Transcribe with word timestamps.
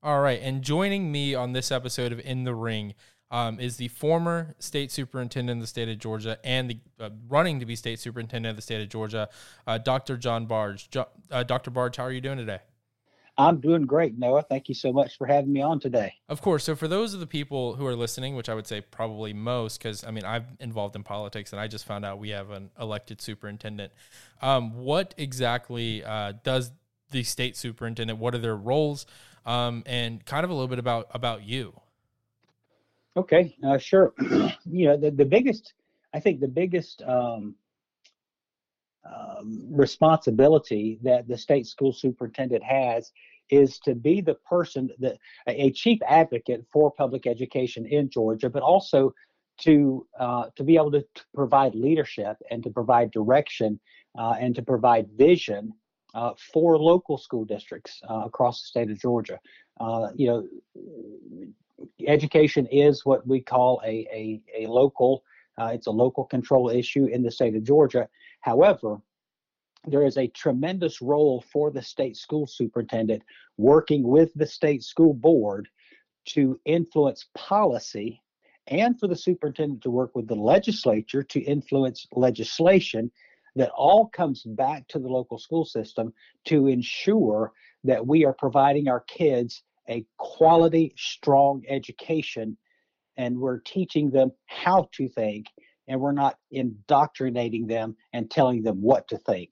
All 0.00 0.20
right, 0.20 0.40
and 0.40 0.62
joining 0.62 1.10
me 1.10 1.34
on 1.34 1.54
this 1.54 1.72
episode 1.72 2.12
of 2.12 2.20
In 2.20 2.44
the 2.44 2.54
Ring 2.54 2.94
um, 3.32 3.58
is 3.58 3.78
the 3.78 3.88
former 3.88 4.54
state 4.60 4.92
superintendent 4.92 5.58
of 5.58 5.60
the 5.60 5.66
state 5.66 5.88
of 5.88 5.98
Georgia 5.98 6.38
and 6.44 6.70
the 6.70 6.78
uh, 7.00 7.10
running 7.28 7.58
to 7.58 7.66
be 7.66 7.74
state 7.74 7.98
superintendent 7.98 8.50
of 8.50 8.56
the 8.56 8.62
state 8.62 8.80
of 8.80 8.88
Georgia, 8.88 9.28
uh, 9.66 9.78
Dr. 9.78 10.16
John 10.16 10.46
Barge. 10.46 10.88
Jo- 10.88 11.08
uh, 11.32 11.42
Dr. 11.42 11.72
Barge, 11.72 11.96
how 11.96 12.04
are 12.04 12.12
you 12.12 12.20
doing 12.20 12.38
today? 12.38 12.60
I'm 13.36 13.58
doing 13.58 13.86
great, 13.86 14.16
Noah. 14.16 14.42
Thank 14.42 14.68
you 14.68 14.74
so 14.76 14.92
much 14.92 15.18
for 15.18 15.26
having 15.26 15.52
me 15.52 15.62
on 15.62 15.80
today. 15.80 16.14
Of 16.28 16.42
course. 16.42 16.62
So, 16.62 16.76
for 16.76 16.86
those 16.86 17.12
of 17.12 17.18
the 17.18 17.26
people 17.26 17.74
who 17.74 17.84
are 17.84 17.96
listening, 17.96 18.36
which 18.36 18.48
I 18.48 18.54
would 18.54 18.68
say 18.68 18.80
probably 18.80 19.32
most, 19.32 19.80
because 19.80 20.04
I 20.04 20.12
mean, 20.12 20.24
I'm 20.24 20.46
involved 20.60 20.94
in 20.94 21.02
politics 21.02 21.52
and 21.52 21.60
I 21.60 21.66
just 21.66 21.86
found 21.86 22.04
out 22.04 22.20
we 22.20 22.30
have 22.30 22.50
an 22.50 22.70
elected 22.80 23.20
superintendent. 23.20 23.92
Um, 24.42 24.74
what 24.76 25.14
exactly 25.18 26.04
uh, 26.04 26.34
does 26.44 26.70
the 27.10 27.24
state 27.24 27.56
superintendent? 27.56 28.20
What 28.20 28.34
are 28.36 28.38
their 28.38 28.56
roles? 28.56 29.06
Um, 29.46 29.82
and 29.86 30.24
kind 30.24 30.44
of 30.44 30.50
a 30.50 30.52
little 30.54 30.68
bit 30.68 30.78
about 30.78 31.08
about 31.12 31.42
you. 31.42 31.80
Okay, 33.16 33.56
uh, 33.66 33.78
sure. 33.78 34.14
you 34.64 34.86
know, 34.86 34.96
the, 34.96 35.10
the 35.10 35.24
biggest, 35.24 35.74
I 36.14 36.20
think, 36.20 36.40
the 36.40 36.46
biggest 36.46 37.02
um, 37.02 37.56
um, 39.04 39.66
responsibility 39.70 41.00
that 41.02 41.26
the 41.26 41.36
state 41.36 41.66
school 41.66 41.92
superintendent 41.92 42.62
has 42.62 43.10
is 43.50 43.78
to 43.80 43.94
be 43.94 44.20
the 44.20 44.34
person 44.34 44.90
that 44.98 45.16
a 45.46 45.72
chief 45.72 45.98
advocate 46.06 46.64
for 46.72 46.90
public 46.90 47.26
education 47.26 47.86
in 47.86 48.10
Georgia, 48.10 48.50
but 48.50 48.62
also 48.62 49.14
to 49.62 50.06
uh, 50.18 50.44
to 50.56 50.62
be 50.62 50.76
able 50.76 50.92
to, 50.92 51.00
to, 51.00 51.22
provide 51.34 51.74
leadership 51.74 52.36
and 52.50 52.62
to 52.62 52.70
provide 52.70 53.10
direction 53.10 53.80
uh, 54.18 54.34
and 54.38 54.54
to 54.54 54.62
provide 54.62 55.08
vision 55.16 55.72
uh, 56.14 56.32
for 56.52 56.78
local 56.78 57.18
school 57.18 57.44
districts 57.44 58.00
uh, 58.08 58.22
across 58.24 58.62
the 58.62 58.66
state 58.66 58.90
of 58.90 59.00
Georgia. 59.00 59.38
Uh, 59.80 60.08
you 60.14 60.26
know, 60.26 60.48
education 62.06 62.66
is 62.66 63.04
what 63.04 63.26
we 63.26 63.40
call 63.40 63.80
a, 63.84 64.06
a, 64.12 64.64
a 64.64 64.66
local, 64.66 65.22
uh, 65.58 65.70
it's 65.72 65.86
a 65.86 65.90
local 65.90 66.24
control 66.24 66.70
issue 66.70 67.06
in 67.06 67.22
the 67.22 67.30
state 67.30 67.54
of 67.54 67.64
Georgia. 67.64 68.08
However, 68.40 69.00
there 69.86 70.04
is 70.04 70.18
a 70.18 70.28
tremendous 70.28 71.00
role 71.00 71.44
for 71.52 71.70
the 71.70 71.82
state 71.82 72.16
school 72.16 72.46
superintendent 72.46 73.22
working 73.56 74.02
with 74.02 74.32
the 74.34 74.46
state 74.46 74.82
school 74.82 75.14
board 75.14 75.68
to 76.26 76.60
influence 76.64 77.26
policy 77.34 78.20
and 78.66 78.98
for 78.98 79.06
the 79.06 79.16
superintendent 79.16 79.82
to 79.82 79.90
work 79.90 80.14
with 80.14 80.26
the 80.28 80.34
legislature 80.34 81.22
to 81.22 81.40
influence 81.40 82.06
legislation 82.12 83.10
that 83.58 83.70
all 83.70 84.08
comes 84.08 84.42
back 84.44 84.86
to 84.88 84.98
the 84.98 85.08
local 85.08 85.38
school 85.38 85.64
system 85.64 86.12
to 86.46 86.66
ensure 86.66 87.52
that 87.84 88.06
we 88.06 88.24
are 88.24 88.32
providing 88.32 88.88
our 88.88 89.00
kids 89.00 89.62
a 89.88 90.04
quality, 90.18 90.94
strong 90.96 91.62
education 91.68 92.56
and 93.16 93.38
we're 93.38 93.58
teaching 93.60 94.10
them 94.10 94.30
how 94.46 94.88
to 94.92 95.08
think 95.08 95.46
and 95.88 96.00
we're 96.00 96.12
not 96.12 96.36
indoctrinating 96.50 97.66
them 97.66 97.96
and 98.12 98.30
telling 98.30 98.62
them 98.62 98.80
what 98.80 99.08
to 99.08 99.18
think. 99.18 99.50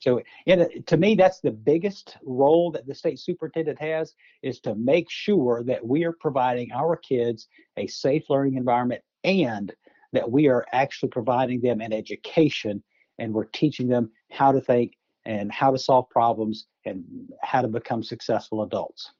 So, 0.00 0.22
to 0.46 0.96
me, 0.96 1.14
that's 1.14 1.40
the 1.40 1.50
biggest 1.50 2.16
role 2.22 2.70
that 2.72 2.86
the 2.86 2.94
state 2.94 3.18
superintendent 3.18 3.80
has 3.80 4.14
is 4.42 4.60
to 4.60 4.74
make 4.74 5.10
sure 5.10 5.64
that 5.64 5.84
we 5.84 6.04
are 6.04 6.12
providing 6.12 6.70
our 6.72 6.96
kids 6.96 7.48
a 7.76 7.86
safe 7.86 8.28
learning 8.28 8.56
environment 8.56 9.02
and 9.24 9.74
that 10.12 10.30
we 10.30 10.48
are 10.48 10.66
actually 10.72 11.08
providing 11.08 11.60
them 11.60 11.80
an 11.80 11.92
education 11.92 12.82
and 13.18 13.32
we're 13.32 13.44
teaching 13.44 13.88
them 13.88 14.10
how 14.30 14.52
to 14.52 14.60
think 14.60 14.92
and 15.24 15.50
how 15.52 15.70
to 15.70 15.78
solve 15.78 16.08
problems 16.08 16.66
and 16.84 17.04
how 17.42 17.60
to 17.60 17.68
become 17.68 18.02
successful 18.02 18.62
adults. 18.62 19.10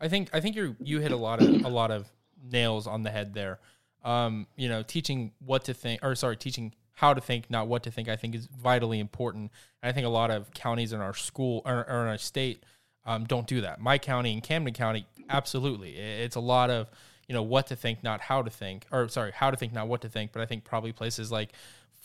I 0.00 0.08
think 0.08 0.30
I 0.32 0.40
think 0.40 0.56
you 0.56 0.76
you 0.80 1.00
hit 1.00 1.12
a 1.12 1.16
lot 1.16 1.40
of 1.40 1.64
a 1.64 1.68
lot 1.68 1.90
of 1.90 2.06
nails 2.50 2.86
on 2.86 3.02
the 3.02 3.10
head 3.10 3.34
there. 3.34 3.60
Um, 4.04 4.46
you 4.56 4.68
know, 4.68 4.82
teaching 4.82 5.32
what 5.38 5.64
to 5.64 5.74
think, 5.74 6.04
or 6.04 6.14
sorry, 6.14 6.36
teaching 6.36 6.74
how 6.92 7.14
to 7.14 7.20
think, 7.20 7.50
not 7.50 7.68
what 7.68 7.82
to 7.84 7.90
think. 7.90 8.08
I 8.08 8.16
think 8.16 8.34
is 8.34 8.46
vitally 8.46 8.98
important. 8.98 9.50
And 9.82 9.90
I 9.90 9.92
think 9.92 10.06
a 10.06 10.10
lot 10.10 10.30
of 10.30 10.52
counties 10.52 10.92
in 10.92 11.00
our 11.00 11.14
school 11.14 11.62
or, 11.64 11.88
or 11.88 12.02
in 12.02 12.08
our 12.08 12.18
state 12.18 12.64
um, 13.06 13.24
don't 13.24 13.46
do 13.46 13.60
that. 13.62 13.80
My 13.80 13.98
county 13.98 14.32
and 14.32 14.42
Camden 14.42 14.74
County, 14.74 15.06
absolutely, 15.28 15.96
it's 15.96 16.36
a 16.36 16.40
lot 16.40 16.70
of 16.70 16.90
you 17.28 17.34
know 17.34 17.42
what 17.42 17.68
to 17.68 17.76
think, 17.76 18.02
not 18.02 18.20
how 18.20 18.42
to 18.42 18.50
think, 18.50 18.86
or 18.90 19.08
sorry, 19.08 19.32
how 19.32 19.50
to 19.50 19.56
think, 19.56 19.72
not 19.72 19.88
what 19.88 20.02
to 20.02 20.08
think. 20.08 20.32
But 20.32 20.42
I 20.42 20.46
think 20.46 20.64
probably 20.64 20.92
places 20.92 21.30
like 21.32 21.52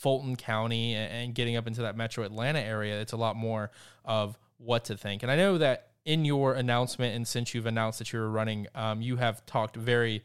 Fulton 0.00 0.34
County 0.34 0.94
and 0.94 1.34
getting 1.34 1.56
up 1.56 1.66
into 1.66 1.82
that 1.82 1.94
metro 1.94 2.24
Atlanta 2.24 2.58
area, 2.58 2.98
it's 3.00 3.12
a 3.12 3.18
lot 3.18 3.36
more 3.36 3.70
of 4.02 4.38
what 4.56 4.86
to 4.86 4.96
think. 4.96 5.22
And 5.22 5.30
I 5.30 5.36
know 5.36 5.58
that 5.58 5.88
in 6.06 6.24
your 6.24 6.54
announcement, 6.54 7.14
and 7.14 7.28
since 7.28 7.54
you've 7.54 7.66
announced 7.66 7.98
that 7.98 8.10
you're 8.10 8.30
running, 8.30 8.66
um, 8.74 9.02
you 9.02 9.16
have 9.16 9.44
talked 9.44 9.76
very 9.76 10.24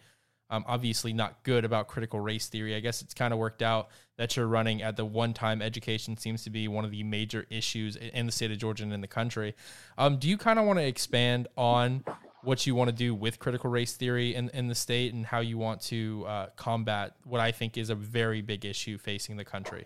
um, 0.50 0.64
obviously 0.66 1.12
not 1.12 1.44
good 1.44 1.66
about 1.66 1.90
critical 1.90 2.22
race 2.22 2.48
theory. 2.48 2.74
I 2.74 2.80
guess 2.80 3.02
it's 3.02 3.14
kind 3.14 3.34
of 3.34 3.40
worked 3.40 3.62
out 3.62 3.90
that 4.18 4.38
you're 4.38 4.48
running 4.48 4.82
at 4.82 4.96
the 4.96 5.04
one 5.04 5.34
time 5.34 5.62
education 5.62 6.16
seems 6.16 6.46
to 6.46 6.50
be 6.50 6.70
one 6.70 6.86
of 6.86 6.92
the 6.92 7.04
major 7.04 7.46
issues 7.50 7.98
in 7.98 8.26
the 8.28 8.32
state 8.32 8.52
of 8.52 8.58
Georgia 8.58 8.84
and 8.84 8.94
in 8.94 9.02
the 9.02 9.08
country. 9.08 9.56
Um, 9.98 10.18
do 10.18 10.30
you 10.30 10.38
kind 10.38 10.58
of 10.58 10.66
want 10.66 10.80
to 10.80 10.86
expand 10.86 11.50
on 11.58 12.06
what 12.46 12.66
you 12.68 12.76
want 12.76 12.90
to 12.90 12.96
do 12.96 13.14
with 13.14 13.40
critical 13.40 13.70
race 13.70 13.94
theory 13.94 14.36
in, 14.36 14.50
in 14.50 14.68
the 14.68 14.76
state 14.76 15.14
and 15.14 15.26
how 15.26 15.40
you 15.40 15.58
want 15.58 15.82
to 15.82 16.24
uh, 16.28 16.48
combat 16.56 17.16
what 17.24 17.42
I 17.42 17.52
think 17.52 17.78
is 17.78 17.90
a 17.90 17.96
very 17.96 18.42
big 18.42 18.66
issue 18.66 18.98
facing 18.98 19.38
the 19.38 19.46
country. 19.46 19.86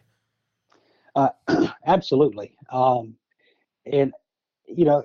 Uh, 1.15 1.29
absolutely. 1.85 2.55
Um, 2.71 3.15
and, 3.85 4.13
you 4.65 4.85
know, 4.85 5.03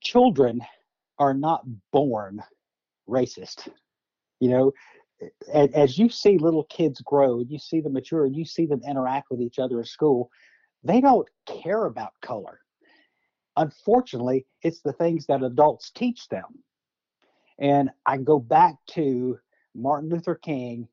children 0.00 0.60
are 1.18 1.34
not 1.34 1.64
born 1.92 2.42
racist. 3.08 3.68
You 4.40 4.50
know, 4.50 4.72
as 5.52 5.98
you 5.98 6.08
see 6.08 6.38
little 6.38 6.64
kids 6.64 7.00
grow, 7.00 7.40
you 7.40 7.58
see 7.58 7.80
them 7.80 7.94
mature, 7.94 8.26
and 8.26 8.36
you 8.36 8.44
see 8.44 8.66
them 8.66 8.82
interact 8.86 9.30
with 9.30 9.40
each 9.40 9.58
other 9.58 9.80
at 9.80 9.86
school, 9.86 10.30
they 10.84 11.00
don't 11.00 11.28
care 11.46 11.86
about 11.86 12.12
color 12.20 12.60
unfortunately, 13.56 14.46
it's 14.62 14.80
the 14.80 14.92
things 14.92 15.26
that 15.26 15.42
adults 15.42 15.90
teach 15.90 16.28
them. 16.28 16.62
And 17.58 17.90
I 18.04 18.18
go 18.18 18.38
back 18.38 18.74
to 18.88 19.38
Martin 19.74 20.10
Luther 20.10 20.34
King 20.34 20.88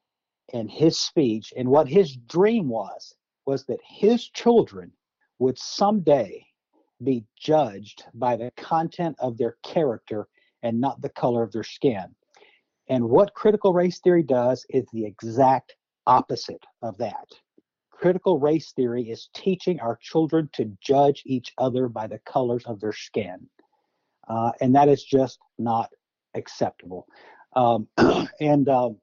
and 0.54 0.70
his 0.70 1.00
speech, 1.00 1.54
and 1.56 1.70
what 1.70 1.88
his 1.88 2.16
dream 2.16 2.70
was 2.70 3.16
was 3.46 3.66
that 3.66 3.80
his 3.86 4.30
children 4.30 4.92
would 5.40 5.58
someday 5.58 6.46
be 7.04 7.26
judged 7.38 8.04
by 8.14 8.36
the 8.36 8.52
content 8.56 9.16
of 9.20 9.38
their 9.38 9.58
character 9.64 10.28
and 10.62 10.80
not 10.80 11.02
the 11.02 11.10
color 11.10 11.44
of 11.44 11.52
their 11.52 11.64
skin. 11.64 12.16
And 12.88 13.10
what 13.10 13.34
critical 13.34 13.74
race 13.74 14.00
theory 14.00 14.24
does 14.24 14.66
is 14.70 14.86
the 14.92 15.06
exact 15.06 15.76
opposite 16.06 16.64
of 16.82 16.98
that 16.98 17.28
critical 18.04 18.38
race 18.38 18.74
theory 18.74 19.04
is 19.04 19.30
teaching 19.34 19.80
our 19.80 19.98
children 20.02 20.50
to 20.52 20.66
judge 20.82 21.24
each 21.26 21.54
other 21.58 21.88
by 21.88 22.06
the 22.06 22.20
colors 22.26 22.66
of 22.66 22.82
their 22.82 22.92
skin. 22.92 23.48
Uh, 24.28 24.52
and 24.60 24.76
that 24.76 24.90
is 24.90 25.02
just 25.02 25.40
not 25.58 25.90
acceptable. 26.36 27.08
Um, 27.56 27.88
and, 28.42 28.68
um, 28.68 28.98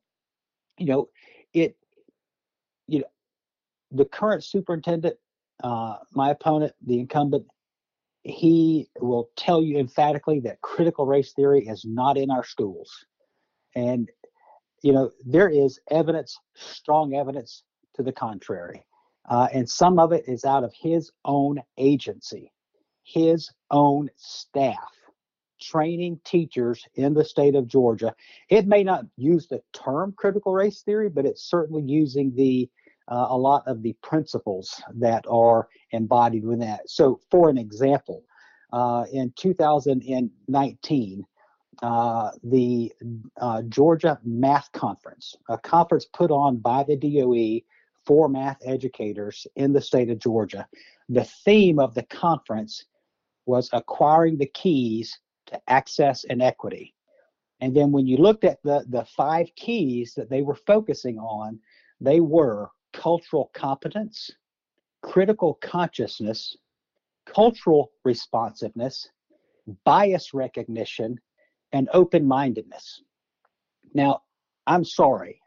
you 0.76 0.84
know, 0.84 1.08
it, 1.54 1.78
you 2.88 2.98
know, 2.98 3.06
the 3.90 4.04
current 4.04 4.44
superintendent, 4.44 5.16
uh, 5.64 5.96
my 6.12 6.28
opponent, 6.28 6.74
the 6.86 7.00
incumbent, 7.00 7.46
he 8.24 8.90
will 9.00 9.30
tell 9.34 9.62
you 9.62 9.78
emphatically 9.78 10.40
that 10.40 10.60
critical 10.60 11.06
race 11.06 11.32
theory 11.32 11.66
is 11.66 11.86
not 11.86 12.18
in 12.18 12.30
our 12.30 12.44
schools. 12.44 12.90
And, 13.74 14.10
you 14.82 14.92
know, 14.92 15.10
there 15.24 15.48
is 15.48 15.80
evidence, 15.90 16.38
strong 16.54 17.14
evidence 17.14 17.62
to 17.94 18.02
the 18.02 18.12
contrary. 18.12 18.84
Uh, 19.30 19.46
and 19.52 19.70
some 19.70 19.98
of 20.00 20.12
it 20.12 20.24
is 20.26 20.44
out 20.44 20.64
of 20.64 20.74
his 20.74 21.12
own 21.24 21.62
agency, 21.78 22.52
his 23.04 23.48
own 23.70 24.10
staff, 24.16 24.90
training 25.60 26.20
teachers 26.24 26.84
in 26.96 27.14
the 27.14 27.24
state 27.24 27.54
of 27.54 27.68
Georgia. 27.68 28.12
It 28.48 28.66
may 28.66 28.82
not 28.82 29.04
use 29.16 29.46
the 29.46 29.62
term 29.72 30.12
critical 30.16 30.52
race 30.52 30.82
theory, 30.82 31.08
but 31.08 31.26
it's 31.26 31.48
certainly 31.48 31.82
using 31.82 32.34
the 32.34 32.68
uh, 33.06 33.26
a 33.30 33.36
lot 33.36 33.66
of 33.66 33.82
the 33.82 33.94
principles 34.02 34.80
that 34.94 35.24
are 35.28 35.68
embodied 35.92 36.44
within 36.44 36.60
that. 36.60 36.88
So, 36.88 37.20
for 37.30 37.48
an 37.48 37.58
example, 37.58 38.24
uh, 38.72 39.04
in 39.12 39.32
2019, 39.36 41.24
uh, 41.82 42.30
the 42.44 42.92
uh, 43.40 43.62
Georgia 43.62 44.18
Math 44.24 44.70
Conference, 44.72 45.34
a 45.48 45.58
conference 45.58 46.06
put 46.12 46.30
on 46.30 46.58
by 46.58 46.84
the 46.84 46.96
DOE 46.96 47.62
for 48.10 48.28
math 48.28 48.58
educators 48.64 49.46
in 49.54 49.72
the 49.72 49.80
state 49.80 50.10
of 50.10 50.18
Georgia. 50.18 50.66
The 51.10 51.22
theme 51.44 51.78
of 51.78 51.94
the 51.94 52.02
conference 52.02 52.86
was 53.46 53.70
acquiring 53.72 54.36
the 54.36 54.50
keys 54.52 55.16
to 55.46 55.60
access 55.70 56.24
and 56.24 56.42
equity. 56.42 56.92
And 57.60 57.72
then 57.72 57.92
when 57.92 58.08
you 58.08 58.16
looked 58.16 58.42
at 58.42 58.58
the, 58.64 58.84
the 58.88 59.04
five 59.16 59.46
keys 59.54 60.12
that 60.16 60.28
they 60.28 60.42
were 60.42 60.56
focusing 60.56 61.20
on, 61.20 61.60
they 62.00 62.18
were 62.18 62.72
cultural 62.92 63.52
competence, 63.54 64.28
critical 65.02 65.54
consciousness, 65.62 66.56
cultural 67.32 67.92
responsiveness, 68.04 69.08
bias 69.84 70.34
recognition, 70.34 71.16
and 71.70 71.88
open 71.92 72.26
mindedness. 72.26 73.02
Now, 73.94 74.22
I'm 74.66 74.84
sorry. 74.84 75.40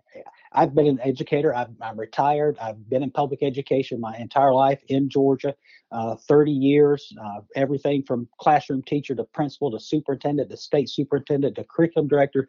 I've 0.51 0.75
been 0.75 0.87
an 0.87 0.99
educator. 1.01 1.53
i 1.53 1.65
am 1.81 1.99
retired. 1.99 2.57
I've 2.61 2.89
been 2.89 3.03
in 3.03 3.11
public 3.11 3.41
education 3.41 3.99
my 3.99 4.15
entire 4.17 4.53
life 4.53 4.79
in 4.87 5.09
Georgia, 5.09 5.55
uh, 5.91 6.15
30 6.15 6.51
years, 6.51 7.11
uh, 7.21 7.41
everything 7.55 8.03
from 8.03 8.27
classroom 8.39 8.83
teacher 8.83 9.15
to 9.15 9.23
principal 9.23 9.71
to 9.71 9.79
superintendent 9.79 10.49
to 10.49 10.57
state 10.57 10.89
superintendent 10.89 11.55
to 11.55 11.63
curriculum 11.63 12.07
director. 12.07 12.47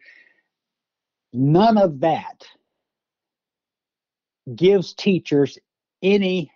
None 1.32 1.78
of 1.78 2.00
that 2.00 2.46
gives 4.54 4.94
teachers 4.94 5.58
any 6.02 6.50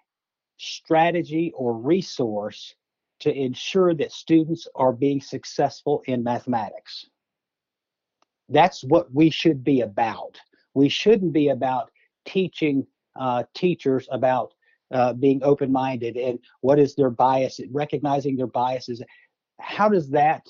strategy 0.58 1.52
or 1.56 1.74
resource 1.74 2.74
to 3.20 3.34
ensure 3.34 3.94
that 3.94 4.12
students 4.12 4.68
are 4.74 4.92
being 4.92 5.20
successful 5.20 6.02
in 6.06 6.22
mathematics. 6.22 7.06
That's 8.48 8.82
what 8.84 9.12
we 9.12 9.30
should 9.30 9.64
be 9.64 9.80
about. 9.82 10.38
We 10.74 10.88
shouldn't 10.88 11.32
be 11.32 11.48
about 11.48 11.90
teaching 12.24 12.86
uh, 13.18 13.44
teachers 13.54 14.08
about 14.10 14.54
uh, 14.90 15.12
being 15.12 15.42
open 15.42 15.70
minded 15.70 16.16
and 16.16 16.38
what 16.60 16.78
is 16.78 16.94
their 16.94 17.10
bias, 17.10 17.60
recognizing 17.70 18.36
their 18.36 18.46
biases. 18.46 19.02
How 19.60 19.88
does 19.88 20.10
that 20.10 20.46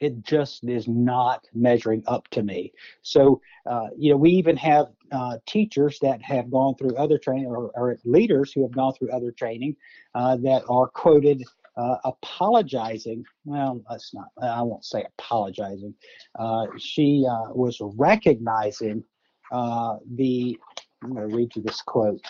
it 0.00 0.22
just 0.22 0.64
is 0.64 0.86
not 0.86 1.46
measuring 1.54 2.02
up 2.06 2.28
to 2.28 2.42
me. 2.42 2.72
So, 3.02 3.40
uh, 3.64 3.88
you 3.96 4.10
know, 4.10 4.16
we 4.16 4.30
even 4.32 4.56
have 4.56 4.88
uh, 5.10 5.38
teachers 5.46 5.98
that 6.00 6.20
have 6.22 6.50
gone 6.50 6.74
through 6.74 6.96
other 6.96 7.18
training 7.18 7.46
or, 7.46 7.70
or, 7.74 7.96
leaders 8.04 8.52
who 8.52 8.62
have 8.62 8.72
gone 8.72 8.92
through 8.92 9.10
other 9.10 9.30
training 9.30 9.76
uh, 10.14 10.36
that 10.38 10.64
are 10.68 10.88
quoted 10.88 11.44
uh, 11.76 11.96
apologizing. 12.04 13.24
Well, 13.44 13.82
that's 13.88 14.14
not, 14.14 14.28
I 14.42 14.62
won't 14.62 14.84
say 14.84 15.04
apologizing. 15.18 15.94
Uh, 16.38 16.66
she 16.78 17.26
uh, 17.28 17.52
was 17.52 17.78
recognizing 17.96 19.04
the, 19.52 20.58
I'm 21.02 21.14
going 21.14 21.28
to 21.28 21.36
read 21.36 21.54
you 21.54 21.62
this 21.62 21.82
quote. 21.82 22.20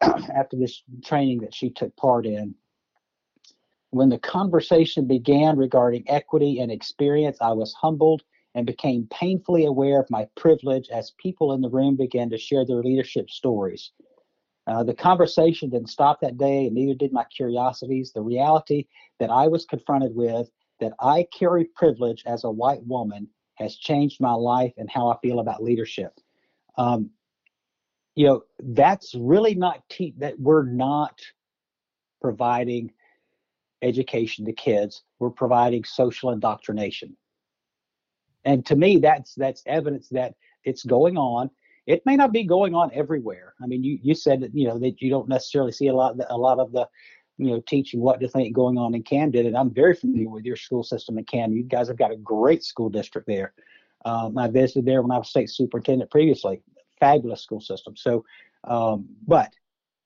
after 0.02 0.56
this 0.56 0.82
training 1.04 1.40
that 1.40 1.54
she 1.54 1.70
took 1.70 1.94
part 1.96 2.24
in, 2.26 2.54
when 3.90 4.08
the 4.08 4.18
conversation 4.18 5.06
began 5.06 5.56
regarding 5.56 6.04
equity 6.08 6.60
and 6.60 6.70
experience, 6.70 7.38
I 7.40 7.52
was 7.52 7.72
humbled 7.72 8.22
and 8.54 8.66
became 8.66 9.08
painfully 9.10 9.66
aware 9.66 10.00
of 10.00 10.10
my 10.10 10.26
privilege 10.36 10.88
as 10.90 11.12
people 11.18 11.52
in 11.52 11.60
the 11.60 11.70
room 11.70 11.96
began 11.96 12.28
to 12.30 12.38
share 12.38 12.66
their 12.66 12.82
leadership 12.82 13.30
stories. 13.30 13.92
Uh, 14.68 14.82
the 14.82 14.94
conversation 14.94 15.70
didn't 15.70 15.88
stop 15.88 16.20
that 16.20 16.36
day, 16.36 16.66
and 16.66 16.74
neither 16.74 16.94
did 16.94 17.12
my 17.12 17.24
curiosities. 17.34 18.12
The 18.12 18.20
reality 18.20 18.86
that 19.18 19.30
I 19.30 19.48
was 19.48 19.64
confronted 19.64 20.14
with, 20.14 20.50
that 20.80 20.92
I 21.00 21.26
carry 21.36 21.64
privilege 21.74 22.22
as 22.26 22.44
a 22.44 22.50
white 22.50 22.84
woman, 22.86 23.28
has 23.54 23.76
changed 23.76 24.20
my 24.20 24.34
life 24.34 24.72
and 24.76 24.88
how 24.90 25.08
I 25.08 25.16
feel 25.20 25.40
about 25.40 25.62
leadership. 25.62 26.12
Um, 26.76 27.10
you 28.14 28.26
know, 28.26 28.42
that's 28.58 29.14
really 29.14 29.54
not 29.54 29.82
te- 29.88 30.14
that 30.18 30.38
we're 30.38 30.64
not 30.64 31.18
providing 32.20 32.92
education 33.80 34.44
to 34.44 34.52
kids. 34.52 35.02
We're 35.18 35.30
providing 35.30 35.84
social 35.84 36.30
indoctrination. 36.30 37.16
And 38.44 38.66
to 38.66 38.76
me, 38.76 38.98
that's 38.98 39.34
that's 39.34 39.62
evidence 39.66 40.08
that 40.10 40.34
it's 40.64 40.84
going 40.84 41.16
on. 41.16 41.50
It 41.88 42.04
may 42.04 42.16
not 42.16 42.32
be 42.32 42.44
going 42.44 42.74
on 42.74 42.90
everywhere. 42.92 43.54
I 43.62 43.66
mean, 43.66 43.82
you 43.82 43.98
you 44.02 44.14
said 44.14 44.40
that 44.42 44.54
you 44.54 44.68
know 44.68 44.78
that 44.78 45.00
you 45.00 45.08
don't 45.08 45.26
necessarily 45.26 45.72
see 45.72 45.86
a 45.86 45.94
lot 45.94 46.16
a 46.28 46.36
lot 46.36 46.58
of 46.58 46.70
the 46.70 46.86
you 47.38 47.46
know 47.46 47.62
teaching 47.66 48.00
what 48.00 48.20
to 48.20 48.28
think 48.28 48.54
going 48.54 48.76
on 48.76 48.94
in 48.94 49.02
Camden. 49.02 49.46
And 49.46 49.56
I'm 49.56 49.72
very 49.72 49.94
familiar 49.94 50.28
with 50.28 50.44
your 50.44 50.56
school 50.56 50.84
system 50.84 51.16
in 51.16 51.24
Camden. 51.24 51.56
You 51.56 51.64
guys 51.64 51.88
have 51.88 51.96
got 51.96 52.12
a 52.12 52.16
great 52.16 52.62
school 52.62 52.90
district 52.90 53.26
there. 53.26 53.54
Um, 54.04 54.36
I 54.36 54.48
visited 54.48 54.84
there 54.84 55.00
when 55.00 55.10
I 55.10 55.16
was 55.16 55.30
state 55.30 55.48
superintendent 55.48 56.10
previously. 56.10 56.60
Fabulous 57.00 57.42
school 57.42 57.62
system. 57.62 57.96
So, 57.96 58.22
um, 58.64 59.06
but 59.26 59.50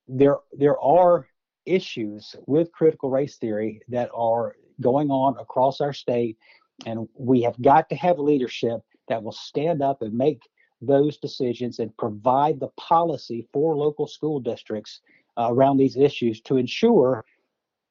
there 0.07 0.37
there 0.53 0.79
are 0.79 1.27
issues 1.65 2.33
with 2.47 2.71
critical 2.71 3.09
race 3.09 3.35
theory 3.35 3.81
that 3.89 4.09
are 4.15 4.55
going 4.79 5.11
on 5.11 5.37
across 5.37 5.81
our 5.81 5.93
state. 5.93 6.37
And 6.85 7.09
we 7.13 7.41
have 7.41 7.61
got 7.61 7.89
to 7.89 7.95
have 7.95 8.19
leadership 8.19 8.79
that 9.09 9.21
will 9.21 9.33
stand 9.33 9.81
up 9.81 10.01
and 10.01 10.13
make 10.13 10.41
those 10.85 11.17
decisions 11.17 11.79
and 11.79 11.95
provide 11.97 12.59
the 12.59 12.69
policy 12.77 13.47
for 13.51 13.75
local 13.75 14.07
school 14.07 14.39
districts 14.39 15.01
uh, 15.37 15.47
around 15.49 15.77
these 15.77 15.97
issues 15.97 16.41
to 16.41 16.57
ensure 16.57 17.25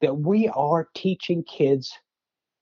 that 0.01 0.17
we 0.17 0.49
are 0.49 0.89
teaching 0.95 1.43
kids 1.45 1.93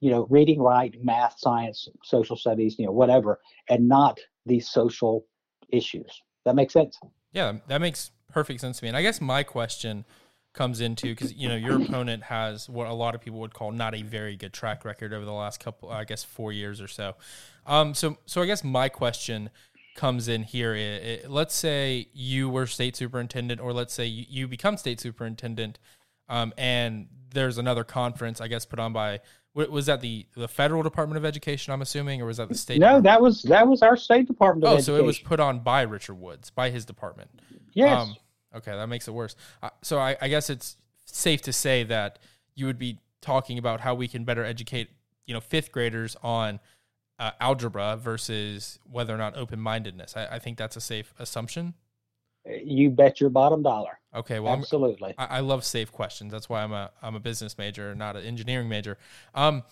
you 0.01 0.11
know 0.11 0.27
reading 0.31 0.61
writing 0.61 1.05
math 1.05 1.35
science 1.39 1.89
social 2.03 2.37
studies 2.37 2.77
you 2.79 2.87
know 2.87 2.93
whatever 2.93 3.39
and 3.69 3.87
not 3.87 4.19
these 4.47 4.69
social 4.71 5.27
issues. 5.69 6.23
That 6.45 6.55
makes 6.55 6.73
sense? 6.73 6.99
Yeah 7.33 7.59
that 7.69 7.81
makes 7.81 8.11
perfect 8.33 8.61
sense 8.61 8.79
to 8.79 8.85
me. 8.85 8.89
And 8.89 8.97
i 8.97 9.03
guess 9.03 9.21
my 9.21 9.43
question 9.43 10.05
comes 10.53 10.81
into 10.81 11.07
because 11.07 11.33
you 11.35 11.49
know 11.49 11.55
your 11.55 11.81
opponent 11.81 12.25
has 12.25 12.69
what 12.69 12.89
a 12.89 12.93
lot 12.93 13.15
of 13.15 13.21
people 13.21 13.39
would 13.39 13.55
call 13.55 13.71
not 13.71 13.95
a 13.95 14.03
very 14.03 14.37
good 14.37 14.53
track 14.53 14.85
record 14.85 15.13
over 15.13 15.25
the 15.25 15.33
last 15.33 15.61
couple 15.61 15.89
i 15.91 16.03
guess 16.03 16.25
four 16.25 16.53
years 16.53 16.81
or 16.81 16.89
so. 16.89 17.15
Um 17.67 17.95
so 17.95 18.17
so 18.27 18.43
i 18.43 18.47
guess 18.47 18.65
my 18.65 18.89
question 18.89 19.51
comes 19.95 20.29
in 20.29 20.43
here 20.43 20.75
it, 20.75 21.03
it, 21.03 21.31
let's 21.31 21.55
say 21.55 22.07
you 22.13 22.49
were 22.49 22.67
state 22.67 22.97
superintendent 22.97 23.61
or 23.61 23.73
let's 23.73 23.93
say 23.93 24.07
you, 24.07 24.25
you 24.29 24.49
become 24.49 24.77
state 24.77 25.01
superintendent 25.01 25.79
um, 26.29 26.53
and 26.57 27.09
there's 27.35 27.59
another 27.59 27.85
conference 27.85 28.41
i 28.41 28.49
guess 28.49 28.65
put 28.65 28.79
on 28.79 28.93
by 28.93 29.21
was 29.53 29.87
that 29.87 30.01
the 30.01 30.27
the 30.37 30.47
federal 30.47 30.83
department 30.83 31.19
of 31.19 31.25
education 31.25 31.73
i'm 31.73 31.83
assuming 31.83 32.23
or 32.23 32.27
was 32.27 32.37
that 32.37 32.49
the 32.49 32.55
state 32.55 32.79
no 32.79 33.01
that 33.01 33.21
was 33.21 33.43
that 33.43 33.67
was 33.67 33.83
our 33.83 33.97
state 33.97 34.27
department 34.27 34.73
oh 34.73 34.79
so 34.79 34.95
it 34.95 35.05
was 35.05 35.19
put 35.19 35.41
on 35.41 35.59
by 35.61 35.83
richard 35.83 36.15
woods 36.15 36.51
by 36.51 36.71
his 36.71 36.85
department. 36.85 37.31
Yes. 37.73 38.01
Um, 38.01 38.17
Okay, 38.55 38.73
that 38.73 38.89
makes 38.89 39.07
it 39.07 39.13
worse. 39.13 39.37
Uh, 39.63 39.71
so 39.83 39.99
I, 39.99 40.17
I, 40.21 40.29
guess 40.29 40.51
it's 40.51 40.77
safe 41.07 41.43
to 41.43 41.53
say 41.53 41.85
that 41.85 42.19
you 42.55 42.67
would 42.67 42.79
be 42.79 42.99
talking 43.21 43.59
about 43.59 43.81
how 43.81 43.95
we 43.95 44.09
can 44.09 44.25
better 44.25 44.45
educate, 44.45 44.91
you 45.27 45.35
know, 45.35 45.41
fifth 45.41 45.71
graders 45.71 46.17
on 46.23 46.59
uh, 47.21 47.33
algebra 47.39 47.97
versus 47.97 48.79
whether 48.91 49.15
or 49.15 49.19
not 49.19 49.37
open 49.37 49.61
mindedness. 49.61 50.17
I, 50.17 50.27
I, 50.27 50.39
think 50.39 50.57
that's 50.57 50.75
a 50.75 50.81
safe 50.81 51.13
assumption. 51.19 51.75
You 52.47 52.89
bet 52.89 53.21
your 53.21 53.29
bottom 53.29 53.63
dollar. 53.63 54.01
Okay, 54.17 54.41
well, 54.41 54.55
absolutely. 54.55 55.15
I, 55.19 55.27
I, 55.27 55.41
love 55.41 55.63
safe 55.63 55.93
questions. 55.93 56.33
That's 56.33 56.49
why 56.49 56.63
I'm 56.63 56.73
a 56.73 56.91
I'm 57.03 57.15
a 57.15 57.21
business 57.21 57.59
major, 57.59 57.95
not 57.95 58.17
an 58.17 58.25
engineering 58.25 58.71
major. 58.71 58.97
Um, 59.35 59.63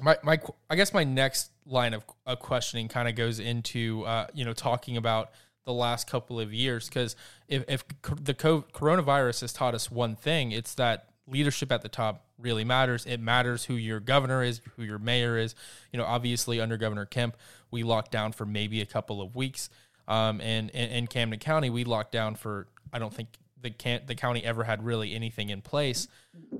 my 0.00 0.16
my 0.24 0.40
I 0.70 0.76
guess 0.76 0.94
my 0.94 1.04
next 1.04 1.50
line 1.66 1.92
of, 1.92 2.04
of 2.24 2.40
questioning 2.40 2.88
kind 2.88 3.06
of 3.06 3.14
goes 3.14 3.38
into 3.38 4.04
uh, 4.06 4.28
you 4.32 4.46
know 4.46 4.54
talking 4.54 4.96
about 4.96 5.30
the 5.64 5.74
last 5.74 6.08
couple 6.08 6.40
of 6.40 6.52
years 6.52 6.88
because 6.88 7.14
if, 7.46 7.64
if 7.68 7.84
the 8.20 8.34
coronavirus 8.34 9.42
has 9.42 9.52
taught 9.52 9.76
us 9.76 9.92
one 9.92 10.16
thing 10.16 10.50
it's 10.50 10.74
that 10.74 11.11
leadership 11.26 11.70
at 11.70 11.82
the 11.82 11.88
top 11.88 12.26
really 12.38 12.64
matters 12.64 13.06
it 13.06 13.20
matters 13.20 13.64
who 13.64 13.74
your 13.74 14.00
governor 14.00 14.42
is 14.42 14.60
who 14.76 14.82
your 14.82 14.98
mayor 14.98 15.38
is 15.38 15.54
you 15.92 15.98
know 15.98 16.04
obviously 16.04 16.60
under 16.60 16.76
governor 16.76 17.06
kemp 17.06 17.36
we 17.70 17.82
locked 17.82 18.10
down 18.10 18.32
for 18.32 18.44
maybe 18.44 18.80
a 18.80 18.86
couple 18.86 19.22
of 19.22 19.36
weeks 19.36 19.70
um, 20.08 20.40
and, 20.40 20.70
in 20.70 21.06
camden 21.06 21.38
county 21.38 21.70
we 21.70 21.84
locked 21.84 22.10
down 22.10 22.34
for 22.34 22.66
i 22.92 22.98
don't 22.98 23.14
think 23.14 23.28
the, 23.60 23.70
can- 23.70 24.02
the 24.06 24.16
county 24.16 24.42
ever 24.44 24.64
had 24.64 24.84
really 24.84 25.14
anything 25.14 25.50
in 25.50 25.62
place 25.62 26.08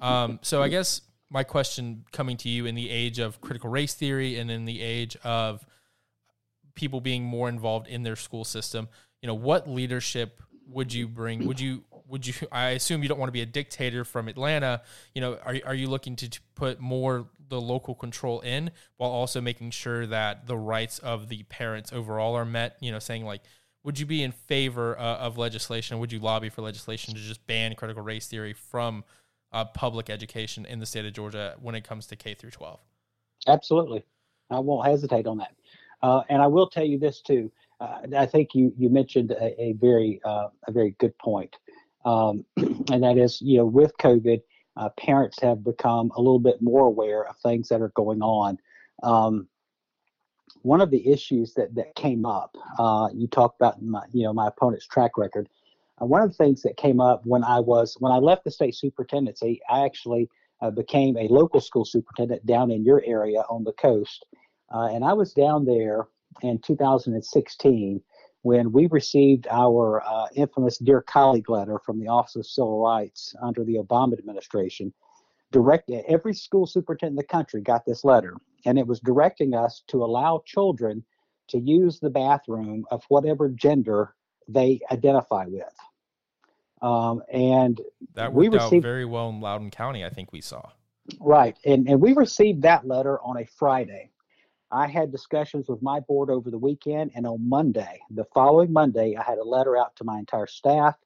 um, 0.01 0.39
so 0.43 0.63
i 0.63 0.69
guess 0.69 1.01
my 1.33 1.43
question 1.43 2.05
coming 2.13 2.37
to 2.37 2.49
you 2.51 2.67
in 2.67 2.75
the 2.75 2.91
age 2.91 3.19
of 3.19 3.41
critical 3.41 3.71
race 3.71 3.95
theory 3.95 4.39
and 4.39 4.51
in 4.51 4.67
the 4.67 4.83
age 4.83 5.17
of 5.25 5.65
people 6.75 7.01
being 7.01 7.25
more 7.25 7.49
involved 7.49 7.89
in 7.89 8.03
their 8.03 8.17
school 8.17 8.45
system. 8.45 8.89
You 9.23 9.29
know, 9.29 9.35
what 9.35 9.69
leadership 9.69 10.43
would 10.69 10.93
you 10.93 11.09
bring? 11.09 11.47
Would 11.47 11.59
you 11.59 11.85
would 12.13 12.27
you? 12.27 12.35
I 12.53 12.71
assume 12.71 13.03
you 13.03 13.09
don't 13.09 13.19
want 13.19 13.29
to 13.29 13.33
be 13.33 13.41
a 13.41 13.47
dictator 13.47 14.05
from 14.05 14.29
Atlanta. 14.29 14.83
You 15.15 15.21
know, 15.21 15.39
are 15.45 15.57
are 15.67 15.75
you 15.75 15.89
looking 15.89 16.15
to, 16.17 16.31
to 16.31 16.41
put 16.55 16.79
more 16.79 17.27
the 17.49 17.61
local 17.61 17.95
control 17.95 18.41
in 18.41 18.71
while 18.97 19.11
also 19.11 19.41
making 19.41 19.73
sure 19.73 20.07
that 20.07 20.47
the 20.47 20.57
rights 20.57 21.01
of 21.01 21.29
the 21.29 21.43
parents 21.45 21.93
overall 21.93 22.35
are 22.35 22.45
met? 22.45 22.77
You 22.81 22.93
know, 22.93 23.01
saying 23.01 23.25
like. 23.25 23.43
Would 23.85 23.99
you 23.99 24.07
be 24.07 24.23
in 24.23 24.31
favor 24.31 24.97
uh, 24.97 25.17
of 25.17 25.39
legislation? 25.39 25.99
Would 25.99 26.13
you 26.13 26.21
lobby 26.21 26.51
for 26.51 26.63
legislation 26.63 27.15
to 27.15 27.21
just 27.21 27.45
ban 27.49 27.75
critical 27.75 28.01
race 28.01 28.29
theory 28.29 28.53
from 28.53 29.03
uh, 29.53 29.65
public 29.65 30.11
education 30.11 30.65
in 30.67 30.79
the 30.79 30.87
state 30.87 31.05
of 31.05 31.13
Georgia 31.13 31.55
when 31.61 31.75
it 31.75 31.85
comes 31.85 32.07
to 32.07 32.17
K 32.17 32.35
through 32.35 32.51
12. 32.51 32.81
Absolutely, 33.47 34.05
I 34.51 34.59
won't 34.59 34.87
hesitate 34.87 35.27
on 35.27 35.39
that. 35.39 35.55
Uh, 36.03 36.23
and 36.29 36.43
I 36.43 36.47
will 36.47 36.69
tell 36.69 36.85
you 36.85 36.99
this 36.99 37.21
too. 37.21 37.51
Uh, 37.81 37.99
I 38.17 38.27
think 38.27 38.55
you 38.55 38.73
you 38.77 38.89
mentioned 38.89 39.33
a, 39.33 39.61
a 39.61 39.73
very 39.73 40.21
uh, 40.25 40.49
a 40.67 40.73
very 40.73 40.95
good 40.99 41.17
point, 41.19 41.57
um, 42.05 42.45
and 42.57 43.03
that 43.03 43.19
is 43.19 43.41
you 43.41 43.59
know 43.59 43.67
with 43.67 43.97
COVID, 43.99 44.41
uh, 44.77 44.89
parents 44.99 45.41
have 45.41 45.65
become 45.65 46.11
a 46.17 46.21
little 46.21 46.39
bit 46.39 46.61
more 46.61 46.87
aware 46.87 47.27
of 47.27 47.37
things 47.39 47.69
that 47.69 47.81
are 47.81 47.93
going 47.95 48.23
on. 48.23 48.59
Um, 49.03 49.49
one 50.63 50.81
of 50.81 50.91
the 50.91 51.11
issues 51.11 51.55
that 51.55 51.75
that 51.75 51.95
came 51.95 52.25
up, 52.25 52.57
uh, 52.79 53.09
you 53.13 53.27
talked 53.27 53.61
about 53.61 53.83
my 53.83 54.03
you 54.13 54.25
know 54.25 54.33
my 54.33 54.49
opponent's 54.49 54.87
track 54.87 55.17
record. 55.17 55.49
Uh, 56.01 56.07
one 56.07 56.23
of 56.23 56.31
the 56.31 56.37
things 56.37 56.63
that 56.63 56.77
came 56.77 57.01
up 57.01 57.23
when 57.25 57.45
I 57.45 57.61
was 57.61 57.97
when 57.99 58.13
I 58.13 58.19
left 58.19 58.45
the 58.45 58.51
state 58.51 58.75
superintendency, 58.75 59.61
I 59.69 59.85
actually 59.85 60.29
uh, 60.61 60.71
became 60.71 61.17
a 61.17 61.29
local 61.29 61.61
school 61.61 61.85
superintendent 61.85 62.47
down 62.47 62.71
in 62.71 62.85
your 62.85 63.03
area 63.05 63.41
on 63.51 63.65
the 63.65 63.73
coast, 63.73 64.25
uh, 64.75 64.89
and 64.93 65.05
I 65.05 65.13
was 65.13 65.33
down 65.33 65.65
there 65.65 66.07
in 66.43 66.59
2016 66.61 68.03
when 68.43 68.73
we 68.73 68.87
received 68.89 69.47
our 69.51 70.03
uh, 70.03 70.27
infamous 70.35 70.79
Dear 70.79 71.01
Colleague 71.01 71.49
letter 71.49 71.79
from 71.79 71.99
the 71.99 72.09
Office 72.09 72.37
of 72.37 72.47
Civil 72.47 72.83
Rights 72.83 73.35
under 73.43 73.65
the 73.65 73.77
Obama 73.77 74.19
administration. 74.19 74.93
Direct 75.53 75.91
every 76.09 76.35
school 76.35 76.67
superintendent 76.67 77.13
in 77.13 77.17
the 77.17 77.25
country 77.25 77.61
got 77.61 77.85
this 77.85 78.05
letter, 78.05 78.37
and 78.65 78.79
it 78.79 78.87
was 78.87 79.01
directing 79.01 79.55
us 79.55 79.83
to 79.89 80.03
allow 80.03 80.43
children 80.47 81.05
to 81.49 81.59
use 81.59 82.01
the 82.01 82.11
bathroom 82.11 82.85
of 82.91 83.05
whatever 83.09 83.49
gender 83.49 84.15
they 84.49 84.81
identify 84.91 85.45
with. 85.47 85.75
Um, 86.81 87.23
and 87.33 87.81
that 88.15 88.33
worked 88.33 88.51
we 88.53 88.59
received, 88.59 88.85
out 88.85 88.89
very 88.89 89.05
well 89.05 89.29
in 89.29 89.41
Loudoun 89.41 89.71
County, 89.71 90.05
I 90.05 90.09
think 90.09 90.33
we 90.33 90.41
saw. 90.41 90.71
Right, 91.21 91.57
and 91.65 91.89
and 91.89 92.01
we 92.01 92.13
received 92.15 92.63
that 92.63 92.87
letter 92.87 93.21
on 93.21 93.37
a 93.37 93.45
Friday. 93.45 94.12
I 94.73 94.87
had 94.87 95.13
discussions 95.13 95.69
with 95.69 95.83
my 95.83 96.01
board 96.01 96.31
over 96.31 96.51
the 96.51 96.59
weekend, 96.59 97.11
and 97.15 97.27
on 97.27 97.47
Monday, 97.47 98.01
the 98.11 98.25
following 98.35 98.73
Monday, 98.73 99.15
I 99.17 99.23
had 99.23 99.37
a 99.37 99.45
letter 99.45 99.77
out 99.77 99.95
to 99.97 100.05
my 100.05 100.19
entire 100.19 100.47
staff, 100.47 100.97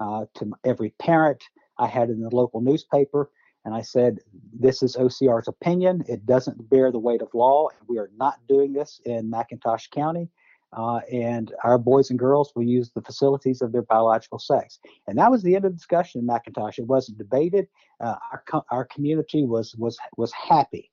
uh, 0.00 0.26
to 0.34 0.50
every 0.64 0.90
parent. 0.98 1.42
I 1.78 1.86
had 1.86 2.10
in 2.10 2.20
the 2.20 2.34
local 2.34 2.60
newspaper, 2.60 3.30
and 3.64 3.74
I 3.74 3.82
said, 3.82 4.18
This 4.52 4.82
is 4.82 4.96
OCR's 4.96 5.46
opinion. 5.46 6.02
It 6.08 6.26
doesn't 6.26 6.68
bear 6.68 6.90
the 6.90 6.98
weight 6.98 7.22
of 7.22 7.32
law. 7.32 7.68
We 7.86 7.98
are 7.98 8.10
not 8.16 8.40
doing 8.48 8.72
this 8.72 9.00
in 9.04 9.30
McIntosh 9.30 9.90
County. 9.90 10.28
Uh, 10.76 11.00
and 11.12 11.52
our 11.64 11.78
boys 11.78 12.10
and 12.10 12.18
girls 12.18 12.52
will 12.56 12.64
use 12.64 12.90
the 12.90 13.02
facilities 13.02 13.60
of 13.60 13.72
their 13.72 13.82
biological 13.82 14.38
sex. 14.38 14.80
And 15.06 15.18
that 15.18 15.30
was 15.30 15.42
the 15.42 15.54
end 15.54 15.66
of 15.66 15.72
the 15.72 15.76
discussion 15.76 16.22
in 16.22 16.26
McIntosh. 16.26 16.78
It 16.78 16.86
wasn't 16.86 17.18
debated. 17.18 17.68
Uh, 18.00 18.16
our, 18.32 18.42
co- 18.48 18.64
our 18.70 18.86
community 18.86 19.44
was, 19.44 19.76
was, 19.76 19.98
was 20.16 20.32
happy. 20.32 20.90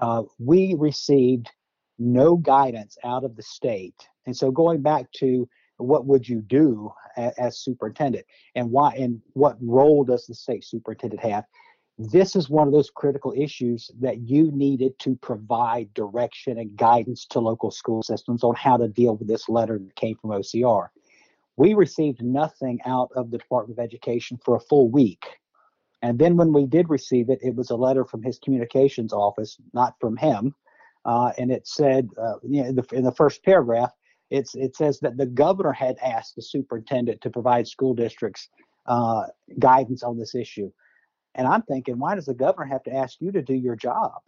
Uh, 0.00 0.22
we 0.38 0.74
received 0.78 1.50
no 1.98 2.36
guidance 2.36 2.96
out 3.04 3.24
of 3.24 3.36
the 3.36 3.42
state. 3.42 4.08
And 4.26 4.36
so 4.36 4.50
going 4.50 4.82
back 4.82 5.10
to 5.12 5.48
what 5.78 6.06
would 6.06 6.28
you 6.28 6.40
do 6.42 6.90
as, 7.16 7.32
as 7.38 7.58
superintendent 7.58 8.26
and 8.54 8.70
why 8.70 8.92
and 8.94 9.20
what 9.32 9.56
role 9.60 10.04
does 10.04 10.26
the 10.26 10.34
state 10.34 10.64
superintendent 10.64 11.22
have? 11.22 11.44
This 11.98 12.36
is 12.36 12.50
one 12.50 12.66
of 12.66 12.74
those 12.74 12.90
critical 12.90 13.32
issues 13.34 13.90
that 14.00 14.28
you 14.28 14.50
needed 14.52 14.98
to 14.98 15.16
provide 15.16 15.92
direction 15.94 16.58
and 16.58 16.76
guidance 16.76 17.24
to 17.30 17.40
local 17.40 17.70
school 17.70 18.02
systems 18.02 18.44
on 18.44 18.54
how 18.54 18.76
to 18.76 18.88
deal 18.88 19.16
with 19.16 19.28
this 19.28 19.48
letter 19.48 19.78
that 19.78 19.96
came 19.96 20.16
from 20.16 20.30
OCR. 20.30 20.88
We 21.56 21.72
received 21.72 22.22
nothing 22.22 22.80
out 22.84 23.08
of 23.16 23.30
the 23.30 23.38
Department 23.38 23.78
of 23.78 23.82
Education 23.82 24.38
for 24.44 24.56
a 24.56 24.60
full 24.60 24.90
week. 24.90 25.24
And 26.06 26.20
then 26.20 26.36
when 26.36 26.52
we 26.52 26.66
did 26.66 26.88
receive 26.88 27.30
it, 27.30 27.40
it 27.42 27.56
was 27.56 27.70
a 27.70 27.76
letter 27.76 28.04
from 28.04 28.22
his 28.22 28.38
communications 28.38 29.12
office, 29.12 29.56
not 29.72 29.94
from 30.00 30.16
him. 30.16 30.54
Uh, 31.04 31.32
and 31.36 31.50
it 31.50 31.66
said, 31.66 32.08
uh, 32.16 32.34
you 32.44 32.62
know, 32.62 32.68
in, 32.68 32.76
the, 32.76 32.86
in 32.92 33.02
the 33.02 33.12
first 33.12 33.42
paragraph, 33.44 33.90
it's, 34.30 34.54
it 34.54 34.76
says 34.76 35.00
that 35.00 35.16
the 35.16 35.26
governor 35.26 35.72
had 35.72 35.96
asked 35.98 36.36
the 36.36 36.42
superintendent 36.42 37.20
to 37.22 37.30
provide 37.30 37.66
school 37.66 37.92
districts 37.92 38.48
uh, 38.86 39.24
guidance 39.58 40.04
on 40.04 40.16
this 40.16 40.36
issue. 40.36 40.70
And 41.34 41.48
I'm 41.48 41.62
thinking, 41.62 41.98
why 41.98 42.14
does 42.14 42.26
the 42.26 42.34
governor 42.34 42.66
have 42.66 42.84
to 42.84 42.94
ask 42.94 43.20
you 43.20 43.32
to 43.32 43.42
do 43.42 43.54
your 43.54 43.76
job? 43.76 44.20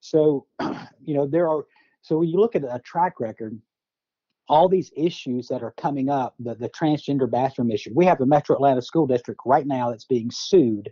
So, 0.00 0.46
you 1.00 1.14
know, 1.14 1.28
there 1.28 1.48
are, 1.48 1.64
so 2.00 2.18
when 2.18 2.28
you 2.28 2.40
look 2.40 2.56
at 2.56 2.64
a 2.64 2.80
track 2.84 3.20
record, 3.20 3.56
all 4.48 4.68
these 4.68 4.90
issues 4.96 5.48
that 5.48 5.62
are 5.62 5.74
coming 5.76 6.08
up, 6.08 6.34
the, 6.38 6.54
the 6.54 6.68
transgender 6.70 7.30
bathroom 7.30 7.70
issue. 7.70 7.92
We 7.94 8.06
have 8.06 8.20
a 8.20 8.26
Metro 8.26 8.56
Atlanta 8.56 8.82
school 8.82 9.06
district 9.06 9.40
right 9.46 9.66
now 9.66 9.90
that's 9.90 10.04
being 10.04 10.30
sued 10.30 10.90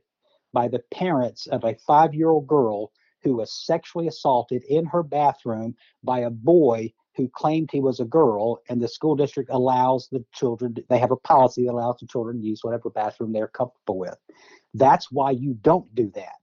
by 0.53 0.69
the 0.69 0.83
parents 0.93 1.47
of 1.47 1.65
a 1.65 1.77
five 1.87 2.15
year 2.15 2.31
old 2.31 2.47
girl 2.47 2.93
who 3.23 3.37
was 3.37 3.53
sexually 3.67 4.09
assaulted 4.09 4.63
in 4.69 4.87
her 4.87 5.03
bathroom 5.03 5.75
by 6.03 6.21
a 6.21 6.31
boy 6.31 6.93
who 7.17 7.29
claimed 7.29 7.69
he 7.71 7.81
was 7.81 8.01
a 8.01 8.05
girl, 8.05 8.61
and 8.69 8.81
the 8.81 8.89
school 8.89 9.15
district 9.15 9.51
allows 9.53 10.09
the 10.11 10.25
children, 10.33 10.75
they 10.89 10.99
have 10.99 11.11
a 11.11 11.17
policy 11.17 11.65
that 11.65 11.73
allows 11.73 11.97
the 12.01 12.07
children 12.07 12.41
to 12.41 12.47
use 12.47 12.61
whatever 12.63 12.89
bathroom 12.89 13.33
they're 13.33 13.49
comfortable 13.49 13.99
with. 13.99 14.17
That's 14.75 15.11
why 15.11 15.33
you 15.33 15.55
don't 15.61 15.93
do 15.95 16.11
that. 16.15 16.37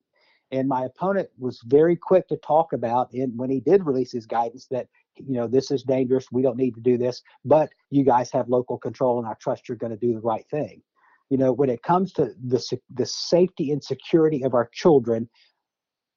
And 0.51 0.67
my 0.67 0.85
opponent 0.85 1.29
was 1.37 1.61
very 1.65 1.95
quick 1.95 2.27
to 2.27 2.37
talk 2.37 2.73
about 2.73 3.13
in 3.13 3.35
when 3.35 3.49
he 3.49 3.59
did 3.59 3.85
release 3.85 4.11
his 4.11 4.25
guidance 4.25 4.67
that 4.71 4.87
you 5.19 5.33
know 5.33 5.47
this 5.47 5.71
is 5.71 5.83
dangerous 5.83 6.27
we 6.31 6.41
don't 6.41 6.57
need 6.57 6.75
to 6.75 6.81
do 6.81 6.97
this 6.97 7.21
but 7.45 7.69
you 7.89 8.03
guys 8.03 8.31
have 8.31 8.49
local 8.49 8.77
control 8.77 9.19
and 9.19 9.27
i 9.27 9.33
trust 9.41 9.67
you're 9.67 9.77
going 9.77 9.91
to 9.91 9.97
do 9.97 10.13
the 10.13 10.19
right 10.21 10.45
thing 10.49 10.81
you 11.29 11.37
know 11.37 11.51
when 11.51 11.69
it 11.69 11.81
comes 11.83 12.13
to 12.13 12.33
the 12.47 12.79
the 12.93 13.05
safety 13.05 13.71
and 13.71 13.83
security 13.83 14.43
of 14.43 14.53
our 14.53 14.69
children 14.73 15.29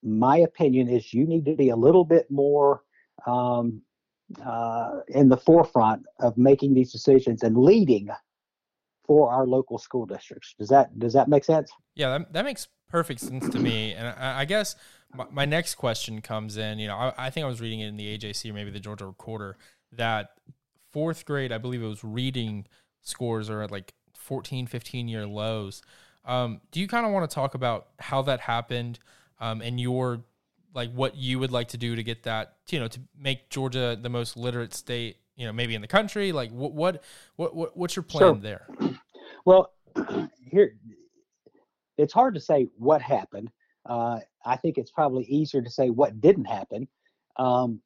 my 0.03 0.39
opinion 0.39 0.89
is 0.89 1.13
you 1.13 1.27
need 1.27 1.45
to 1.45 1.55
be 1.55 1.71
a 1.71 1.77
little 1.77 2.05
bit 2.05 2.31
more 2.31 2.83
um, 3.27 3.83
uh, 4.45 5.01
in 5.09 5.29
the 5.29 5.37
forefront 5.37 6.03
of 6.21 6.37
making 6.39 6.75
these 6.75 6.93
decisions 6.93 7.43
and 7.43 7.57
leading 7.57 8.09
for 9.07 9.31
our 9.31 9.47
local 9.47 9.79
school 9.79 10.07
districts. 10.07 10.55
Does 10.59 10.69
that 10.69 10.99
does 10.99 11.13
that 11.15 11.29
make 11.29 11.45
sense? 11.45 11.71
Yeah, 11.95 12.19
that, 12.19 12.33
that 12.33 12.45
makes 12.45 12.69
perfect 12.89 13.21
sense 13.21 13.49
to 13.49 13.59
me. 13.59 13.93
And 13.93 14.09
I, 14.09 14.41
I 14.41 14.45
guess 14.45 14.77
my, 15.15 15.27
my, 15.31 15.45
next 15.45 15.75
question 15.77 16.21
comes 16.21 16.57
in. 16.57 16.79
You 16.79 16.89
know, 16.89 16.97
I, 16.97 17.13
I, 17.17 17.31
think 17.31 17.45
I 17.45 17.49
was 17.49 17.61
reading 17.61 17.81
it 17.81 17.89
in 17.89 17.97
the 17.97 18.17
AJC 18.17 18.51
or 18.51 18.55
maybe 18.55 18.71
the 18.71 18.81
Georgia 18.81 19.07
Recorder 19.07 19.57
that 19.93 20.31
fourth 20.93 21.25
grade, 21.25 21.53
I 21.53 21.59
believe 21.59 21.83
it 21.83 21.87
was 21.87 22.05
reading 22.05 22.67
scores 23.03 23.51
are 23.51 23.63
at 23.63 23.71
like 23.71 23.93
14, 24.15 24.67
15 24.67 25.09
year 25.09 25.27
lows. 25.27 25.83
Um, 26.25 26.61
do 26.71 26.81
you 26.81 26.87
kind 26.87 27.07
of 27.07 27.13
want 27.13 27.29
to 27.29 27.35
talk 27.35 27.55
about 27.55 27.89
how 27.99 28.23
that 28.23 28.41
happened 28.41 28.99
um, 29.41 29.63
and 29.63 29.81
your 29.81 30.23
like 30.75 30.93
what 30.93 31.17
you 31.17 31.39
would 31.39 31.51
like 31.51 31.69
to 31.69 31.77
do 31.77 31.97
to 31.97 32.03
get 32.03 32.23
that 32.25 32.57
you 32.69 32.79
know 32.79 32.89
to 32.89 33.01
make 33.19 33.51
Georgia 33.51 33.99
the 34.01 34.09
most 34.09 34.37
literate 34.37 34.75
state 34.75 35.17
you 35.37 35.47
know 35.47 35.53
maybe 35.53 35.75
in 35.75 35.81
the 35.81 35.89
country 35.89 36.31
like 36.33 36.51
what 36.53 36.73
what 36.73 37.03
what, 37.37 37.57
what 37.57 37.77
what's 37.77 37.97
your 37.97 38.03
plan 38.03 38.35
sure. 38.35 38.37
there 38.37 38.67
well 39.45 39.73
here 40.51 40.75
it's 41.97 42.13
hard 42.13 42.35
to 42.35 42.41
say 42.41 42.67
what 42.79 43.03
happened 43.03 43.51
uh, 43.87 44.21
I 44.45 44.57
think 44.57 44.79
it's 44.79 44.91
probably 44.91 45.25
easier 45.25 45.63
to 45.63 45.71
say 45.71 45.91
what 45.91 46.21
didn't 46.21 46.47
happen. 46.47 46.89
Um, 47.37 47.81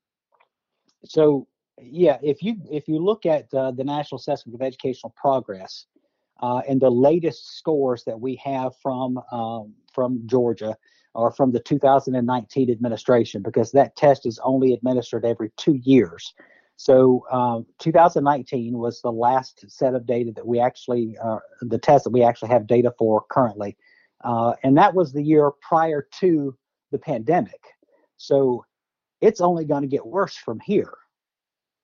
so 1.05 1.47
yeah, 1.81 2.19
if 2.23 2.43
you 2.43 2.57
if 2.71 2.89
you 2.89 2.99
look 2.99 3.27
at 3.27 3.53
uh, 3.53 3.71
the 3.73 3.85
National 3.85 4.19
Assessment 4.19 4.55
of 4.55 4.63
Educational 4.63 5.15
Progress 5.17 5.87
uh, 6.41 6.63
and 6.69 6.81
the 6.81 6.91
latest 6.91 7.57
scores 7.57 8.05
that 8.05 8.21
we 8.21 8.41
have 8.45 8.73
from 8.83 9.21
um, 9.33 9.75
from 9.93 10.23
Georgia 10.27 10.77
or 11.15 11.31
from 11.31 11.53
the 11.53 11.61
2019 11.61 12.71
administration, 12.71 13.41
because 13.41 13.71
that 13.71 13.95
test 13.97 14.27
is 14.27 14.41
only 14.43 14.73
administered 14.73 15.25
every 15.25 15.51
two 15.57 15.75
years. 15.83 16.35
So 16.77 17.25
um, 17.31 17.67
2019 17.79 18.77
was 18.77 19.01
the 19.01 19.13
last 19.13 19.65
set 19.71 19.95
of 19.95 20.07
data 20.07 20.33
that 20.35 20.47
we 20.47 20.59
actually, 20.59 21.17
uh, 21.23 21.39
the 21.63 21.79
test 21.79 22.05
that 22.05 22.11
we 22.11 22.25
actually 22.25 22.49
have 22.49 22.67
data 22.67 22.93
for 22.99 23.25
currently. 23.31 23.77
Uh, 24.25 24.55
and 24.63 24.77
that 24.77 24.95
was 24.95 25.13
the 25.13 25.23
year 25.23 25.51
prior 25.61 26.09
to 26.21 26.57
the 26.91 26.99
pandemic. 26.99 27.61
So 28.17 28.65
it's 29.21 29.41
only 29.41 29.65
going 29.65 29.83
to 29.83 29.89
get 29.89 30.05
worse 30.05 30.37
from 30.37 30.61
here 30.61 30.95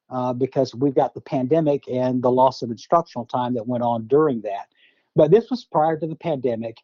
uh, 0.09 0.33
because 0.33 0.75
we've 0.75 0.95
got 0.95 1.15
the 1.15 1.21
pandemic 1.21 1.87
and 1.89 2.23
the 2.23 2.31
loss 2.31 2.63
of 2.63 2.71
instructional 2.71 3.27
time 3.27 3.55
that 3.55 3.67
went 3.67 3.85
on 3.85 4.07
during 4.07 4.41
that. 4.43 4.69
But 5.15 5.31
this 5.31 5.51
was 5.51 5.65
prior 5.65 5.99
to 5.99 6.07
the 6.07 6.17
pandemic, 6.17 6.79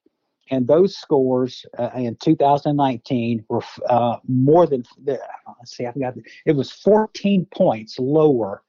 and 0.51 0.67
those 0.67 0.97
scores 0.97 1.65
uh, 1.79 1.91
in 1.97 2.17
2019 2.17 3.45
were 3.49 3.63
uh, 3.89 4.17
more 4.29 4.67
than 4.67 4.85
let's 5.07 5.77
see, 5.77 5.87
I 5.87 5.93
forgot 5.93 6.15
it 6.45 6.53
was 6.53 6.71
14 6.71 7.47
points 7.55 7.99
lower 7.99 8.63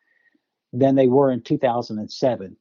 than 0.74 0.96
they 0.96 1.08
were 1.08 1.32
in 1.32 1.41
2007. 1.41 2.56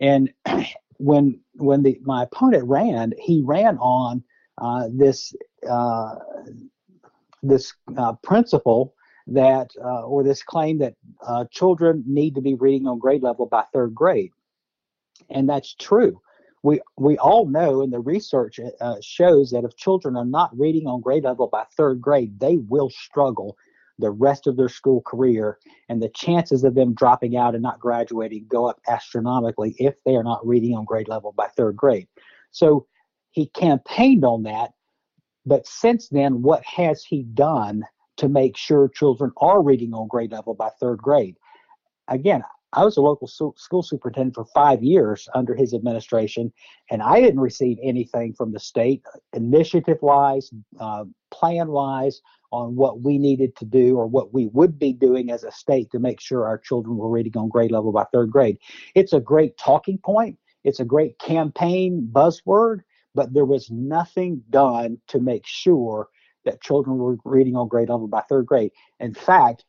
And 0.00 0.32
when 0.98 1.40
when 1.54 1.82
the 1.82 1.98
my 2.02 2.24
opponent 2.24 2.64
ran, 2.64 3.12
he 3.18 3.42
ran 3.44 3.78
on 3.78 4.22
uh, 4.58 4.88
this 4.92 5.34
uh, 5.68 6.14
this 7.42 7.74
uh, 7.96 8.14
principle 8.22 8.94
that 9.26 9.70
uh, 9.82 10.02
or 10.02 10.22
this 10.22 10.42
claim 10.42 10.78
that 10.78 10.94
uh, 11.26 11.44
children 11.50 12.04
need 12.06 12.34
to 12.34 12.40
be 12.40 12.54
reading 12.54 12.86
on 12.86 12.98
grade 12.98 13.22
level 13.22 13.46
by 13.46 13.64
third 13.72 13.94
grade, 13.94 14.32
and 15.30 15.48
that's 15.48 15.74
true. 15.74 16.20
we 16.62 16.80
we 16.96 17.16
all 17.18 17.46
know, 17.46 17.82
and 17.82 17.92
the 17.92 18.00
research 18.00 18.58
uh, 18.80 18.96
shows 19.00 19.50
that 19.50 19.64
if 19.64 19.76
children 19.76 20.16
are 20.16 20.24
not 20.24 20.56
reading 20.58 20.86
on 20.86 21.00
grade 21.00 21.24
level 21.24 21.48
by 21.48 21.64
third 21.76 22.00
grade, 22.00 22.38
they 22.40 22.56
will 22.56 22.90
struggle 22.90 23.56
the 23.98 24.10
rest 24.10 24.46
of 24.46 24.56
their 24.56 24.68
school 24.68 25.00
career, 25.02 25.58
and 25.88 26.02
the 26.02 26.10
chances 26.10 26.64
of 26.64 26.74
them 26.74 26.94
dropping 26.94 27.36
out 27.36 27.54
and 27.54 27.62
not 27.62 27.80
graduating 27.80 28.46
go 28.48 28.66
up 28.66 28.80
astronomically 28.88 29.74
if 29.78 29.94
they 30.04 30.14
are 30.14 30.24
not 30.24 30.46
reading 30.46 30.74
on 30.74 30.84
grade 30.84 31.08
level 31.08 31.32
by 31.32 31.48
third 31.56 31.76
grade. 31.76 32.08
So 32.50 32.86
he 33.30 33.46
campaigned 33.46 34.24
on 34.24 34.42
that, 34.44 34.72
but 35.44 35.66
since 35.66 36.08
then, 36.08 36.42
what 36.42 36.64
has 36.64 37.04
he 37.04 37.22
done 37.22 37.84
to 38.16 38.28
make 38.28 38.56
sure 38.56 38.88
children 38.88 39.32
are 39.38 39.62
reading 39.62 39.92
on 39.94 40.08
grade 40.08 40.32
level 40.32 40.54
by 40.54 40.70
third 40.80 40.98
grade? 40.98 41.36
Again, 42.08 42.42
I 42.72 42.84
was 42.84 42.96
a 42.96 43.02
local 43.02 43.26
school 43.26 43.82
superintendent 43.82 44.34
for 44.34 44.44
five 44.46 44.82
years 44.82 45.28
under 45.34 45.54
his 45.54 45.72
administration, 45.72 46.52
and 46.90 47.02
I 47.02 47.20
didn't 47.20 47.40
receive 47.40 47.78
anything 47.82 48.34
from 48.34 48.52
the 48.52 48.60
state, 48.60 49.02
initiative 49.32 49.98
wise, 50.02 50.50
uh, 50.78 51.04
plan 51.30 51.68
wise, 51.68 52.20
on 52.56 52.74
what 52.74 53.02
we 53.02 53.18
needed 53.18 53.54
to 53.56 53.64
do 53.64 53.96
or 53.96 54.06
what 54.06 54.32
we 54.32 54.46
would 54.48 54.78
be 54.78 54.92
doing 54.92 55.30
as 55.30 55.44
a 55.44 55.52
state 55.52 55.90
to 55.90 55.98
make 55.98 56.20
sure 56.20 56.46
our 56.46 56.58
children 56.58 56.96
were 56.96 57.10
reading 57.10 57.36
on 57.36 57.48
grade 57.48 57.70
level 57.70 57.92
by 57.92 58.04
third 58.12 58.30
grade. 58.30 58.58
It's 58.94 59.12
a 59.12 59.20
great 59.20 59.56
talking 59.58 59.98
point, 59.98 60.38
it's 60.64 60.80
a 60.80 60.84
great 60.84 61.18
campaign 61.18 62.08
buzzword, 62.10 62.80
but 63.14 63.32
there 63.32 63.44
was 63.44 63.70
nothing 63.70 64.42
done 64.50 64.98
to 65.08 65.20
make 65.20 65.46
sure 65.46 66.08
that 66.44 66.62
children 66.62 66.98
were 66.98 67.16
reading 67.24 67.56
on 67.56 67.68
grade 67.68 67.88
level 67.88 68.08
by 68.08 68.22
third 68.22 68.46
grade. 68.46 68.70
In 69.00 69.12
fact, 69.12 69.64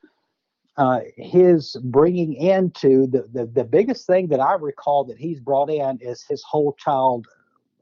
uh, 0.77 0.99
his 1.15 1.75
bringing 1.83 2.33
into 2.33 3.07
the, 3.07 3.27
the, 3.33 3.47
the 3.47 3.63
biggest 3.63 4.05
thing 4.05 4.27
that 4.27 4.39
I 4.39 4.53
recall 4.53 5.03
that 5.05 5.17
he's 5.17 5.39
brought 5.39 5.69
in 5.69 5.97
is 6.01 6.23
his 6.23 6.43
whole 6.43 6.73
child 6.77 7.27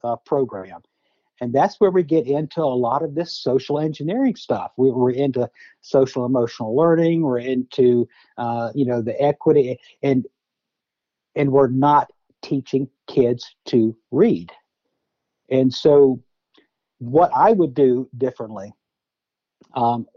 uh, 0.03 0.15
program. 0.25 0.81
And 1.42 1.54
that's 1.54 1.80
where 1.80 1.92
we 1.92 2.04
get 2.04 2.27
into 2.27 2.62
a 2.62 2.63
lot 2.63 3.04
of 3.04 3.15
this 3.15 3.36
social 3.36 3.80
engineering 3.80 4.36
stuff. 4.36 4.72
We, 4.77 4.89
are 4.89 5.12
into 5.12 5.50
social 5.82 6.25
emotional 6.25 6.75
learning. 6.75 7.22
We're 7.22 7.39
into, 7.39 8.08
uh, 8.38 8.72
you 8.74 8.86
know, 8.86 9.01
the 9.01 9.20
equity, 9.22 9.80
and 10.01 10.25
and 11.36 11.51
we're 11.51 11.68
not 11.68 12.10
teaching 12.42 12.88
kids 13.08 13.54
to 13.65 13.96
read. 14.12 14.51
And 15.50 15.74
so, 15.74 16.24
what 17.00 17.32
I 17.36 17.51
would 17.51 17.74
do 17.74 18.10
differently 18.18 18.74
um, 19.75 20.08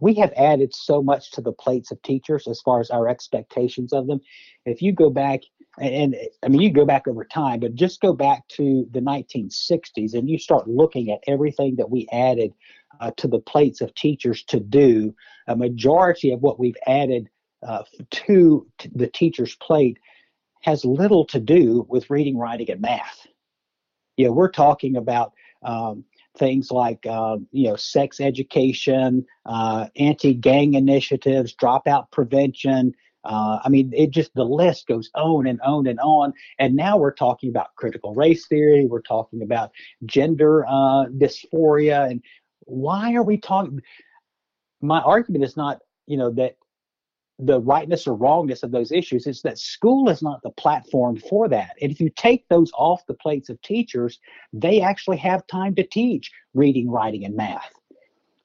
we 0.00 0.14
have 0.14 0.32
added 0.36 0.74
so 0.74 1.02
much 1.02 1.30
to 1.32 1.40
the 1.40 1.52
plates 1.52 1.90
of 1.90 2.00
teachers 2.02 2.46
as 2.46 2.60
far 2.60 2.80
as 2.80 2.90
our 2.90 3.08
expectations 3.08 3.92
of 3.92 4.06
them. 4.06 4.20
If 4.64 4.82
you 4.82 4.92
go 4.92 5.10
back, 5.10 5.40
and, 5.78 5.94
and 5.94 6.16
I 6.42 6.48
mean, 6.48 6.60
you 6.60 6.70
go 6.70 6.84
back 6.84 7.08
over 7.08 7.24
time, 7.24 7.60
but 7.60 7.74
just 7.74 8.00
go 8.00 8.12
back 8.12 8.46
to 8.56 8.86
the 8.90 9.00
1960s 9.00 10.14
and 10.14 10.28
you 10.28 10.38
start 10.38 10.68
looking 10.68 11.10
at 11.10 11.20
everything 11.26 11.76
that 11.76 11.90
we 11.90 12.08
added 12.12 12.52
uh, 13.00 13.10
to 13.16 13.28
the 13.28 13.40
plates 13.40 13.80
of 13.80 13.94
teachers 13.94 14.44
to 14.44 14.60
do, 14.60 15.14
a 15.48 15.56
majority 15.56 16.32
of 16.32 16.40
what 16.40 16.58
we've 16.58 16.76
added 16.86 17.28
uh, 17.66 17.82
to 18.10 18.66
the 18.94 19.08
teacher's 19.08 19.54
plate 19.56 19.98
has 20.62 20.84
little 20.84 21.24
to 21.26 21.40
do 21.40 21.86
with 21.88 22.10
reading, 22.10 22.38
writing, 22.38 22.70
and 22.70 22.80
math. 22.80 23.26
You 24.16 24.26
know, 24.26 24.32
we're 24.32 24.50
talking 24.50 24.96
about 24.96 25.32
um, 25.62 26.04
things 26.36 26.70
like 26.70 27.04
uh, 27.06 27.36
you 27.50 27.68
know 27.68 27.76
sex 27.76 28.20
education, 28.20 29.24
uh, 29.46 29.88
anti-gang 29.96 30.74
initiatives, 30.74 31.54
dropout 31.54 32.10
prevention. 32.10 32.94
Uh, 33.24 33.60
I 33.64 33.68
mean, 33.68 33.92
it 33.94 34.10
just 34.10 34.34
the 34.34 34.44
list 34.44 34.88
goes 34.88 35.08
on 35.14 35.46
and 35.46 35.60
on 35.60 35.86
and 35.86 36.00
on. 36.00 36.32
And 36.58 36.74
now 36.74 36.96
we're 36.96 37.14
talking 37.14 37.50
about 37.50 37.74
critical 37.76 38.14
race 38.14 38.46
theory. 38.46 38.86
We're 38.86 39.00
talking 39.00 39.42
about 39.42 39.70
gender 40.06 40.66
uh, 40.66 41.06
dysphoria. 41.06 42.10
And 42.10 42.22
why 42.60 43.14
are 43.14 43.22
we 43.22 43.38
talking? 43.38 43.80
My 44.80 45.00
argument 45.00 45.44
is 45.44 45.56
not, 45.56 45.80
you 46.06 46.16
know, 46.16 46.30
that 46.32 46.56
the 47.46 47.60
rightness 47.60 48.06
or 48.06 48.14
wrongness 48.14 48.62
of 48.62 48.70
those 48.70 48.92
issues. 48.92 49.26
It's 49.26 49.42
that 49.42 49.58
school 49.58 50.08
is 50.08 50.22
not 50.22 50.42
the 50.42 50.50
platform 50.50 51.16
for 51.16 51.48
that. 51.48 51.76
And 51.80 51.90
if 51.90 52.00
you 52.00 52.10
take 52.10 52.48
those 52.48 52.70
off 52.74 53.06
the 53.06 53.14
plates 53.14 53.48
of 53.48 53.60
teachers, 53.62 54.20
they 54.52 54.80
actually 54.80 55.18
have 55.18 55.46
time 55.46 55.74
to 55.76 55.86
teach 55.86 56.30
reading, 56.54 56.90
writing, 56.90 57.24
and 57.24 57.36
math. 57.36 57.72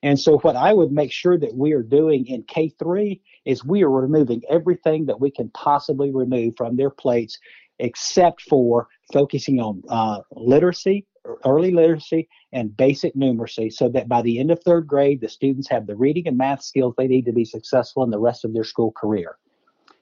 And 0.03 0.19
so, 0.19 0.37
what 0.39 0.55
I 0.55 0.73
would 0.73 0.91
make 0.91 1.11
sure 1.11 1.37
that 1.37 1.55
we 1.55 1.73
are 1.73 1.81
doing 1.81 2.27
in 2.27 2.43
K 2.43 2.69
3 2.69 3.19
is 3.45 3.65
we 3.65 3.83
are 3.83 3.89
removing 3.89 4.41
everything 4.49 5.05
that 5.07 5.19
we 5.19 5.31
can 5.31 5.49
possibly 5.49 6.11
remove 6.11 6.53
from 6.55 6.75
their 6.75 6.91
plates, 6.91 7.39
except 7.79 8.41
for 8.41 8.87
focusing 9.11 9.59
on 9.59 9.81
uh, 9.89 10.19
literacy, 10.31 11.05
early 11.45 11.71
literacy, 11.71 12.27
and 12.53 12.75
basic 12.75 13.15
numeracy 13.15 13.71
so 13.71 13.89
that 13.89 14.07
by 14.07 14.21
the 14.21 14.39
end 14.39 14.51
of 14.51 14.61
third 14.63 14.87
grade, 14.87 15.21
the 15.21 15.29
students 15.29 15.69
have 15.69 15.87
the 15.87 15.95
reading 15.95 16.27
and 16.27 16.37
math 16.37 16.63
skills 16.63 16.93
they 16.97 17.07
need 17.07 17.25
to 17.25 17.33
be 17.33 17.45
successful 17.45 18.03
in 18.03 18.09
the 18.09 18.19
rest 18.19 18.45
of 18.45 18.53
their 18.53 18.63
school 18.63 18.91
career. 18.91 19.37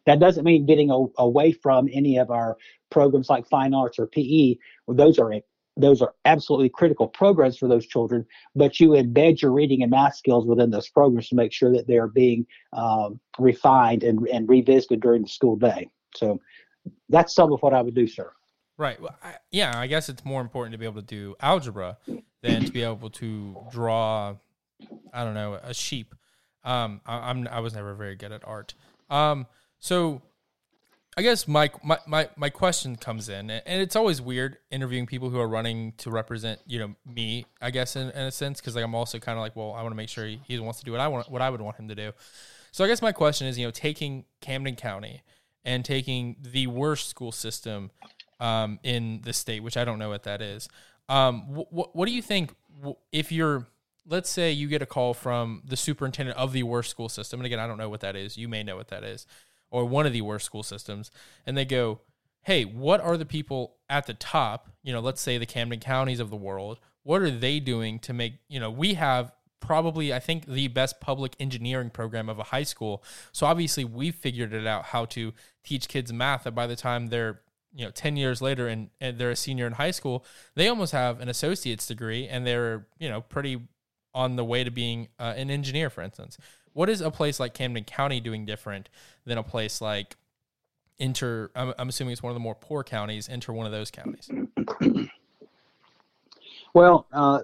That 0.06 0.20
doesn't 0.20 0.44
mean 0.44 0.66
getting 0.66 0.92
a, 0.92 1.06
away 1.18 1.52
from 1.52 1.90
any 1.92 2.18
of 2.18 2.30
our 2.30 2.58
programs 2.92 3.30
like 3.30 3.48
fine 3.48 3.74
arts 3.74 3.98
or 3.98 4.08
PE. 4.08 4.58
Well, 4.86 4.96
those 4.96 5.18
are 5.20 5.34
those 5.78 6.02
are 6.02 6.14
absolutely 6.24 6.70
critical 6.70 7.08
programs 7.08 7.58
for 7.58 7.68
those 7.68 7.86
children, 7.86 8.26
but 8.56 8.80
you 8.80 8.92
embed 8.92 9.42
your 9.42 9.52
reading 9.52 9.82
and 9.82 9.92
math 9.92 10.16
skills 10.16 10.46
within 10.46 10.70
those 10.70 10.88
programs 10.88 11.28
to 11.30 11.36
make 11.36 11.52
sure 11.52 11.72
that 11.74 11.86
they're 11.86 12.08
being 12.08 12.46
um, 12.72 13.20
refined 13.38 14.04
and, 14.04 14.26
and 14.30 14.48
revisited 14.48 15.02
during 15.02 15.24
the 15.24 15.28
school 15.28 15.58
day. 15.58 15.90
So 16.16 16.40
that's 17.10 17.36
some 17.36 17.52
of 17.52 17.62
what 17.62 17.74
I 17.74 17.82
would 17.82 17.96
do, 17.96 18.08
sir. 18.08 18.32
Right. 18.78 19.02
Well, 19.02 19.16
I, 19.24 19.36
yeah, 19.52 19.78
I 19.78 19.88
guess 19.88 20.10
it's 20.10 20.26
more 20.26 20.42
important 20.42 20.74
to 20.74 20.78
be 20.78 20.86
able 20.86 21.02
to 21.02 21.08
do 21.08 21.36
algebra 21.40 21.98
than 22.42 22.66
to 22.66 22.72
be 22.72 22.84
able 22.84 23.10
to 23.12 23.56
draw. 23.72 24.36
I 25.14 25.24
don't 25.24 25.34
know 25.34 25.54
a 25.54 25.74
sheep. 25.74 26.14
Um, 26.64 27.00
I, 27.06 27.30
am 27.30 27.48
I 27.50 27.60
was 27.60 27.74
never 27.74 27.94
very 27.94 28.16
good 28.16 28.32
at 28.32 28.46
art. 28.46 28.74
Um, 29.10 29.48
so 29.80 30.22
I 31.18 31.22
guess 31.22 31.48
my, 31.48 31.72
my 31.82 32.00
my 32.06 32.30
my 32.36 32.50
question 32.50 32.98
comes 32.98 33.30
in, 33.30 33.50
and 33.50 33.82
it's 33.82 33.96
always 33.96 34.22
weird 34.22 34.58
interviewing 34.70 35.06
people 35.06 35.30
who 35.30 35.40
are 35.40 35.48
running 35.48 35.94
to 36.00 36.10
represent 36.10 36.60
you 36.68 36.80
know 36.80 36.96
me. 37.06 37.46
I 37.62 37.72
guess 37.72 37.96
in, 37.96 38.10
in 38.10 38.24
a 38.24 38.32
sense 38.32 38.60
because 38.60 38.76
like 38.76 38.84
I'm 38.84 38.96
also 38.96 39.20
kind 39.20 39.38
of 39.38 39.42
like, 39.42 39.56
well, 39.56 39.74
I 39.74 39.82
want 39.82 39.94
to 39.94 39.98
make 39.98 40.10
sure 40.10 40.26
he, 40.26 40.42
he 40.46 40.60
wants 40.60 40.80
to 40.80 40.86
do 40.86 40.92
what 40.92 41.00
I 41.00 41.08
want, 41.08 41.32
what 41.32 41.42
I 41.42 41.50
would 41.50 41.62
want 41.62 41.78
him 41.78 41.88
to 41.88 41.96
do. 41.96 42.12
So 42.74 42.84
I 42.84 42.88
guess 42.88 43.02
my 43.02 43.14
question 43.14 43.48
is, 43.48 43.58
you 43.58 43.66
know, 43.66 43.72
taking 43.72 44.26
Camden 44.42 44.76
County 44.76 45.22
and 45.64 45.86
taking 45.86 46.36
the 46.42 46.68
worst 46.68 47.08
school 47.08 47.32
system 47.32 47.92
um, 48.40 48.80
in 48.84 49.22
the 49.24 49.34
state, 49.34 49.62
which 49.64 49.78
I 49.78 49.86
don't 49.86 50.00
know 50.00 50.10
what 50.10 50.24
that 50.24 50.42
is. 50.42 50.68
Um, 51.10 51.42
wh- 51.42 51.96
what 51.96 52.06
do 52.06 52.12
you 52.12 52.22
think 52.22 52.54
if 53.12 53.32
you're, 53.32 53.68
let's 54.08 54.30
say 54.30 54.52
you 54.52 54.68
get 54.68 54.82
a 54.82 54.86
call 54.86 55.14
from 55.14 55.62
the 55.66 55.78
superintendent 55.78 56.38
of 56.38 56.52
the 56.54 56.64
worst 56.64 56.90
school 56.90 57.10
system, 57.10 57.40
and 57.40 57.46
again, 57.46 57.60
I 57.60 57.68
don't 57.68 57.78
know 57.78 57.90
what 57.90 58.02
that 58.02 58.16
is. 58.16 58.38
You 58.38 58.48
may 58.48 58.64
know 58.64 58.76
what 58.76 58.90
that 58.90 59.04
is, 59.04 59.26
or 59.70 59.86
one 59.86 60.06
of 60.06 60.14
the 60.14 60.22
worst 60.22 60.46
school 60.46 60.64
systems, 60.64 61.12
and 61.46 61.58
they 61.58 61.66
go, 61.66 62.02
"Hey, 62.44 62.66
what 62.66 63.02
are 63.02 63.18
the 63.18 63.26
people 63.26 63.76
at 63.90 64.08
the 64.08 64.14
top? 64.14 64.70
You 64.84 64.94
know, 64.94 65.00
let's 65.00 65.22
say 65.22 65.38
the 65.38 65.46
Camden 65.46 65.80
counties 65.80 66.20
of 66.20 66.30
the 66.30 66.36
world. 66.36 66.80
What 67.04 67.22
are 67.22 67.32
they 67.32 67.60
doing 67.60 68.00
to 68.00 68.14
make 68.14 68.36
you 68.48 68.60
know 68.60 68.72
we 68.72 68.96
have 68.96 69.32
probably 69.66 70.14
I 70.14 70.20
think 70.20 70.46
the 70.46 70.68
best 70.68 71.00
public 71.02 71.36
engineering 71.40 71.90
program 71.90 72.30
of 72.30 72.40
a 72.40 72.44
high 72.44 72.64
school. 72.64 73.04
So 73.32 73.46
obviously 73.46 73.84
we've 73.84 74.16
figured 74.16 74.54
it 74.54 74.68
out 74.68 74.86
how 74.86 75.06
to 75.06 75.34
teach 75.64 75.88
kids 75.88 76.14
math 76.14 76.44
that 76.44 76.54
by 76.54 76.68
the 76.68 76.76
time 76.76 77.08
they're 77.08 77.42
you 77.76 77.84
know 77.84 77.92
10 77.92 78.16
years 78.16 78.42
later 78.42 78.68
and, 78.68 78.90
and 79.02 79.20
they're 79.20 79.32
a 79.32 79.36
senior 79.36 79.68
in 79.68 79.74
high 79.74 79.92
school 79.92 80.26
they 80.56 80.68
almost 80.68 80.94
have 80.94 81.20
an 81.20 81.28
associate's 81.30 81.86
degree 81.86 82.28
and 82.28 82.48
they're 82.48 82.88
you 82.98 83.10
know 83.10 83.22
pretty 83.22 83.62
on 84.16 84.38
the 84.38 84.46
way 84.46 84.64
to 84.64 84.72
being 84.72 85.10
uh, 85.20 85.34
an 85.36 85.52
engineer 85.52 85.90
for 85.90 86.02
instance. 86.02 86.38
What 86.72 86.90
is 86.90 87.02
a 87.02 87.12
place 87.12 87.40
like 87.40 87.54
camden 87.54 87.84
county 87.84 88.20
doing 88.20 88.46
different 88.46 88.90
than 89.26 89.38
a 89.38 89.44
place 89.44 89.82
like 89.82 90.16
enter 90.98 91.52
i'm, 91.56 91.74
I'm 91.78 91.90
assuming 91.90 92.14
it's 92.14 92.24
one 92.24 92.32
of 92.32 92.36
the 92.36 92.40
more 92.40 92.56
poor 92.56 92.82
counties 92.82 93.28
enter 93.28 93.52
one 93.52 93.66
of 93.66 93.74
those 93.74 93.92
counties? 93.92 94.30
Well 96.74 97.08
uh, 97.12 97.42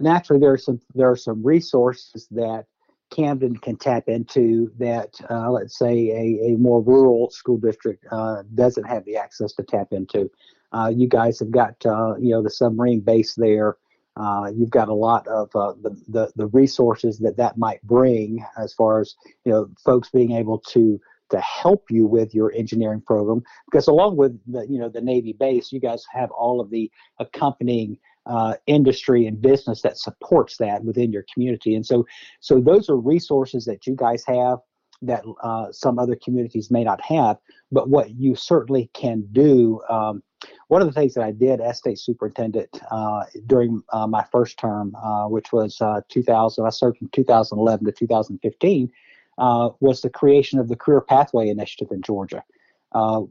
naturally 0.00 0.40
there 0.40 0.52
are 0.52 0.58
some 0.58 0.80
there 0.94 1.10
are 1.10 1.16
some 1.16 1.42
resources 1.42 2.26
that 2.30 2.66
Camden 3.10 3.56
can 3.56 3.76
tap 3.76 4.04
into 4.08 4.70
that, 4.78 5.14
uh, 5.30 5.50
let's 5.50 5.78
say, 5.78 6.10
a, 6.10 6.52
a 6.52 6.56
more 6.58 6.82
rural 6.82 7.30
school 7.30 7.56
district 7.56 8.04
uh, 8.10 8.42
doesn't 8.54 8.84
have 8.84 9.04
the 9.04 9.16
access 9.16 9.52
to 9.54 9.62
tap 9.62 9.88
into. 9.92 10.30
Uh, 10.72 10.92
you 10.94 11.08
guys 11.08 11.38
have 11.38 11.50
got, 11.50 11.74
uh, 11.86 12.14
you 12.18 12.30
know, 12.30 12.42
the 12.42 12.50
submarine 12.50 13.00
base 13.00 13.34
there. 13.34 13.76
Uh, 14.16 14.50
you've 14.54 14.70
got 14.70 14.88
a 14.88 14.94
lot 14.94 15.26
of 15.28 15.48
uh, 15.54 15.74
the, 15.82 15.90
the, 16.08 16.32
the 16.36 16.46
resources 16.48 17.18
that 17.18 17.36
that 17.36 17.56
might 17.58 17.82
bring 17.82 18.44
as 18.58 18.72
far 18.72 19.00
as, 19.00 19.14
you 19.44 19.52
know, 19.52 19.68
folks 19.84 20.08
being 20.10 20.32
able 20.32 20.58
to 20.58 21.00
to 21.30 21.40
help 21.40 21.84
you 21.90 22.06
with 22.06 22.34
your 22.34 22.52
engineering 22.52 23.02
program 23.04 23.42
because 23.68 23.88
along 23.88 24.16
with 24.16 24.38
the 24.46 24.66
you 24.68 24.78
know 24.78 24.88
the 24.88 25.00
navy 25.00 25.32
base 25.32 25.72
you 25.72 25.80
guys 25.80 26.04
have 26.12 26.30
all 26.30 26.60
of 26.60 26.70
the 26.70 26.88
accompanying 27.18 27.98
uh, 28.26 28.54
industry 28.66 29.26
and 29.26 29.40
business 29.40 29.82
that 29.82 29.98
supports 29.98 30.56
that 30.58 30.84
within 30.84 31.12
your 31.12 31.24
community. 31.32 31.74
And 31.74 31.86
so, 31.86 32.06
so 32.40 32.60
those 32.60 32.90
are 32.90 32.96
resources 32.96 33.64
that 33.66 33.86
you 33.86 33.94
guys 33.94 34.24
have 34.26 34.58
that 35.02 35.24
uh, 35.42 35.70
some 35.72 35.98
other 35.98 36.16
communities 36.16 36.70
may 36.70 36.84
not 36.84 37.00
have. 37.02 37.38
But 37.70 37.88
what 37.88 38.10
you 38.10 38.34
certainly 38.34 38.90
can 38.94 39.26
do, 39.32 39.80
um, 39.88 40.22
one 40.68 40.80
of 40.80 40.88
the 40.88 40.92
things 40.92 41.14
that 41.14 41.24
I 41.24 41.32
did 41.32 41.60
as 41.60 41.78
state 41.78 41.98
superintendent 41.98 42.80
uh, 42.90 43.24
during 43.46 43.82
uh, 43.92 44.06
my 44.06 44.24
first 44.30 44.58
term, 44.58 44.94
uh, 44.96 45.26
which 45.26 45.52
was 45.52 45.80
uh, 45.80 46.00
2000, 46.08 46.64
I 46.64 46.70
served 46.70 46.98
from 46.98 47.08
2011 47.08 47.86
to 47.86 47.92
2015, 47.92 48.90
uh, 49.38 49.70
was 49.80 50.00
the 50.00 50.10
creation 50.10 50.58
of 50.58 50.68
the 50.68 50.76
Career 50.76 51.00
Pathway 51.00 51.48
Initiative 51.48 51.88
in 51.90 52.02
Georgia. 52.02 52.42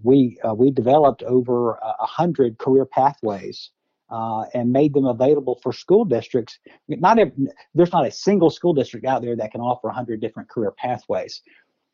We 0.04 0.38
we 0.56 0.70
developed 0.70 1.24
over 1.24 1.80
a 1.82 2.06
hundred 2.06 2.60
career 2.60 2.86
pathways 2.86 3.72
and 4.10 4.72
made 4.72 4.94
them 4.94 5.06
available 5.06 5.60
for 5.62 5.74
school 5.74 6.06
districts. 6.06 6.60
Not 6.88 7.20
every, 7.20 7.34
there's 7.74 7.92
not 7.92 8.08
a 8.08 8.12
single 8.12 8.50
school 8.50 8.74
district 8.74 9.06
out 9.06 9.22
there 9.22 9.36
that 9.36 9.52
can 9.52 9.62
offer 9.62 9.88
100 9.88 10.22
different 10.22 10.50
career 10.50 10.72
pathways, 10.72 11.42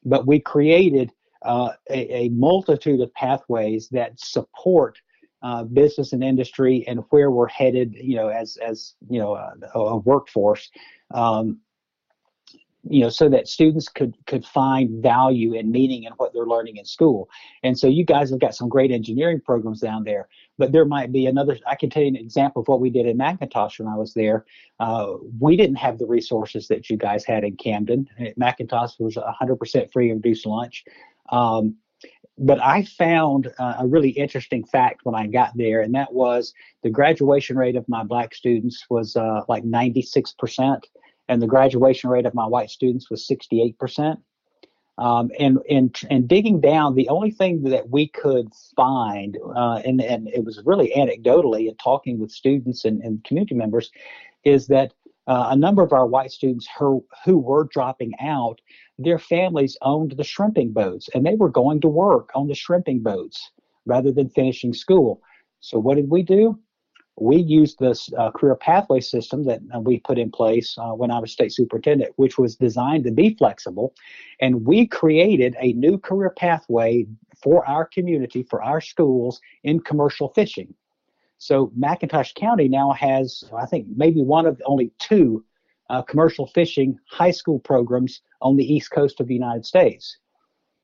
but 0.04 0.28
we 0.28 0.39
created 0.39 1.12
a, 1.43 1.71
a 1.89 2.30
multitude 2.30 3.02
of 3.02 3.13
pathways 3.13 3.88
that 3.89 4.19
support 4.19 4.97
uh, 5.43 5.63
business 5.63 6.13
and 6.13 6.24
industry 6.24 6.86
and 6.88 7.00
where 7.10 7.32
we're 7.32 7.47
headed, 7.47 7.95
you 7.95 8.15
know, 8.15 8.28
as 8.28 8.58
as 8.58 8.93
you 9.10 9.19
know, 9.19 9.34
a, 9.34 9.80
a 9.80 9.97
workforce, 9.97 10.69
um, 11.13 11.60
you 12.89 13.02
know, 13.02 13.10
so 13.10 13.30
that 13.30 13.48
students 13.48 13.88
could 13.88 14.15
could 14.26 14.46
find 14.46 15.04
value 15.04 15.58
and 15.58 15.72
meaning 15.72 16.04
in 16.04 16.13
what 16.13 16.34
they're 16.34 16.46
learning 16.46 16.78
in 16.78 16.86
school. 16.86 17.30
And 17.63 17.78
so 17.78 17.88
you 17.88 18.04
guys 18.04 18.30
have 18.32 18.39
got 18.39 18.56
some 18.56 18.70
great 18.70 18.91
engineering 18.91 19.39
programs 19.39 19.82
down 19.82 20.04
there, 20.04 20.28
but 20.58 20.72
there 20.72 20.86
might 20.86 21.12
be 21.12 21.28
another. 21.28 21.58
I 21.67 21.76
can 21.76 21.89
tell 21.89 22.02
you 22.02 22.10
an 22.10 22.15
example 22.15 22.62
of 22.62 22.67
what 22.67 22.82
we 22.82 22.89
did 22.89 23.06
in 23.06 23.17
McIntosh 23.17 23.80
when 23.80 23.88
I 23.88 23.96
was 23.96 24.13
there. 24.13 24.46
Uh, 24.80 25.13
we 25.39 25.56
didn't 25.56 25.76
have 25.76 26.00
the 26.00 26.08
resources 26.08 26.67
that 26.70 26.89
you 26.89 26.98
guys 26.98 27.24
had 27.24 27.44
in 27.44 27.56
Camden. 27.56 28.08
McIntosh 28.39 29.00
was 29.00 29.15
100% 29.15 29.91
free 29.94 30.10
and 30.10 30.24
reduced 30.24 30.46
lunch. 30.46 30.84
Um, 31.30 31.76
but 32.38 32.60
I 32.63 32.84
found 32.84 33.52
uh, 33.60 33.76
a 33.80 33.88
really 33.88 34.10
interesting 34.10 34.63
fact 34.65 35.02
when 35.04 35.13
I 35.13 35.28
got 35.28 35.52
there, 35.56 35.82
and 35.82 35.94
that 35.94 36.12
was 36.12 36.54
the 36.82 36.89
graduation 36.89 37.56
rate 37.56 37.76
of 37.76 37.88
my 37.88 38.04
black 38.04 38.34
students 38.34 38.86
was 38.89 39.15
uh, 39.15 39.41
like 39.48 39.63
96%, 39.63 40.82
and 41.32 41.41
the 41.41 41.48
graduation 41.48 42.10
rate 42.10 42.26
of 42.26 42.36
my 42.36 42.46
white 42.46 42.70
students 42.70 43.10
was 43.10 43.26
68%. 43.26 44.17
Um, 44.98 45.32
and, 45.39 45.60
and 45.70 45.96
and 46.10 46.28
digging 46.28 46.60
down, 46.60 46.94
the 46.94 47.08
only 47.08 47.32
thing 47.32 47.63
that 47.63 47.89
we 47.89 48.10
could 48.10 48.50
find, 48.76 49.38
uh, 49.56 49.82
and, 49.86 50.02
and 50.02 50.28
it 50.28 50.44
was 50.44 50.62
really 50.65 50.91
anecdotally 50.96 51.70
in 51.70 51.76
talking 51.78 52.20
with 52.20 52.32
students 52.32 52.84
and, 52.84 53.02
and 53.02 53.24
community 53.24 53.56
members, 53.56 53.89
is 54.44 54.67
that 54.67 54.94
uh, 55.28 55.48
a 55.52 55.56
number 55.56 55.82
of 55.82 55.94
our 55.94 56.06
white 56.06 56.32
students 56.32 56.67
who, 56.78 57.04
who 57.24 57.39
were 57.39 57.63
dropping 57.72 58.12
out, 58.20 58.60
their 59.00 59.17
families 59.17 59.78
owned 59.82 60.12
the 60.17 60.26
shrimping 60.26 60.74
boats 60.74 61.08
and 61.15 61.26
they 61.26 61.36
were 61.36 61.50
going 61.50 61.80
to 61.80 61.88
work 61.88 62.30
on 62.36 62.50
the 62.50 62.56
shrimping 62.56 63.02
boats 63.02 63.52
rather 63.86 64.12
than 64.12 64.30
finishing 64.30 64.74
school. 64.74 65.22
So, 65.62 65.80
what 65.80 65.96
did 65.96 66.10
we 66.10 66.24
do? 66.24 66.60
We 67.17 67.38
used 67.38 67.78
this 67.80 68.10
uh, 68.17 68.32
career 68.32 68.56
pathway 68.56 69.02
system 69.02 69.43
that 69.45 69.60
uh, 69.76 69.80
we 69.80 70.00
put 70.00 70.17
in 70.17 70.32
place 70.32 70.76
uh, 70.78 70.91
when 70.91 71.12
I 71.12 71.19
was 71.19 71.32
state 71.32 71.54
superintendent, 71.54 72.13
which 72.15 72.38
was 72.38 72.56
designed 72.56 73.04
to 73.04 73.12
be 73.12 73.36
flexible. 73.36 73.93
And 74.39 74.65
we 74.65 74.88
created 74.88 75.56
a 75.60 75.74
new 75.74 75.97
career 75.97 76.32
pathway 76.32 77.06
for 77.43 77.67
our 77.67 77.86
community, 77.86 78.43
for 78.43 78.63
our 78.63 78.82
schools 78.82 79.41
in 79.63 79.80
commercial 79.82 80.30
fishing. 80.30 80.74
So 81.38 81.71
McIntosh 81.78 82.36
County 82.36 82.67
now 82.67 82.91
has, 82.91 83.43
I 83.56 83.65
think, 83.65 83.88
maybe 83.95 84.21
one 84.21 84.45
of 84.45 84.62
only 84.65 84.91
two 85.00 85.43
uh, 85.89 86.02
commercial 86.04 86.47
fishing 86.47 86.97
high 87.10 87.32
school 87.32 87.60
programs 87.60 88.21
on 88.41 88.56
the 88.56 88.63
east 88.63 88.91
coast 88.91 89.19
of 89.19 89.28
the 89.28 89.34
United 89.34 89.65
States. 89.65 90.17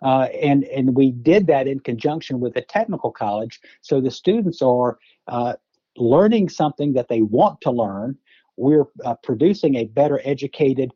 Uh, 0.01 0.27
and 0.41 0.63
and 0.65 0.95
we 0.95 1.11
did 1.11 1.47
that 1.47 1.67
in 1.67 1.79
conjunction 1.79 2.39
with 2.39 2.55
a 2.55 2.61
technical 2.61 3.11
college, 3.11 3.59
so 3.81 3.99
the 3.99 4.11
students 4.11 4.61
are 4.61 4.99
uh, 5.27 5.53
learning 5.97 6.49
something 6.49 6.93
that 6.93 7.07
they 7.07 7.21
want 7.21 7.61
to 7.61 7.71
learn. 7.71 8.17
We're 8.55 8.85
uh, 9.05 9.15
producing 9.23 9.75
a 9.75 9.85
better 9.85 10.21
educated 10.23 10.91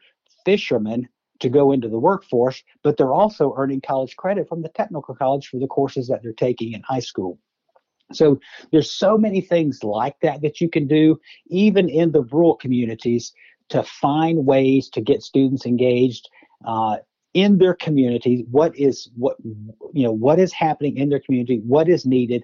fisherman 0.46 1.08
to 1.40 1.50
go 1.50 1.72
into 1.72 1.90
the 1.90 2.00
workforce, 2.00 2.64
but 2.84 2.98
they're 2.98 3.14
also 3.14 3.54
earning 3.58 3.82
college 3.82 4.16
credit 4.16 4.48
from 4.48 4.62
the 4.62 4.70
technical 4.70 5.16
college 5.16 5.48
for 5.48 5.60
the 5.60 5.68
courses 5.68 6.08
that 6.08 6.22
they're 6.24 6.34
taking 6.34 6.74
in 6.74 6.82
high 6.84 7.00
school. 7.00 7.40
So 8.14 8.40
there's 8.72 8.92
so 8.92 9.18
many 9.18 9.42
things 9.42 9.84
like 9.84 10.16
that 10.22 10.42
that 10.42 10.62
you 10.62 10.70
can 10.70 10.88
do, 10.88 11.20
even 11.48 11.90
in 11.90 12.12
the 12.12 12.24
rural 12.24 12.56
communities, 12.56 13.34
to 13.70 13.84
find 13.84 14.46
ways 14.46 14.90
to 14.90 15.02
get 15.02 15.24
students 15.24 15.66
engaged 15.66 16.30
uh, 16.66 16.98
in 17.34 17.58
their 17.58 17.74
community. 17.74 18.46
What 18.52 18.78
is 18.78 19.10
what 19.16 19.38
you 19.94 20.04
know? 20.04 20.12
What 20.12 20.40
is 20.40 20.52
happening 20.52 20.98
in 20.98 21.10
their 21.10 21.22
community? 21.22 21.62
What 21.66 21.88
is 21.88 22.06
needed? 22.06 22.44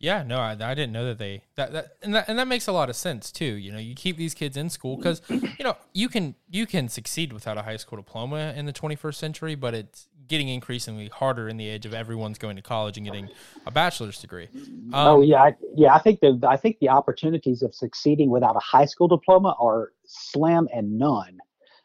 Yeah, 0.00 0.22
no, 0.22 0.38
I, 0.38 0.52
I 0.52 0.74
didn't 0.74 0.92
know 0.92 1.06
that 1.06 1.18
they 1.18 1.42
that, 1.56 1.72
that 1.72 1.96
and 2.02 2.14
that 2.14 2.28
and 2.28 2.38
that 2.38 2.46
makes 2.46 2.68
a 2.68 2.72
lot 2.72 2.88
of 2.88 2.94
sense 2.94 3.32
too. 3.32 3.44
You 3.44 3.72
know, 3.72 3.78
you 3.78 3.96
keep 3.96 4.16
these 4.16 4.32
kids 4.32 4.56
in 4.56 4.70
school 4.70 4.96
because 4.96 5.22
you 5.28 5.64
know 5.64 5.76
you 5.92 6.08
can 6.08 6.36
you 6.48 6.66
can 6.66 6.88
succeed 6.88 7.32
without 7.32 7.58
a 7.58 7.62
high 7.62 7.76
school 7.76 7.96
diploma 7.96 8.54
in 8.56 8.66
the 8.66 8.72
21st 8.72 9.14
century, 9.16 9.54
but 9.56 9.74
it's 9.74 10.08
getting 10.28 10.48
increasingly 10.48 11.08
harder 11.08 11.48
in 11.48 11.56
the 11.56 11.66
age 11.66 11.84
of 11.84 11.94
everyone's 11.94 12.38
going 12.38 12.54
to 12.54 12.62
college 12.62 12.96
and 12.96 13.06
getting 13.06 13.28
a 13.66 13.72
bachelor's 13.72 14.20
degree. 14.20 14.48
Um, 14.54 14.92
oh 14.92 15.20
yeah, 15.22 15.42
I, 15.42 15.56
yeah. 15.74 15.94
I 15.94 15.98
think 15.98 16.20
the 16.20 16.38
I 16.48 16.56
think 16.56 16.78
the 16.78 16.90
opportunities 16.90 17.62
of 17.62 17.74
succeeding 17.74 18.30
without 18.30 18.54
a 18.54 18.60
high 18.60 18.84
school 18.84 19.08
diploma 19.08 19.56
are 19.58 19.92
slim 20.04 20.68
and 20.72 20.96
none. 20.96 21.38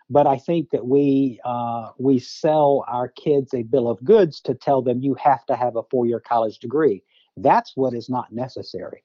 But 0.10 0.28
I 0.28 0.38
think 0.38 0.70
that 0.70 0.86
we 0.86 1.40
uh, 1.44 1.90
we 1.98 2.20
sell 2.20 2.86
our 2.88 3.08
kids 3.08 3.56
a 3.56 3.64
bill 3.64 3.90
of 3.90 4.04
goods 4.04 4.40
to 4.42 4.54
tell 4.54 4.84
them 4.84 5.02
you 5.02 5.16
have 5.16 5.48
to 5.48 5.56
have 5.56 5.78
a 5.78 5.84
four 5.90 6.06
year 6.06 6.20
college 6.20 6.60
degree 6.60 7.02
that's 7.38 7.74
what 7.76 7.94
is 7.94 8.10
not 8.10 8.32
necessary. 8.32 9.04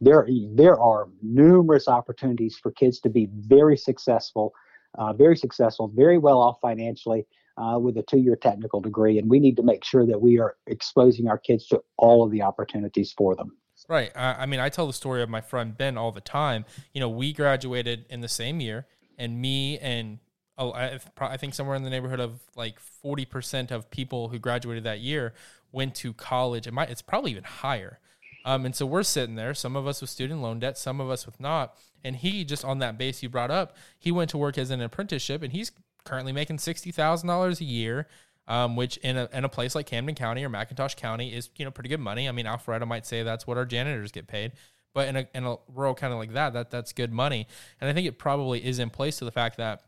There, 0.00 0.26
there 0.54 0.80
are 0.80 1.08
numerous 1.22 1.88
opportunities 1.88 2.58
for 2.62 2.70
kids 2.72 3.00
to 3.00 3.10
be 3.10 3.28
very 3.32 3.76
successful, 3.76 4.54
uh, 4.98 5.12
very 5.12 5.36
successful, 5.36 5.92
very 5.94 6.18
well 6.18 6.38
off 6.38 6.58
financially 6.60 7.26
uh, 7.56 7.78
with 7.78 7.96
a 7.98 8.02
two-year 8.02 8.36
technical 8.36 8.80
degree, 8.80 9.18
and 9.18 9.28
we 9.28 9.38
need 9.38 9.56
to 9.56 9.62
make 9.62 9.84
sure 9.84 10.06
that 10.06 10.20
we 10.20 10.38
are 10.38 10.56
exposing 10.66 11.28
our 11.28 11.38
kids 11.38 11.66
to 11.66 11.82
all 11.98 12.24
of 12.24 12.30
the 12.30 12.40
opportunities 12.40 13.12
for 13.12 13.36
them. 13.36 13.56
Right. 13.88 14.12
I 14.14 14.46
mean, 14.46 14.60
I 14.60 14.68
tell 14.68 14.86
the 14.86 14.92
story 14.92 15.22
of 15.22 15.28
my 15.28 15.40
friend 15.40 15.76
Ben 15.76 15.96
all 15.96 16.12
the 16.12 16.20
time. 16.20 16.64
You 16.92 17.00
know, 17.00 17.08
we 17.08 17.32
graduated 17.32 18.04
in 18.08 18.20
the 18.20 18.28
same 18.28 18.60
year, 18.60 18.86
and 19.18 19.40
me 19.40 19.78
and 19.78 20.18
oh, 20.60 20.72
I 20.72 21.36
think 21.38 21.54
somewhere 21.54 21.74
in 21.74 21.82
the 21.82 21.90
neighborhood 21.90 22.20
of 22.20 22.40
like 22.54 22.78
forty 22.78 23.24
percent 23.24 23.72
of 23.72 23.90
people 23.90 24.28
who 24.28 24.38
graduated 24.38 24.84
that 24.84 25.00
year 25.00 25.32
went 25.72 25.94
to 25.96 26.12
college. 26.12 26.66
It 26.66 26.72
might 26.72 26.90
it's 26.90 27.02
probably 27.02 27.32
even 27.32 27.44
higher. 27.44 27.98
Um, 28.44 28.64
and 28.64 28.74
so 28.74 28.86
we're 28.86 29.02
sitting 29.02 29.34
there, 29.34 29.52
some 29.52 29.76
of 29.76 29.86
us 29.86 30.00
with 30.00 30.08
student 30.08 30.40
loan 30.40 30.60
debt, 30.60 30.78
some 30.78 31.00
of 31.00 31.10
us 31.10 31.26
with 31.26 31.40
not. 31.40 31.76
And 32.04 32.16
he 32.16 32.44
just 32.44 32.64
on 32.64 32.78
that 32.78 32.96
base 32.96 33.22
you 33.22 33.28
brought 33.28 33.50
up, 33.50 33.76
he 33.98 34.12
went 34.12 34.30
to 34.30 34.38
work 34.38 34.56
as 34.56 34.70
an 34.70 34.80
apprenticeship 34.80 35.42
and 35.42 35.52
he's 35.52 35.72
currently 36.04 36.32
making 36.32 36.58
sixty 36.58 36.92
thousand 36.92 37.28
dollars 37.28 37.60
a 37.60 37.64
year. 37.64 38.06
Um, 38.48 38.74
which 38.74 38.96
in 38.96 39.16
a, 39.16 39.28
in 39.32 39.44
a 39.44 39.48
place 39.48 39.76
like 39.76 39.86
Camden 39.86 40.16
County 40.16 40.44
or 40.44 40.50
McIntosh 40.50 40.96
County 40.96 41.32
is 41.32 41.50
you 41.56 41.64
know 41.64 41.70
pretty 41.70 41.88
good 41.88 42.00
money. 42.00 42.28
I 42.28 42.32
mean, 42.32 42.46
Alpharetta 42.46 42.84
might 42.84 43.06
say 43.06 43.22
that's 43.22 43.46
what 43.46 43.56
our 43.56 43.64
janitors 43.64 44.10
get 44.10 44.26
paid, 44.26 44.52
but 44.92 45.06
in 45.06 45.14
a 45.14 45.28
in 45.34 45.44
a 45.44 45.56
rural 45.72 45.94
county 45.94 46.16
like 46.16 46.32
that, 46.32 46.52
that 46.54 46.68
that's 46.68 46.92
good 46.92 47.12
money. 47.12 47.46
And 47.80 47.88
I 47.88 47.92
think 47.92 48.08
it 48.08 48.18
probably 48.18 48.64
is 48.64 48.80
in 48.80 48.90
place 48.90 49.18
to 49.18 49.24
the 49.24 49.30
fact 49.30 49.56
that 49.58 49.84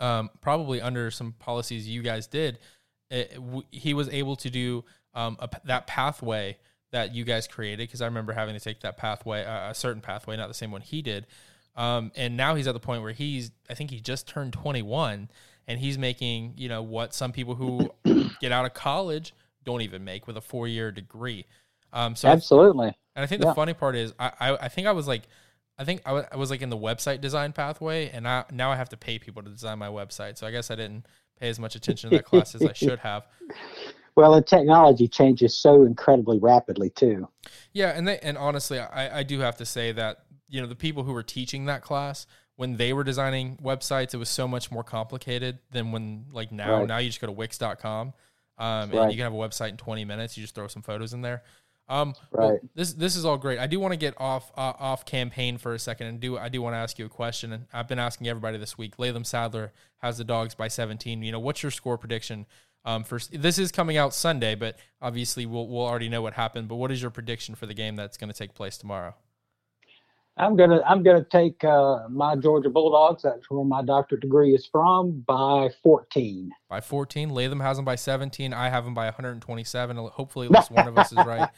um, 0.00 0.30
probably 0.40 0.80
under 0.80 1.10
some 1.10 1.32
policies 1.32 1.88
you 1.88 2.02
guys 2.02 2.26
did, 2.26 2.58
it, 3.10 3.34
w- 3.34 3.64
he 3.70 3.94
was 3.94 4.08
able 4.08 4.36
to 4.36 4.50
do 4.50 4.84
um, 5.14 5.36
a, 5.40 5.48
that 5.64 5.86
pathway 5.86 6.56
that 6.90 7.14
you 7.14 7.24
guys 7.24 7.46
created 7.46 7.88
because 7.88 8.00
I 8.00 8.06
remember 8.06 8.32
having 8.32 8.54
to 8.54 8.60
take 8.60 8.80
that 8.80 8.96
pathway, 8.96 9.44
uh, 9.44 9.70
a 9.70 9.74
certain 9.74 10.00
pathway, 10.00 10.36
not 10.36 10.48
the 10.48 10.54
same 10.54 10.70
one 10.70 10.80
he 10.80 11.02
did. 11.02 11.26
Um, 11.76 12.12
and 12.16 12.36
now 12.36 12.54
he's 12.54 12.66
at 12.66 12.74
the 12.74 12.80
point 12.80 13.02
where 13.02 13.12
he's, 13.12 13.50
I 13.70 13.74
think 13.74 13.90
he 13.90 14.00
just 14.00 14.26
turned 14.26 14.52
21 14.52 15.28
and 15.66 15.78
he's 15.78 15.98
making, 15.98 16.54
you 16.56 16.68
know, 16.68 16.82
what 16.82 17.14
some 17.14 17.30
people 17.30 17.54
who 17.54 17.90
get 18.40 18.52
out 18.52 18.64
of 18.64 18.74
college 18.74 19.34
don't 19.64 19.82
even 19.82 20.02
make 20.02 20.26
with 20.26 20.36
a 20.36 20.40
four 20.40 20.66
year 20.66 20.90
degree. 20.90 21.44
Um, 21.92 22.16
so 22.16 22.28
absolutely. 22.28 22.88
And 23.14 23.22
I 23.22 23.26
think 23.26 23.42
the 23.42 23.54
funny 23.54 23.74
part 23.74 23.96
is, 23.96 24.12
I, 24.18 24.32
I, 24.40 24.56
I 24.56 24.68
think 24.68 24.86
I 24.86 24.92
was 24.92 25.06
like, 25.06 25.22
I 25.78 25.84
think 25.84 26.02
I, 26.04 26.10
w- 26.10 26.26
I 26.32 26.36
was 26.36 26.50
like 26.50 26.62
in 26.62 26.70
the 26.70 26.76
website 26.76 27.20
design 27.20 27.52
pathway, 27.52 28.10
and 28.10 28.26
I, 28.26 28.44
now 28.50 28.70
I 28.70 28.76
have 28.76 28.88
to 28.90 28.96
pay 28.96 29.18
people 29.18 29.42
to 29.42 29.50
design 29.50 29.78
my 29.78 29.88
website. 29.88 30.38
So 30.38 30.46
I 30.46 30.50
guess 30.50 30.70
I 30.70 30.74
didn't 30.74 31.06
pay 31.38 31.48
as 31.48 31.58
much 31.58 31.76
attention 31.76 32.10
to 32.10 32.16
that 32.16 32.24
class 32.24 32.54
as 32.54 32.62
I 32.62 32.72
should 32.74 32.98
have. 33.00 33.26
Well, 34.16 34.34
the 34.34 34.42
technology 34.42 35.06
changes 35.06 35.56
so 35.56 35.84
incredibly 35.84 36.38
rapidly 36.38 36.90
too. 36.90 37.28
Yeah, 37.72 37.90
and 37.90 38.08
they, 38.08 38.18
and 38.18 38.36
honestly, 38.36 38.80
I, 38.80 39.20
I 39.20 39.22
do 39.22 39.38
have 39.40 39.56
to 39.58 39.64
say 39.64 39.92
that 39.92 40.24
you 40.48 40.60
know 40.60 40.66
the 40.66 40.74
people 40.74 41.04
who 41.04 41.12
were 41.12 41.22
teaching 41.22 41.66
that 41.66 41.82
class 41.82 42.26
when 42.58 42.76
they 42.76 42.92
were 42.92 43.04
designing 43.04 43.56
websites, 43.62 44.14
it 44.14 44.16
was 44.16 44.28
so 44.28 44.48
much 44.48 44.72
more 44.72 44.82
complicated 44.82 45.60
than 45.70 45.92
when 45.92 46.24
like 46.32 46.50
now. 46.50 46.80
Right. 46.80 46.88
Now 46.88 46.98
you 46.98 47.08
just 47.08 47.20
go 47.20 47.28
to 47.28 47.32
Wix.com 47.32 48.12
um, 48.58 48.90
right. 48.90 48.92
and 48.92 49.12
you 49.12 49.16
can 49.16 49.24
have 49.24 49.32
a 49.32 49.36
website 49.36 49.68
in 49.68 49.76
20 49.76 50.04
minutes. 50.04 50.36
You 50.36 50.42
just 50.42 50.56
throw 50.56 50.66
some 50.66 50.82
photos 50.82 51.12
in 51.12 51.22
there. 51.22 51.44
Um, 51.88 52.14
right. 52.32 52.46
Well, 52.46 52.60
this 52.74 52.92
this 52.92 53.16
is 53.16 53.24
all 53.24 53.38
great. 53.38 53.58
I 53.58 53.66
do 53.66 53.80
want 53.80 53.92
to 53.92 53.98
get 53.98 54.14
off 54.18 54.52
uh, 54.56 54.74
off 54.78 55.04
campaign 55.04 55.56
for 55.56 55.74
a 55.74 55.78
second, 55.78 56.08
and 56.08 56.20
do 56.20 56.36
I 56.36 56.48
do 56.48 56.60
want 56.60 56.74
to 56.74 56.78
ask 56.78 56.98
you 56.98 57.06
a 57.06 57.08
question? 57.08 57.52
And 57.52 57.66
I've 57.72 57.88
been 57.88 57.98
asking 57.98 58.28
everybody 58.28 58.58
this 58.58 58.76
week. 58.76 58.98
Latham 58.98 59.24
Sadler 59.24 59.72
has 59.98 60.18
the 60.18 60.24
dogs 60.24 60.54
by 60.54 60.68
17. 60.68 61.22
You 61.22 61.32
know, 61.32 61.40
what's 61.40 61.62
your 61.62 61.72
score 61.72 61.96
prediction? 61.96 62.46
Um, 62.84 63.04
for 63.04 63.18
this 63.32 63.58
is 63.58 63.72
coming 63.72 63.96
out 63.96 64.14
Sunday, 64.14 64.54
but 64.54 64.76
obviously 65.00 65.46
we'll 65.46 65.66
we'll 65.66 65.86
already 65.86 66.08
know 66.08 66.22
what 66.22 66.34
happened. 66.34 66.68
But 66.68 66.76
what 66.76 66.92
is 66.92 67.00
your 67.00 67.10
prediction 67.10 67.54
for 67.54 67.66
the 67.66 67.74
game 67.74 67.96
that's 67.96 68.16
going 68.16 68.30
to 68.30 68.38
take 68.38 68.54
place 68.54 68.76
tomorrow? 68.76 69.14
I'm 70.38 70.56
gonna 70.56 70.80
I'm 70.86 71.02
gonna 71.02 71.24
take 71.24 71.64
uh, 71.64 72.08
my 72.08 72.36
Georgia 72.36 72.70
Bulldogs. 72.70 73.22
That's 73.22 73.50
where 73.50 73.64
my 73.64 73.82
doctorate 73.82 74.20
degree 74.20 74.54
is 74.54 74.66
from. 74.66 75.24
By 75.26 75.70
14. 75.82 76.50
By 76.68 76.80
14. 76.80 77.30
Latham 77.30 77.60
has 77.60 77.76
them 77.76 77.84
by 77.84 77.96
17. 77.96 78.52
I 78.52 78.68
have 78.68 78.84
them 78.84 78.94
by 78.94 79.06
127. 79.06 79.96
Hopefully, 79.96 80.46
at 80.46 80.52
least 80.54 80.70
one 80.70 80.86
of 80.86 80.96
us 80.96 81.10
is 81.10 81.18
right. 81.18 81.48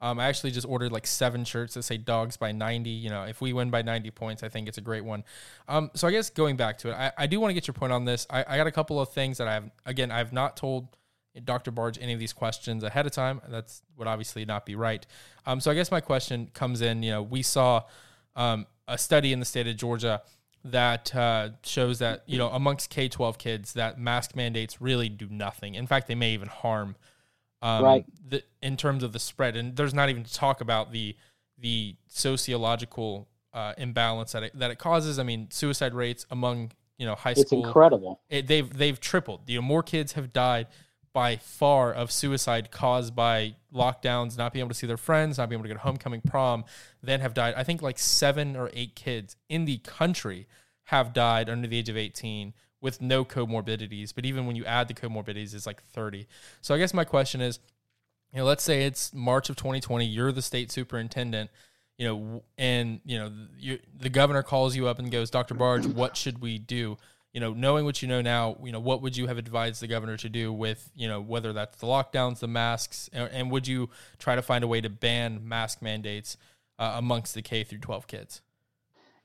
Um, 0.00 0.18
I 0.20 0.26
actually 0.26 0.50
just 0.50 0.66
ordered 0.66 0.92
like 0.92 1.06
seven 1.06 1.44
shirts 1.44 1.74
that 1.74 1.82
say 1.82 1.96
dogs 1.96 2.36
by 2.36 2.52
90. 2.52 2.90
You 2.90 3.10
know, 3.10 3.22
if 3.24 3.40
we 3.40 3.52
win 3.52 3.70
by 3.70 3.82
90 3.82 4.10
points, 4.10 4.42
I 4.42 4.48
think 4.48 4.68
it's 4.68 4.78
a 4.78 4.82
great 4.82 5.04
one. 5.04 5.24
Um, 5.68 5.90
so 5.94 6.06
I 6.06 6.10
guess 6.10 6.28
going 6.28 6.56
back 6.56 6.78
to 6.78 6.90
it, 6.90 6.94
I, 6.94 7.12
I 7.16 7.26
do 7.26 7.40
want 7.40 7.50
to 7.50 7.54
get 7.54 7.66
your 7.66 7.74
point 7.74 7.92
on 7.92 8.04
this. 8.04 8.26
I, 8.28 8.44
I 8.46 8.56
got 8.56 8.66
a 8.66 8.72
couple 8.72 9.00
of 9.00 9.10
things 9.10 9.38
that 9.38 9.48
I 9.48 9.54
have, 9.54 9.70
again, 9.86 10.10
I've 10.10 10.32
not 10.32 10.56
told 10.56 10.88
Dr. 11.44 11.70
Barge 11.70 11.98
any 12.00 12.12
of 12.12 12.18
these 12.18 12.32
questions 12.32 12.82
ahead 12.82 13.06
of 13.06 13.12
time. 13.12 13.40
That's 13.48 13.82
would 13.96 14.08
obviously 14.08 14.44
not 14.44 14.66
be 14.66 14.74
right. 14.74 15.06
Um, 15.46 15.60
so 15.60 15.70
I 15.70 15.74
guess 15.74 15.90
my 15.90 16.00
question 16.00 16.50
comes 16.54 16.80
in, 16.80 17.02
you 17.02 17.10
know, 17.10 17.22
we 17.22 17.42
saw 17.42 17.82
um, 18.34 18.66
a 18.88 18.98
study 18.98 19.32
in 19.32 19.40
the 19.40 19.46
state 19.46 19.66
of 19.66 19.76
Georgia 19.76 20.22
that 20.64 21.14
uh, 21.14 21.50
shows 21.62 21.98
that, 22.00 22.24
you 22.26 22.38
know, 22.38 22.48
amongst 22.48 22.90
K 22.90 23.08
12 23.08 23.38
kids, 23.38 23.72
that 23.74 23.98
mask 23.98 24.34
mandates 24.34 24.80
really 24.80 25.08
do 25.08 25.28
nothing. 25.30 25.74
In 25.74 25.86
fact, 25.86 26.08
they 26.08 26.14
may 26.14 26.32
even 26.32 26.48
harm 26.48 26.96
um, 27.62 27.84
right. 27.84 28.04
The, 28.28 28.42
in 28.62 28.76
terms 28.76 29.02
of 29.02 29.12
the 29.12 29.18
spread, 29.18 29.56
and 29.56 29.76
there's 29.76 29.94
not 29.94 30.08
even 30.08 30.24
to 30.24 30.32
talk 30.32 30.60
about 30.60 30.92
the 30.92 31.16
the 31.58 31.96
sociological 32.08 33.28
uh, 33.54 33.72
imbalance 33.78 34.32
that 34.32 34.42
it, 34.42 34.58
that 34.58 34.70
it 34.70 34.78
causes. 34.78 35.18
I 35.18 35.22
mean, 35.22 35.48
suicide 35.50 35.94
rates 35.94 36.26
among 36.30 36.72
you 36.98 37.06
know 37.06 37.14
high 37.14 37.30
it's 37.30 37.42
school, 37.42 37.60
it's 37.60 37.68
incredible. 37.68 38.20
It, 38.28 38.46
they've 38.46 38.70
they've 38.70 39.00
tripled. 39.00 39.42
You 39.46 39.56
know, 39.56 39.62
more 39.62 39.82
kids 39.82 40.12
have 40.12 40.32
died 40.32 40.66
by 41.12 41.36
far 41.36 41.94
of 41.94 42.12
suicide 42.12 42.70
caused 42.70 43.16
by 43.16 43.54
lockdowns, 43.74 44.36
not 44.36 44.52
being 44.52 44.60
able 44.60 44.68
to 44.68 44.74
see 44.74 44.86
their 44.86 44.98
friends, 44.98 45.38
not 45.38 45.48
being 45.48 45.58
able 45.58 45.64
to 45.64 45.74
get 45.74 45.78
homecoming 45.78 46.20
prom, 46.20 46.64
than 47.02 47.20
have 47.20 47.32
died. 47.32 47.54
I 47.56 47.64
think 47.64 47.80
like 47.80 47.98
seven 47.98 48.54
or 48.54 48.70
eight 48.74 48.94
kids 48.94 49.34
in 49.48 49.64
the 49.64 49.78
country 49.78 50.46
have 50.84 51.14
died 51.14 51.48
under 51.48 51.66
the 51.66 51.78
age 51.78 51.88
of 51.88 51.96
18 51.96 52.52
with 52.80 53.00
no 53.00 53.24
comorbidities. 53.24 54.14
But 54.14 54.24
even 54.26 54.46
when 54.46 54.56
you 54.56 54.64
add 54.64 54.88
the 54.88 54.94
comorbidities, 54.94 55.54
it's 55.54 55.66
like 55.66 55.82
30. 55.82 56.26
So 56.60 56.74
I 56.74 56.78
guess 56.78 56.94
my 56.94 57.04
question 57.04 57.40
is, 57.40 57.58
you 58.32 58.38
know, 58.38 58.44
let's 58.44 58.64
say 58.64 58.84
it's 58.84 59.14
March 59.14 59.48
of 59.48 59.56
2020, 59.56 60.04
you're 60.04 60.32
the 60.32 60.42
state 60.42 60.70
superintendent, 60.70 61.50
you 61.96 62.06
know, 62.06 62.42
and, 62.58 63.00
you 63.04 63.18
know, 63.18 63.32
the 63.98 64.10
governor 64.10 64.42
calls 64.42 64.76
you 64.76 64.86
up 64.88 64.98
and 64.98 65.10
goes, 65.10 65.30
Dr. 65.30 65.54
Barge, 65.54 65.86
what 65.86 66.16
should 66.16 66.40
we 66.40 66.58
do? 66.58 66.98
You 67.32 67.40
know, 67.40 67.52
knowing 67.52 67.84
what 67.84 68.02
you 68.02 68.08
know 68.08 68.22
now, 68.22 68.56
you 68.62 68.72
know, 68.72 68.80
what 68.80 69.02
would 69.02 69.16
you 69.16 69.26
have 69.26 69.38
advised 69.38 69.80
the 69.82 69.86
governor 69.86 70.16
to 70.18 70.28
do 70.28 70.52
with, 70.52 70.90
you 70.94 71.06
know, 71.06 71.20
whether 71.20 71.52
that's 71.52 71.78
the 71.78 71.86
lockdowns, 71.86 72.38
the 72.38 72.48
masks, 72.48 73.10
and, 73.12 73.30
and 73.30 73.50
would 73.50 73.66
you 73.66 73.90
try 74.18 74.34
to 74.34 74.42
find 74.42 74.64
a 74.64 74.66
way 74.66 74.80
to 74.80 74.88
ban 74.88 75.46
mask 75.46 75.82
mandates 75.82 76.36
uh, 76.78 76.94
amongst 76.96 77.34
the 77.34 77.42
K 77.42 77.62
through 77.62 77.78
12 77.78 78.06
kids? 78.06 78.42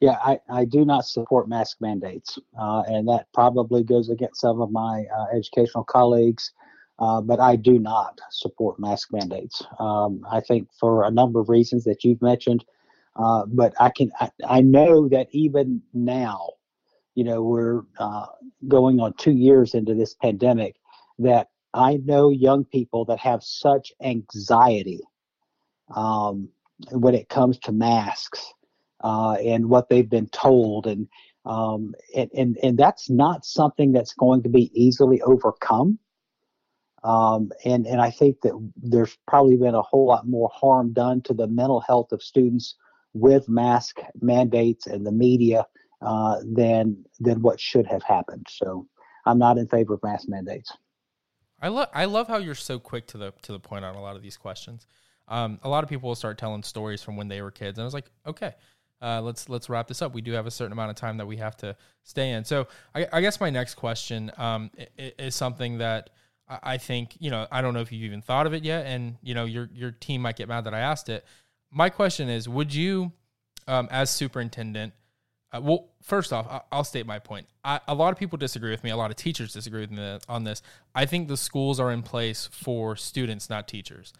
Yeah, 0.01 0.17
I, 0.25 0.39
I 0.49 0.65
do 0.65 0.83
not 0.83 1.05
support 1.05 1.47
mask 1.47 1.77
mandates, 1.79 2.39
uh, 2.59 2.81
and 2.87 3.07
that 3.07 3.27
probably 3.35 3.83
goes 3.83 4.09
against 4.09 4.41
some 4.41 4.59
of 4.59 4.71
my 4.71 5.05
uh, 5.15 5.37
educational 5.37 5.83
colleagues. 5.83 6.51
Uh, 6.97 7.21
but 7.21 7.39
I 7.39 7.55
do 7.55 7.79
not 7.79 8.19
support 8.31 8.79
mask 8.79 9.09
mandates. 9.11 9.63
Um, 9.79 10.25
I 10.29 10.39
think 10.39 10.69
for 10.79 11.03
a 11.03 11.11
number 11.11 11.39
of 11.39 11.49
reasons 11.49 11.83
that 11.85 12.03
you've 12.03 12.21
mentioned. 12.21 12.65
Uh, 13.15 13.45
but 13.47 13.73
I 13.79 13.89
can 13.89 14.11
I, 14.19 14.29
I, 14.45 14.61
know 14.61 15.09
that 15.09 15.27
even 15.31 15.81
now, 15.93 16.51
you 17.15 17.23
know, 17.23 17.43
we're 17.43 17.81
uh, 17.99 18.27
going 18.67 18.99
on 18.99 19.13
two 19.13 19.33
years 19.33 19.73
into 19.73 19.93
this 19.93 20.13
pandemic. 20.13 20.75
That 21.19 21.49
I 21.73 21.97
know 22.05 22.29
young 22.29 22.65
people 22.65 23.05
that 23.05 23.19
have 23.19 23.43
such 23.43 23.91
anxiety 24.01 25.01
um, 25.95 26.49
when 26.91 27.15
it 27.15 27.29
comes 27.29 27.57
to 27.59 27.71
masks 27.71 28.53
uh, 29.03 29.33
and 29.33 29.69
what 29.69 29.89
they've 29.89 30.09
been 30.09 30.27
told 30.29 30.87
and 30.87 31.07
um, 31.43 31.93
and, 32.15 32.29
and 32.35 32.57
and 32.61 32.77
that's 32.77 33.09
not 33.09 33.45
something 33.45 33.91
that's 33.91 34.13
going 34.13 34.43
to 34.43 34.49
be 34.49 34.71
easily 34.73 35.21
overcome 35.21 35.97
um, 37.03 37.51
and 37.65 37.87
and 37.87 37.99
I 37.99 38.11
think 38.11 38.41
that 38.41 38.71
there's 38.77 39.17
probably 39.27 39.57
been 39.57 39.75
a 39.75 39.81
whole 39.81 40.05
lot 40.05 40.27
more 40.27 40.49
harm 40.53 40.93
done 40.93 41.21
to 41.23 41.33
the 41.33 41.47
mental 41.47 41.79
health 41.81 42.11
of 42.11 42.21
students 42.21 42.75
with 43.13 43.49
mask 43.49 43.99
mandates 44.21 44.87
and 44.87 45.05
the 45.05 45.11
media 45.11 45.65
uh, 46.01 46.39
than 46.45 47.03
than 47.19 47.41
what 47.41 47.59
should 47.59 47.87
have 47.87 48.03
happened. 48.03 48.45
So 48.49 48.87
I'm 49.25 49.39
not 49.39 49.57
in 49.57 49.67
favor 49.67 49.95
of 49.95 50.03
mask 50.03 50.29
mandates. 50.29 50.71
I 51.59 51.69
love 51.69 51.89
I 51.93 52.05
love 52.05 52.27
how 52.27 52.37
you're 52.37 52.55
so 52.55 52.77
quick 52.77 53.07
to 53.07 53.17
the 53.17 53.33
to 53.41 53.51
the 53.51 53.59
point 53.59 53.83
on 53.83 53.95
a 53.95 54.01
lot 54.01 54.15
of 54.15 54.21
these 54.21 54.37
questions. 54.37 54.85
Um, 55.27 55.59
a 55.63 55.69
lot 55.69 55.83
of 55.83 55.89
people 55.89 56.09
will 56.09 56.15
start 56.15 56.37
telling 56.37 56.61
stories 56.61 57.01
from 57.01 57.15
when 57.15 57.29
they 57.29 57.41
were 57.41 57.51
kids, 57.51 57.77
and 57.77 57.83
I 57.83 57.85
was 57.85 57.93
like, 57.93 58.11
okay, 58.27 58.53
uh, 59.01 59.21
let's 59.21 59.49
let's 59.49 59.69
wrap 59.69 59.87
this 59.87 60.01
up. 60.01 60.13
We 60.13 60.21
do 60.21 60.31
have 60.33 60.45
a 60.45 60.51
certain 60.51 60.71
amount 60.71 60.91
of 60.91 60.95
time 60.95 61.17
that 61.17 61.25
we 61.25 61.37
have 61.37 61.57
to 61.57 61.75
stay 62.03 62.31
in. 62.31 62.45
So 62.45 62.67
I, 62.93 63.07
I 63.11 63.21
guess 63.21 63.39
my 63.39 63.49
next 63.49 63.75
question 63.75 64.31
um, 64.37 64.71
is, 64.97 65.35
something 65.35 65.79
that 65.79 66.11
I 66.47 66.77
think 66.77 67.15
you 67.19 67.31
know. 67.31 67.47
I 67.51 67.61
don't 67.61 67.73
know 67.73 67.79
if 67.79 67.91
you've 67.91 68.03
even 68.03 68.21
thought 68.21 68.45
of 68.45 68.53
it 68.53 68.63
yet, 68.63 68.85
and 68.85 69.15
you 69.23 69.33
know 69.33 69.45
your 69.45 69.69
your 69.73 69.91
team 69.91 70.21
might 70.21 70.35
get 70.35 70.47
mad 70.47 70.65
that 70.65 70.73
I 70.73 70.79
asked 70.79 71.09
it. 71.09 71.25
My 71.71 71.89
question 71.89 72.29
is: 72.29 72.47
Would 72.47 72.73
you, 72.73 73.11
um, 73.67 73.87
as 73.89 74.09
superintendent, 74.09 74.93
uh, 75.53 75.61
well, 75.61 75.89
first 76.01 76.31
off, 76.33 76.63
I'll 76.71 76.83
state 76.83 77.05
my 77.05 77.19
point. 77.19 77.47
I, 77.63 77.79
a 77.87 77.95
lot 77.95 78.11
of 78.11 78.19
people 78.19 78.37
disagree 78.37 78.71
with 78.71 78.83
me. 78.83 78.89
A 78.89 78.97
lot 78.97 79.11
of 79.11 79.17
teachers 79.17 79.53
disagree 79.53 79.81
with 79.81 79.91
me 79.91 80.19
on 80.27 80.43
this. 80.43 80.61
I 80.93 81.05
think 81.05 81.27
the 81.27 81.37
schools 81.37 81.79
are 81.79 81.91
in 81.91 82.03
place 82.03 82.49
for 82.51 82.95
students, 82.95 83.49
not 83.49 83.67
teachers. 83.67 84.13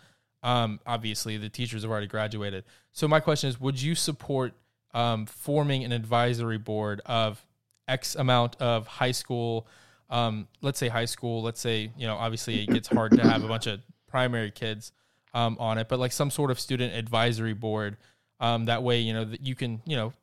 Um, 0.44 0.80
obviously, 0.88 1.38
the 1.38 1.50
teachers 1.50 1.84
have 1.84 1.92
already 1.92 2.08
graduated. 2.08 2.64
So 2.94 3.08
my 3.08 3.20
question 3.20 3.50
is: 3.50 3.60
Would 3.60 3.82
you 3.82 3.94
support 3.94 4.54
um, 4.94 5.26
forming 5.26 5.84
an 5.84 5.92
advisory 5.92 6.58
board 6.58 7.02
of 7.06 7.44
X 7.88 8.16
amount 8.16 8.56
of 8.62 8.88
high 8.88 9.12
school, 9.12 9.68
um, 10.10 10.48
let's 10.62 10.80
say 10.80 10.88
high 10.88 11.06
school, 11.06 11.42
let's 11.42 11.60
say, 11.60 11.92
you 11.98 12.06
know, 12.06 12.16
obviously 12.16 12.64
it 12.64 12.70
gets 12.70 12.88
hard 12.88 13.12
to 13.14 13.22
have 13.22 13.44
a 13.44 13.48
bunch 13.48 13.68
of 13.68 13.80
primary 14.08 14.52
kids 14.52 14.92
um, 15.34 15.58
on 15.60 15.78
it, 15.78 15.88
but 15.88 16.00
like 16.00 16.12
some 16.12 16.30
sort 16.30 16.52
of 16.52 16.60
student 16.60 16.94
advisory 16.94 17.54
board. 17.54 17.98
Um, 18.40 18.66
that 18.66 18.82
way, 18.82 19.00
you 19.00 19.14
know, 19.14 19.24
that 19.24 19.46
you 19.46 19.54
can, 19.54 19.82
you 19.86 19.96
know, 19.96 20.14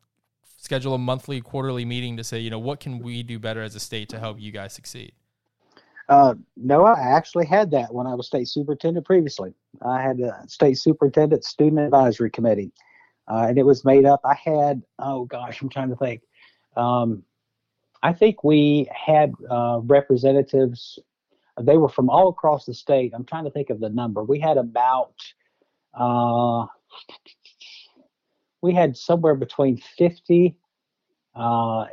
schedule 0.58 0.92
a 0.94 0.98
monthly, 0.98 1.40
quarterly 1.40 1.84
meeting 1.84 2.16
to 2.16 2.24
say, 2.24 2.40
you 2.40 2.50
know, 2.50 2.58
what 2.58 2.80
can 2.80 2.98
we 2.98 3.22
do 3.22 3.38
better 3.38 3.62
as 3.62 3.74
a 3.76 3.80
state 3.80 4.08
to 4.08 4.18
help 4.18 4.40
you 4.40 4.50
guys 4.50 4.72
succeed? 4.72 5.12
Uh, 6.08 6.34
no, 6.56 6.84
I 6.84 6.98
actually 6.98 7.46
had 7.46 7.70
that 7.72 7.92
when 7.92 8.06
I 8.06 8.14
was 8.14 8.26
state 8.26 8.48
superintendent 8.48 9.06
previously. 9.06 9.54
I 9.82 10.02
had 10.02 10.20
a 10.20 10.42
state 10.48 10.78
superintendent 10.78 11.44
student 11.44 11.80
advisory 11.80 12.30
committee 12.30 12.72
uh, 13.30 13.46
and 13.48 13.58
it 13.58 13.64
was 13.64 13.84
made 13.84 14.04
up. 14.04 14.20
I 14.24 14.34
had 14.34 14.82
oh 14.98 15.24
gosh, 15.24 15.60
I'm 15.62 15.68
trying 15.68 15.90
to 15.90 15.96
think. 15.96 16.22
Um, 16.76 17.22
I 18.02 18.12
think 18.12 18.44
we 18.44 18.88
had 18.92 19.32
uh, 19.50 19.80
representatives. 19.82 20.98
They 21.60 21.76
were 21.76 21.88
from 21.88 22.08
all 22.08 22.28
across 22.28 22.64
the 22.64 22.74
state. 22.74 23.12
I'm 23.14 23.24
trying 23.24 23.44
to 23.44 23.50
think 23.50 23.70
of 23.70 23.80
the 23.80 23.88
number. 23.88 24.22
We 24.22 24.38
had 24.38 24.56
about 24.56 25.14
uh, 25.94 26.66
we 28.62 28.74
had 28.74 28.96
somewhere 28.96 29.34
between 29.34 29.76
50 29.76 30.56
uh, 31.34 31.86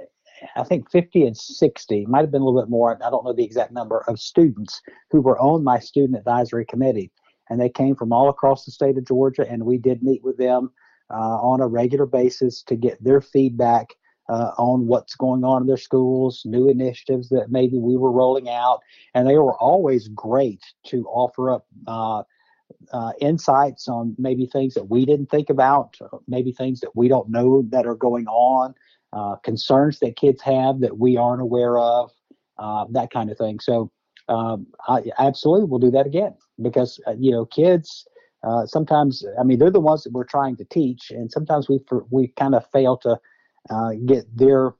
I 0.55 0.63
think 0.63 0.89
50 0.91 1.23
and 1.23 1.37
60, 1.37 2.05
might 2.07 2.21
have 2.21 2.31
been 2.31 2.41
a 2.41 2.45
little 2.45 2.61
bit 2.61 2.69
more. 2.69 2.97
I 3.03 3.09
don't 3.09 3.23
know 3.23 3.33
the 3.33 3.43
exact 3.43 3.71
number 3.71 4.03
of 4.07 4.19
students 4.19 4.81
who 5.11 5.21
were 5.21 5.39
on 5.39 5.63
my 5.63 5.79
student 5.79 6.17
advisory 6.17 6.65
committee. 6.65 7.11
And 7.49 7.59
they 7.59 7.69
came 7.69 7.95
from 7.95 8.11
all 8.11 8.29
across 8.29 8.65
the 8.65 8.71
state 8.71 8.97
of 8.97 9.07
Georgia, 9.07 9.47
and 9.47 9.65
we 9.65 9.77
did 9.77 10.01
meet 10.01 10.23
with 10.23 10.37
them 10.37 10.65
uh, 10.65 10.69
on 11.09 11.61
a 11.61 11.67
regular 11.67 12.05
basis 12.05 12.63
to 12.63 12.75
get 12.75 13.03
their 13.03 13.21
feedback 13.21 13.89
uh, 14.29 14.51
on 14.57 14.87
what's 14.87 15.15
going 15.15 15.43
on 15.43 15.61
in 15.61 15.67
their 15.67 15.77
schools, 15.77 16.41
new 16.45 16.69
initiatives 16.69 17.29
that 17.29 17.51
maybe 17.51 17.77
we 17.77 17.95
were 17.95 18.11
rolling 18.11 18.49
out. 18.49 18.81
And 19.13 19.27
they 19.27 19.37
were 19.37 19.57
always 19.57 20.07
great 20.09 20.63
to 20.87 21.05
offer 21.07 21.51
up 21.51 21.65
uh, 21.87 22.23
uh, 22.91 23.11
insights 23.21 23.87
on 23.87 24.15
maybe 24.17 24.45
things 24.45 24.73
that 24.73 24.89
we 24.89 25.05
didn't 25.05 25.29
think 25.29 25.49
about, 25.49 25.95
maybe 26.27 26.51
things 26.51 26.79
that 26.79 26.95
we 26.95 27.07
don't 27.07 27.29
know 27.29 27.63
that 27.69 27.85
are 27.85 27.95
going 27.95 28.27
on, 28.27 28.73
uh, 29.13 29.35
concerns 29.37 29.99
that 29.99 30.17
kids 30.17 30.41
have 30.41 30.79
that 30.79 30.97
we 30.97 31.17
aren't 31.17 31.41
aware 31.41 31.77
of, 31.77 32.11
uh, 32.57 32.85
that 32.89 33.11
kind 33.11 33.29
of 33.29 33.37
thing. 33.37 33.59
So 33.59 33.91
um, 34.27 34.67
I 34.87 35.03
absolutely 35.19 35.67
will 35.67 35.79
do 35.79 35.91
that 35.91 36.07
again 36.07 36.35
because 36.61 36.99
uh, 37.07 37.15
you 37.17 37.31
know 37.31 37.45
kids. 37.45 38.07
Uh, 38.45 38.65
sometimes, 38.65 39.25
I 39.39 39.43
mean, 39.43 39.59
they're 39.59 39.71
the 39.71 39.79
ones 39.79 40.03
that 40.03 40.13
we're 40.13 40.23
trying 40.23 40.55
to 40.57 40.65
teach, 40.65 41.11
and 41.11 41.31
sometimes 41.31 41.67
we 41.67 41.79
we 42.09 42.27
kind 42.37 42.55
of 42.55 42.69
fail 42.71 42.97
to 42.97 43.19
uh, 43.69 43.91
get 44.05 44.25
their. 44.35 44.73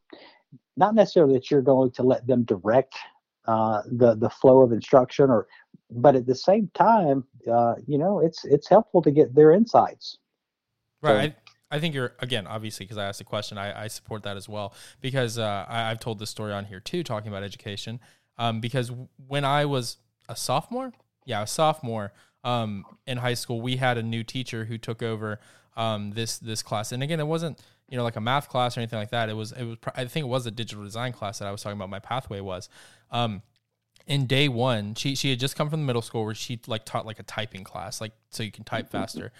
Not 0.78 0.93
necessarily 0.93 1.36
that 1.36 1.49
you're 1.49 1.62
going 1.62 1.91
to 1.91 2.04
let 2.04 2.28
them 2.28 2.43
direct 2.43 2.95
the 3.47 4.15
the 4.19 4.30
flow 4.30 4.62
of 4.62 4.71
instruction 4.71 5.30
or 5.30 5.47
but 5.89 6.15
at 6.15 6.25
the 6.25 6.36
same 6.36 6.69
time, 6.73 7.23
uh, 7.51 7.75
you 7.86 7.97
know, 7.97 8.19
it's 8.19 8.43
it's 8.45 8.67
helpful 8.67 9.01
to 9.04 9.12
get 9.12 9.36
their 9.36 9.51
insights. 9.51 10.17
Right. 11.01 11.34
So, 11.34 11.54
I, 11.71 11.78
I, 11.78 11.80
think 11.80 11.93
you're 11.93 12.15
again, 12.19 12.47
obviously, 12.47 12.86
because 12.86 12.97
I 12.97 13.06
asked 13.06 13.19
the 13.19 13.25
question, 13.25 13.58
I, 13.58 13.84
I, 13.84 13.88
support 13.88 14.23
that 14.23 14.38
as 14.38 14.49
well 14.49 14.73
because 15.01 15.38
uh, 15.38 15.65
I, 15.67 15.89
have 15.89 15.99
told 15.99 16.19
this 16.19 16.30
story 16.30 16.54
on 16.54 16.65
here 16.65 16.80
too, 16.80 17.04
talking 17.04 17.28
about 17.28 17.43
education. 17.43 17.99
Um, 18.38 18.60
because 18.60 18.91
when 19.28 19.45
I 19.45 19.65
was 19.65 19.97
a 20.28 20.36
sophomore, 20.36 20.91
yeah, 21.25 21.43
a 21.43 21.47
sophomore 21.47 22.12
um, 22.45 22.86
in 23.08 23.17
high 23.17 23.34
school, 23.34 23.60
we 23.60 23.75
had 23.75 23.97
a 23.97 24.03
new 24.03 24.23
teacher 24.23 24.65
who 24.65 24.77
took 24.77 25.03
over 25.03 25.39
um, 25.75 26.12
this 26.12 26.38
this 26.38 26.63
class, 26.63 26.93
and 26.93 27.03
again, 27.03 27.19
it 27.19 27.27
wasn't 27.27 27.60
you 27.89 27.97
know 27.97 28.03
like 28.03 28.15
a 28.15 28.21
math 28.21 28.47
class 28.47 28.77
or 28.77 28.79
anything 28.79 28.99
like 28.99 29.10
that. 29.10 29.27
It 29.29 29.34
was 29.34 29.51
it 29.51 29.63
was 29.65 29.77
I 29.95 30.05
think 30.05 30.25
it 30.25 30.29
was 30.29 30.45
a 30.45 30.51
digital 30.51 30.84
design 30.84 31.12
class 31.12 31.39
that 31.39 31.47
I 31.47 31.51
was 31.51 31.62
talking 31.62 31.77
about. 31.77 31.89
My 31.89 31.99
pathway 31.99 32.39
was. 32.39 32.69
Um, 33.12 33.41
in 34.08 34.27
day 34.27 34.47
one, 34.47 34.93
she 34.93 35.15
she 35.15 35.31
had 35.31 35.39
just 35.39 35.55
come 35.55 35.69
from 35.69 35.81
the 35.81 35.86
middle 35.86 36.03
school 36.03 36.25
where 36.25 36.36
she 36.36 36.60
like 36.67 36.86
taught 36.86 37.08
like 37.08 37.19
a 37.19 37.23
typing 37.23 37.63
class, 37.63 37.99
like 37.99 38.13
so 38.29 38.43
you 38.43 38.51
can 38.51 38.63
type 38.63 38.89
faster. 38.89 39.31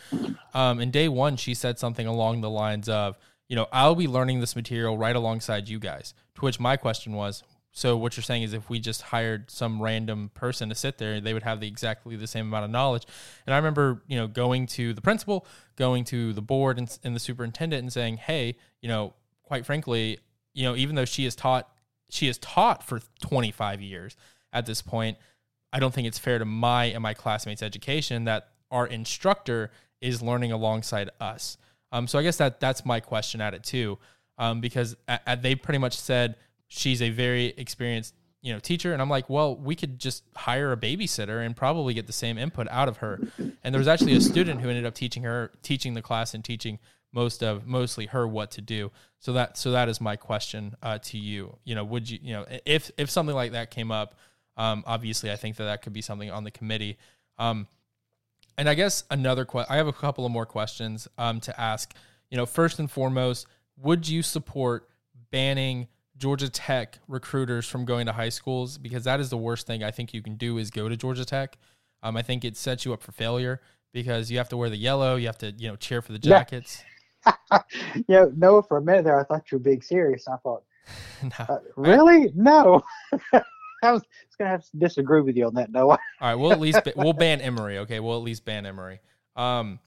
Um, 0.56 0.80
in 0.80 0.90
day 0.90 1.08
one, 1.08 1.38
she 1.38 1.54
said 1.54 1.78
something 1.78 2.08
along 2.08 2.42
the 2.42 2.50
lines 2.50 2.90
of, 2.90 3.18
you 3.48 3.56
know, 3.56 3.68
I'll 3.72 3.94
be 3.94 4.08
learning 4.08 4.40
this 4.40 4.56
material 4.56 4.98
right 4.98 5.16
alongside 5.16 5.70
you 5.70 5.78
guys. 5.80 6.16
To 6.36 6.42
which 6.42 6.60
my 6.60 6.78
question 6.78 7.14
was, 7.14 7.44
so 7.78 7.98
what 7.98 8.16
you're 8.16 8.24
saying 8.24 8.44
is 8.44 8.54
if 8.54 8.70
we 8.70 8.80
just 8.80 9.02
hired 9.02 9.52
some 9.52 9.82
random 9.82 10.32
person 10.34 10.70
to 10.70 10.76
sit 10.76 10.98
there, 10.98 11.20
they 11.20 11.34
would 11.34 11.44
have 11.44 11.60
the 11.60 11.68
exactly 11.68 12.16
the 12.16 12.26
same 12.26 12.48
amount 12.48 12.64
of 12.64 12.72
knowledge. 12.72 13.04
And 13.46 13.54
I 13.54 13.58
remember, 13.58 14.02
you 14.08 14.16
know, 14.16 14.28
going 14.28 14.66
to 14.68 14.94
the 14.94 15.02
principal, 15.02 15.46
going 15.76 16.06
to 16.06 16.32
the 16.32 16.42
board 16.42 16.78
and, 16.78 16.98
and 17.04 17.14
the 17.14 17.20
superintendent 17.20 17.82
and 17.82 17.92
saying, 17.92 18.16
hey, 18.16 18.56
you 18.82 18.88
know, 18.88 19.14
quite 19.44 19.66
frankly, 19.66 20.20
you 20.54 20.64
know, 20.64 20.78
even 20.78 20.96
though 20.96 21.04
she 21.04 21.26
has 21.26 21.36
taught 21.36 21.70
she 22.10 22.28
has 22.28 22.38
taught 22.38 22.82
for 22.82 23.02
25 23.20 23.82
years 23.82 24.16
at 24.54 24.66
this 24.66 24.82
point, 24.82 25.18
I 25.74 25.80
don't 25.80 25.94
think 25.94 26.08
it's 26.08 26.20
fair 26.20 26.40
to 26.40 26.46
my 26.46 26.86
and 26.86 27.04
my 27.04 27.14
classmates' 27.14 27.62
education 27.62 28.24
that 28.24 28.52
our 28.72 28.88
instructor 28.88 29.70
is 30.00 30.22
learning 30.22 30.54
alongside 30.54 31.10
us. 31.20 31.58
Um, 31.92 32.08
so 32.08 32.18
I 32.18 32.24
guess 32.24 32.38
that 32.38 32.62
that's 32.62 32.86
my 32.86 33.02
question 33.02 33.42
at 33.42 33.54
it 33.54 33.66
too, 33.66 33.98
um, 34.38 34.62
because 34.62 34.96
at, 35.10 35.22
at, 35.28 35.42
they 35.42 35.56
pretty 35.56 35.80
much 35.80 36.00
said 36.00 36.38
she's 36.68 37.02
a 37.02 37.10
very 37.10 37.48
experienced 37.58 38.14
you 38.42 38.54
know 38.54 38.60
teacher, 38.60 38.94
and 38.94 39.02
I'm 39.02 39.10
like, 39.10 39.30
well, 39.30 39.56
we 39.56 39.76
could 39.76 40.00
just 40.00 40.24
hire 40.36 40.72
a 40.72 40.78
babysitter 40.78 41.46
and 41.46 41.56
probably 41.56 41.94
get 41.94 42.08
the 42.08 42.14
same 42.14 42.38
input 42.38 42.68
out 42.70 42.88
of 42.88 42.98
her. 42.98 43.20
And 43.64 43.74
there 43.74 43.80
was 43.80 43.88
actually 43.88 44.16
a 44.16 44.22
student 44.22 44.62
who 44.62 44.70
ended 44.70 44.86
up 44.86 44.94
teaching 44.94 45.24
her, 45.24 45.52
teaching 45.64 45.96
the 45.96 46.02
class, 46.02 46.34
and 46.34 46.44
teaching 46.44 46.80
most 47.12 47.42
of 47.42 47.66
mostly 47.66 48.08
her 48.08 48.28
what 48.28 48.52
to 48.52 48.62
do. 48.62 48.92
So 49.20 49.34
that 49.34 49.58
so 49.58 49.72
that 49.72 49.90
is 49.90 50.00
my 50.00 50.16
question 50.16 50.76
uh, 50.84 51.00
to 51.00 51.18
you. 51.18 51.58
You 51.64 51.76
know, 51.76 51.84
would 51.84 52.10
you 52.10 52.20
you 52.22 52.34
know 52.34 52.46
if 52.66 52.92
if 52.98 53.10
something 53.10 53.36
like 53.36 53.54
that 53.54 53.72
came 53.72 53.92
up 53.92 54.16
um, 54.58 54.84
obviously, 54.88 55.32
I 55.32 55.36
think 55.36 55.58
that 55.58 55.66
that 55.66 55.82
could 55.82 55.94
be 55.94 56.02
something 56.02 56.32
on 56.32 56.44
the 56.44 56.52
committee. 56.52 56.98
Um, 57.38 57.68
and 58.58 58.70
I 58.70 58.74
guess 58.74 59.04
another 59.10 59.46
question, 59.46 59.74
I 59.74 59.78
have 59.78 59.88
a 59.88 59.94
couple 59.94 60.26
of 60.26 60.32
more 60.32 60.46
questions 60.46 61.08
um, 61.18 61.40
to 61.42 61.60
ask. 61.60 61.94
You 62.30 62.38
know, 62.38 62.46
first 62.46 62.80
and 62.80 62.90
foremost, 62.90 63.48
would 63.78 64.08
you 64.08 64.22
support 64.22 64.90
banning 65.32 65.88
Georgia 66.18 66.50
Tech 66.50 67.00
recruiters 67.08 67.68
from 67.68 67.86
going 67.86 68.06
to 68.06 68.14
high 68.14 68.30
schools? 68.30 68.78
Because 68.78 69.04
that 69.04 69.20
is 69.20 69.30
the 69.30 69.38
worst 69.38 69.68
thing 69.68 69.84
I 69.84 69.92
think 69.92 70.14
you 70.14 70.22
can 70.22 70.36
do 70.36 70.58
is 70.58 70.72
go 70.72 70.90
to 70.90 70.96
Georgia 70.96 71.26
Tech. 71.26 71.58
Um, 72.04 72.16
I 72.16 72.22
think 72.22 72.46
it 72.46 72.56
sets 72.58 72.86
you 72.86 72.94
up 72.94 73.02
for 73.02 73.12
failure 73.12 73.62
because 73.92 74.30
you 74.30 74.38
have 74.38 74.50
to 74.50 74.58
wear 74.58 74.70
the 74.70 74.78
yellow, 74.78 75.16
you 75.16 75.26
have 75.26 75.38
to, 75.40 75.52
you 75.52 75.68
know, 75.68 75.76
cheer 75.76 76.02
for 76.02 76.12
the 76.12 76.20
jackets. 76.20 76.84
Yeah, 77.52 77.62
you 77.96 78.04
know, 78.08 78.34
Noah, 78.36 78.62
for 78.62 78.78
a 78.78 78.82
minute 78.84 79.04
there, 79.04 79.20
I 79.20 79.24
thought 79.24 79.52
you 79.52 79.58
were 79.58 79.64
being 79.64 79.82
serious. 79.82 80.28
I 80.28 80.38
thought, 80.38 80.64
no, 81.24 81.46
uh, 81.50 81.58
really? 81.76 82.32
No. 82.36 82.84
I 83.34 83.92
was, 83.92 84.04
gonna 84.38 84.52
have 84.52 84.70
to 84.70 84.78
disagree 84.78 85.22
with 85.22 85.36
you 85.36 85.48
on 85.48 85.56
that, 85.56 85.72
Noah. 85.72 85.98
All 86.22 86.30
right, 86.30 86.36
we'll 86.36 86.52
at 86.52 86.60
least 86.60 86.82
we'll 86.96 87.14
ban 87.14 87.42
Emory. 87.42 87.80
Okay, 87.80 88.00
we'll 88.00 88.18
at 88.18 88.24
least 88.24 88.46
ban 88.46 88.68
Emory. 88.68 89.00
Um, 89.36 89.80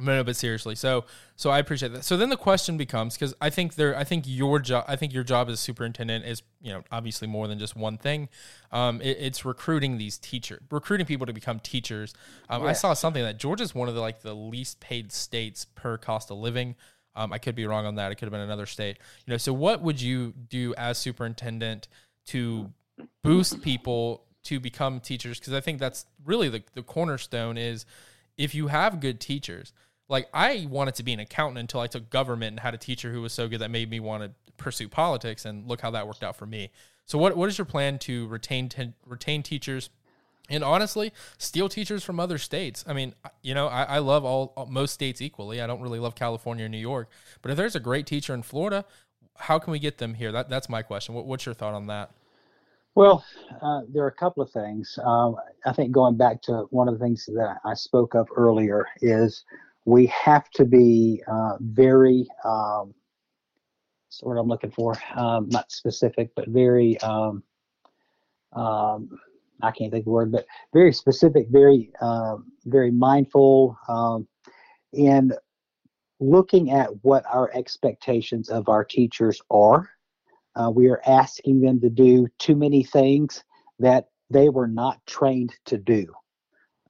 no, 0.00 0.16
no, 0.16 0.24
but 0.24 0.36
seriously, 0.36 0.76
so 0.76 1.04
so 1.34 1.50
I 1.50 1.58
appreciate 1.58 1.92
that. 1.92 2.04
So 2.04 2.16
then 2.16 2.28
the 2.28 2.36
question 2.36 2.76
becomes 2.76 3.14
because 3.14 3.34
I 3.40 3.50
think 3.50 3.74
there, 3.74 3.96
I 3.96 4.04
think 4.04 4.24
your 4.26 4.60
job, 4.60 4.84
I 4.86 4.94
think 4.94 5.12
your 5.12 5.24
job 5.24 5.48
as 5.48 5.58
superintendent 5.58 6.24
is 6.24 6.42
you 6.60 6.72
know 6.72 6.82
obviously 6.92 7.26
more 7.26 7.48
than 7.48 7.58
just 7.58 7.74
one 7.74 7.98
thing. 7.98 8.28
Um, 8.70 9.00
it, 9.00 9.16
it's 9.20 9.44
recruiting 9.44 9.98
these 9.98 10.16
teachers, 10.16 10.60
recruiting 10.70 11.06
people 11.06 11.26
to 11.26 11.32
become 11.32 11.58
teachers. 11.58 12.14
Um, 12.48 12.62
yeah. 12.62 12.68
I 12.68 12.72
saw 12.74 12.94
something 12.94 13.22
that 13.22 13.38
Georgia's 13.38 13.74
one 13.74 13.88
of 13.88 13.94
the 13.94 14.00
like 14.00 14.22
the 14.22 14.34
least 14.34 14.78
paid 14.78 15.10
states 15.10 15.64
per 15.64 15.98
cost 15.98 16.30
of 16.30 16.38
living. 16.38 16.76
Um, 17.16 17.32
I 17.32 17.38
could 17.38 17.56
be 17.56 17.66
wrong 17.66 17.84
on 17.84 17.96
that. 17.96 18.12
It 18.12 18.14
could 18.14 18.26
have 18.26 18.32
been 18.32 18.40
another 18.40 18.66
state. 18.66 18.98
You 19.26 19.32
know, 19.32 19.38
so 19.38 19.52
what 19.52 19.82
would 19.82 20.00
you 20.00 20.32
do 20.48 20.74
as 20.76 20.98
superintendent 20.98 21.88
to 22.26 22.72
boost 23.24 23.62
people 23.62 24.24
to 24.44 24.60
become 24.60 25.00
teachers 25.00 25.38
because 25.38 25.52
I 25.52 25.60
think 25.60 25.78
that's 25.78 26.06
really 26.24 26.48
the, 26.48 26.62
the 26.74 26.82
cornerstone 26.82 27.58
is 27.58 27.84
if 28.38 28.54
you 28.54 28.68
have 28.68 29.00
good 29.00 29.20
teachers. 29.20 29.72
Like 30.08 30.28
I 30.32 30.66
wanted 30.70 30.94
to 30.96 31.02
be 31.02 31.12
an 31.12 31.20
accountant 31.20 31.58
until 31.58 31.80
I 31.80 31.86
took 31.86 32.10
government 32.10 32.52
and 32.52 32.60
had 32.60 32.74
a 32.74 32.78
teacher 32.78 33.12
who 33.12 33.22
was 33.22 33.32
so 33.32 33.48
good 33.48 33.60
that 33.60 33.70
made 33.70 33.90
me 33.90 34.00
want 34.00 34.22
to 34.22 34.30
pursue 34.56 34.88
politics 34.88 35.44
and 35.44 35.66
look 35.66 35.80
how 35.80 35.90
that 35.92 36.06
worked 36.06 36.24
out 36.24 36.36
for 36.36 36.46
me. 36.46 36.70
So 37.04 37.18
what 37.18 37.36
what 37.36 37.48
is 37.48 37.58
your 37.58 37.64
plan 37.64 37.98
to 38.00 38.26
retain 38.28 38.70
retain 39.06 39.42
teachers 39.42 39.90
and 40.50 40.64
honestly 40.64 41.12
steal 41.36 41.68
teachers 41.68 42.04
from 42.04 42.20
other 42.20 42.38
states? 42.38 42.84
I 42.86 42.92
mean, 42.92 43.14
you 43.42 43.54
know, 43.54 43.66
I, 43.66 43.84
I 43.84 43.98
love 43.98 44.24
all 44.24 44.66
most 44.68 44.92
states 44.92 45.20
equally. 45.20 45.60
I 45.60 45.66
don't 45.66 45.80
really 45.80 45.98
love 45.98 46.14
California 46.14 46.66
or 46.66 46.68
New 46.68 46.78
York, 46.78 47.10
but 47.42 47.50
if 47.50 47.56
there's 47.56 47.76
a 47.76 47.80
great 47.80 48.06
teacher 48.06 48.34
in 48.34 48.42
Florida, 48.42 48.84
how 49.36 49.58
can 49.58 49.72
we 49.72 49.78
get 49.78 49.98
them 49.98 50.14
here? 50.14 50.32
That 50.32 50.48
that's 50.48 50.68
my 50.68 50.82
question. 50.82 51.14
What, 51.14 51.26
what's 51.26 51.46
your 51.46 51.54
thought 51.54 51.74
on 51.74 51.86
that? 51.86 52.10
Well, 52.94 53.24
uh, 53.62 53.82
there 53.88 54.02
are 54.02 54.08
a 54.08 54.12
couple 54.12 54.42
of 54.42 54.50
things. 54.50 54.98
Um, 55.04 55.36
I 55.64 55.72
think 55.72 55.92
going 55.92 56.16
back 56.16 56.42
to 56.42 56.66
one 56.70 56.88
of 56.88 56.98
the 56.98 57.04
things 57.04 57.26
that 57.26 57.58
I 57.64 57.74
spoke 57.74 58.14
of 58.14 58.26
earlier 58.34 58.86
is 59.00 59.44
we 59.88 60.06
have 60.06 60.48
to 60.50 60.64
be 60.64 61.22
uh, 61.30 61.56
very, 61.60 62.26
um, 62.44 62.94
word 64.22 64.38
I'm 64.38 64.48
looking 64.48 64.70
for? 64.70 64.96
Um, 65.14 65.48
not 65.48 65.70
specific, 65.70 66.30
but 66.34 66.48
very, 66.48 67.00
um, 67.00 67.42
um, 68.52 69.18
I 69.62 69.70
can't 69.70 69.90
think 69.90 70.02
of 70.02 70.04
the 70.04 70.10
word, 70.10 70.32
but 70.32 70.46
very 70.72 70.92
specific, 70.92 71.46
very, 71.50 71.90
uh, 72.00 72.36
very 72.64 72.90
mindful 72.90 73.78
um, 73.88 74.26
in 74.92 75.32
looking 76.20 76.70
at 76.72 76.88
what 77.02 77.24
our 77.32 77.50
expectations 77.54 78.48
of 78.48 78.68
our 78.68 78.84
teachers 78.84 79.40
are 79.50 79.88
uh, 80.58 80.70
we 80.70 80.88
are 80.88 81.00
asking 81.06 81.60
them 81.60 81.80
to 81.80 81.88
do 81.88 82.26
too 82.38 82.56
many 82.56 82.82
things 82.82 83.44
that 83.78 84.06
they 84.30 84.48
were 84.48 84.66
not 84.66 85.04
trained 85.06 85.54
to 85.66 85.78
do. 85.78 86.06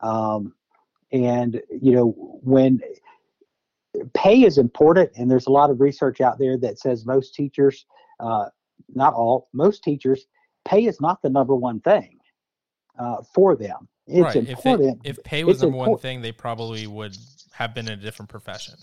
Um, 0.00 0.54
and, 1.12 1.60
you 1.70 1.92
know, 1.92 2.14
when 2.42 2.80
pay 4.14 4.42
is 4.42 4.58
important, 4.58 5.10
and 5.16 5.30
there's 5.30 5.46
a 5.46 5.50
lot 5.50 5.70
of 5.70 5.80
research 5.80 6.20
out 6.20 6.38
there 6.38 6.56
that 6.58 6.78
says 6.78 7.06
most 7.06 7.34
teachers, 7.34 7.86
uh, 8.20 8.46
not 8.94 9.14
all, 9.14 9.48
most 9.52 9.82
teachers, 9.82 10.26
pay 10.64 10.84
is 10.84 11.00
not 11.00 11.22
the 11.22 11.30
number 11.30 11.54
one 11.54 11.80
thing 11.80 12.18
uh, 12.98 13.22
for 13.34 13.56
them. 13.56 13.88
It's 14.06 14.20
right. 14.20 14.36
important. 14.36 15.00
If, 15.04 15.16
they, 15.16 15.20
if 15.20 15.24
pay 15.24 15.44
was 15.44 15.60
the 15.60 15.66
number 15.66 15.78
one 15.78 15.98
thing, 15.98 16.22
they 16.22 16.32
probably 16.32 16.86
would 16.86 17.16
have 17.52 17.74
been 17.74 17.86
in 17.88 17.98
a 17.98 18.02
different 18.02 18.28
profession. 18.28 18.74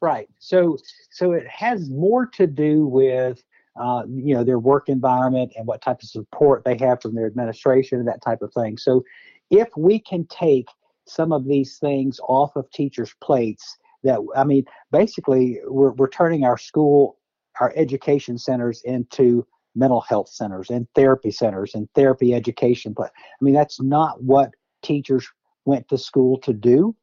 Right. 0.00 0.28
So, 0.38 0.76
so 1.10 1.32
it 1.32 1.46
has 1.48 1.88
more 1.88 2.26
to 2.26 2.46
do 2.46 2.86
with 2.86 3.42
uh, 3.76 4.04
you 4.08 4.34
know, 4.34 4.44
their 4.44 4.58
work 4.58 4.88
environment 4.88 5.52
and 5.56 5.66
what 5.66 5.82
type 5.82 6.00
of 6.02 6.08
support 6.08 6.62
they 6.64 6.76
have 6.78 7.02
from 7.02 7.14
their 7.14 7.26
administration 7.26 7.98
and 7.98 8.06
that 8.06 8.22
type 8.22 8.40
of 8.40 8.52
thing. 8.54 8.78
So, 8.78 9.04
if 9.50 9.68
we 9.76 9.98
can 9.98 10.26
take 10.26 10.68
some 11.06 11.32
of 11.32 11.46
these 11.46 11.78
things 11.78 12.20
off 12.28 12.56
of 12.56 12.70
teachers' 12.70 13.14
plates, 13.22 13.76
that 14.02 14.20
I 14.36 14.44
mean, 14.44 14.64
basically, 14.90 15.60
we're 15.66 15.92
we're 15.92 16.08
turning 16.08 16.44
our 16.44 16.58
school 16.58 17.18
our 17.60 17.72
education 17.76 18.36
centers 18.36 18.82
into 18.84 19.46
mental 19.74 20.00
health 20.00 20.28
centers 20.28 20.70
and 20.70 20.86
therapy 20.94 21.30
centers 21.30 21.74
and 21.74 21.88
therapy 21.94 22.34
education. 22.34 22.92
But 22.92 23.12
I 23.16 23.44
mean, 23.44 23.54
that's 23.54 23.80
not 23.80 24.22
what 24.22 24.52
teachers 24.82 25.26
went 25.64 25.88
to 25.88 25.98
school 25.98 26.38
to 26.40 26.52
do. 26.52 26.94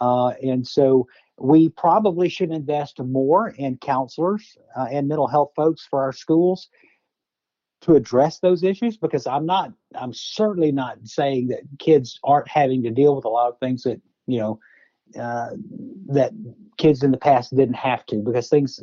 Uh, 0.00 0.30
and 0.42 0.66
so 0.66 1.06
we 1.38 1.68
probably 1.70 2.28
should 2.28 2.50
invest 2.50 3.00
more 3.00 3.50
in 3.50 3.76
counselors 3.78 4.56
uh, 4.76 4.86
and 4.90 5.08
mental 5.08 5.28
health 5.28 5.52
folks 5.56 5.86
for 5.88 6.02
our 6.02 6.12
schools 6.12 6.68
to 7.84 7.94
address 7.94 8.38
those 8.38 8.62
issues 8.62 8.96
because 8.96 9.26
I'm 9.26 9.46
not, 9.46 9.72
I'm 9.94 10.14
certainly 10.14 10.72
not 10.72 10.98
saying 11.04 11.48
that 11.48 11.60
kids 11.78 12.18
aren't 12.24 12.48
having 12.48 12.82
to 12.82 12.90
deal 12.90 13.14
with 13.14 13.26
a 13.26 13.28
lot 13.28 13.50
of 13.50 13.58
things 13.58 13.82
that, 13.82 14.00
you 14.26 14.38
know, 14.38 14.60
uh, 15.20 15.50
that 16.06 16.32
kids 16.78 17.02
in 17.02 17.10
the 17.10 17.18
past 17.18 17.54
didn't 17.54 17.74
have 17.74 18.06
to 18.06 18.16
because 18.16 18.48
things, 18.48 18.80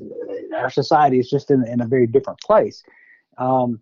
our 0.56 0.70
society 0.70 1.20
is 1.20 1.30
just 1.30 1.50
in, 1.50 1.66
in 1.68 1.82
a 1.82 1.88
very 1.88 2.06
different 2.06 2.40
place. 2.42 2.84
Um, 3.38 3.82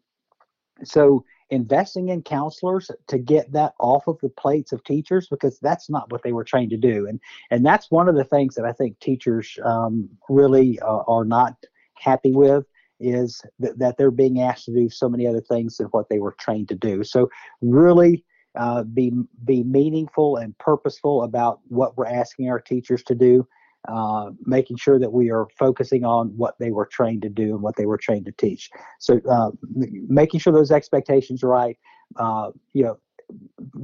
so 0.85 1.25
investing 1.49 2.09
in 2.09 2.21
counselors 2.21 2.89
to 3.07 3.17
get 3.17 3.51
that 3.51 3.73
off 3.77 4.07
of 4.07 4.17
the 4.21 4.29
plates 4.29 4.71
of 4.71 4.83
teachers 4.85 5.27
because 5.27 5.59
that's 5.59 5.89
not 5.89 6.09
what 6.11 6.23
they 6.23 6.31
were 6.31 6.43
trained 6.43 6.69
to 6.69 6.77
do 6.77 7.07
and 7.07 7.19
and 7.49 7.65
that's 7.65 7.89
one 7.89 8.07
of 8.07 8.13
the 8.13 8.23
things 8.23 8.53
that 8.53 8.65
i 8.65 8.71
think 8.71 8.99
teachers 8.99 9.57
um, 9.65 10.07
really 10.29 10.79
uh, 10.81 11.01
are 11.07 11.25
not 11.25 11.55
happy 11.95 12.31
with 12.31 12.65
is 12.99 13.41
th- 13.61 13.75
that 13.77 13.97
they're 13.97 14.11
being 14.11 14.41
asked 14.41 14.65
to 14.65 14.73
do 14.73 14.89
so 14.89 15.09
many 15.09 15.25
other 15.27 15.41
things 15.41 15.77
than 15.77 15.87
what 15.87 16.09
they 16.09 16.19
were 16.19 16.35
trained 16.39 16.67
to 16.67 16.75
do 16.75 17.03
so 17.03 17.29
really 17.61 18.23
uh, 18.57 18.83
be 18.83 19.11
be 19.45 19.63
meaningful 19.63 20.37
and 20.37 20.57
purposeful 20.57 21.23
about 21.23 21.59
what 21.67 21.97
we're 21.97 22.07
asking 22.07 22.49
our 22.49 22.59
teachers 22.59 23.03
to 23.03 23.15
do 23.15 23.47
uh, 23.87 24.31
making 24.45 24.77
sure 24.77 24.99
that 24.99 25.11
we 25.11 25.31
are 25.31 25.47
focusing 25.57 26.03
on 26.03 26.27
what 26.35 26.55
they 26.59 26.71
were 26.71 26.85
trained 26.85 27.21
to 27.21 27.29
do 27.29 27.53
and 27.53 27.61
what 27.61 27.75
they 27.77 27.85
were 27.85 27.97
trained 27.97 28.25
to 28.25 28.31
teach. 28.33 28.69
So, 28.99 29.21
uh, 29.29 29.51
making 29.73 30.41
sure 30.41 30.51
those 30.51 30.71
expectations 30.71 31.43
are 31.43 31.47
right. 31.47 31.77
Uh, 32.17 32.51
you 32.73 32.83
know, 32.83 32.97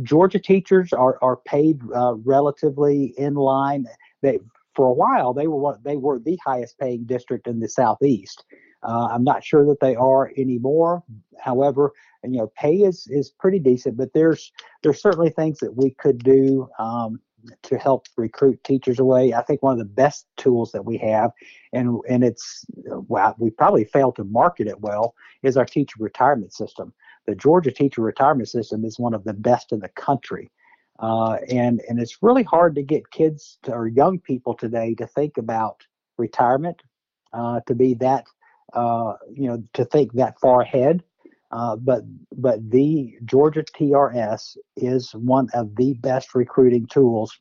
Georgia 0.03 0.39
teachers 0.39 0.91
are 0.91 1.17
are 1.21 1.37
paid 1.37 1.79
uh, 1.95 2.15
relatively 2.25 3.13
in 3.17 3.35
line. 3.35 3.85
They 4.21 4.39
for 4.75 4.87
a 4.87 4.93
while 4.93 5.33
they 5.33 5.47
were 5.47 5.79
they 5.83 5.95
were 5.95 6.19
the 6.19 6.37
highest 6.45 6.77
paying 6.77 7.05
district 7.05 7.47
in 7.47 7.59
the 7.59 7.69
southeast. 7.69 8.43
Uh, 8.83 9.07
I'm 9.11 9.23
not 9.23 9.43
sure 9.43 9.65
that 9.65 9.79
they 9.79 9.95
are 9.95 10.31
anymore. 10.37 11.03
However, 11.39 11.91
you 12.23 12.37
know, 12.37 12.51
pay 12.55 12.75
is 12.77 13.07
is 13.09 13.29
pretty 13.29 13.59
decent, 13.59 13.97
but 13.97 14.13
there's 14.13 14.51
there's 14.83 15.01
certainly 15.01 15.29
things 15.29 15.59
that 15.59 15.75
we 15.75 15.91
could 15.91 16.23
do 16.23 16.67
um, 16.79 17.19
to 17.63 17.77
help 17.77 18.07
recruit 18.17 18.63
teachers 18.63 18.99
away. 18.99 19.33
I 19.33 19.41
think 19.43 19.61
one 19.61 19.73
of 19.73 19.79
the 19.79 19.85
best 19.85 20.27
tools 20.37 20.71
that 20.71 20.85
we 20.85 20.97
have, 20.97 21.31
and 21.73 21.99
and 22.07 22.23
it's 22.23 22.65
well, 22.75 23.35
we 23.37 23.49
probably 23.49 23.85
failed 23.85 24.15
to 24.17 24.23
market 24.23 24.67
it 24.67 24.79
well, 24.81 25.15
is 25.43 25.57
our 25.57 25.65
teacher 25.65 25.97
retirement 25.99 26.53
system. 26.53 26.93
The 27.27 27.35
Georgia 27.35 27.71
teacher 27.71 28.01
retirement 28.01 28.49
system 28.49 28.85
is 28.85 28.99
one 28.99 29.13
of 29.13 29.23
the 29.23 29.33
best 29.33 29.71
in 29.71 29.79
the 29.79 29.89
country. 29.89 30.51
Uh, 30.99 31.37
and 31.49 31.81
and 31.89 31.99
it's 31.99 32.23
really 32.23 32.43
hard 32.43 32.73
to 32.75 32.81
get 32.81 33.09
kids 33.11 33.57
to, 33.63 33.73
or 33.73 33.87
young 33.87 34.19
people 34.19 34.53
today 34.53 34.95
to 34.95 35.05
think 35.05 35.37
about 35.37 35.85
retirement, 36.17 36.81
uh, 37.33 37.59
to 37.67 37.75
be 37.75 37.93
that 37.95 38.23
uh, 38.75 39.13
you 39.33 39.47
know 39.47 39.63
to 39.73 39.85
think 39.85 40.13
that 40.13 40.39
far 40.39 40.61
ahead. 40.61 41.03
Uh, 41.51 41.75
but 41.75 42.03
but 42.35 42.69
the 42.69 43.15
Georgia 43.25 43.63
TRS 43.63 44.57
is 44.75 45.11
one 45.15 45.47
of 45.53 45.75
the 45.75 45.93
best 45.93 46.35
recruiting 46.35 46.85
tools. 46.87 47.37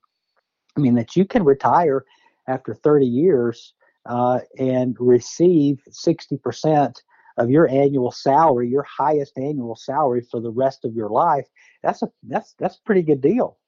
I 0.77 0.81
mean 0.81 0.95
that 0.95 1.17
you 1.17 1.25
can 1.25 1.45
retire 1.45 2.05
after 2.47 2.75
30 2.75 3.07
years 3.07 3.73
uh, 4.07 4.41
and 4.59 4.97
receive 5.01 5.83
60% 5.91 6.95
of 7.39 7.51
your 7.51 7.69
annual 7.69 8.13
salary, 8.13 8.69
your 8.69 8.85
highest 8.85 9.37
annual 9.39 9.77
salary 9.77 10.21
for 10.21 10.41
the 10.41 10.51
rest 10.51 10.85
of 10.85 10.95
your 10.95 11.09
life. 11.09 11.47
That's 11.83 12.03
a 12.03 12.09
that's 12.23 12.55
that's 12.59 12.77
a 12.77 12.83
pretty 12.85 13.03
good 13.03 13.21
deal. 13.21 13.59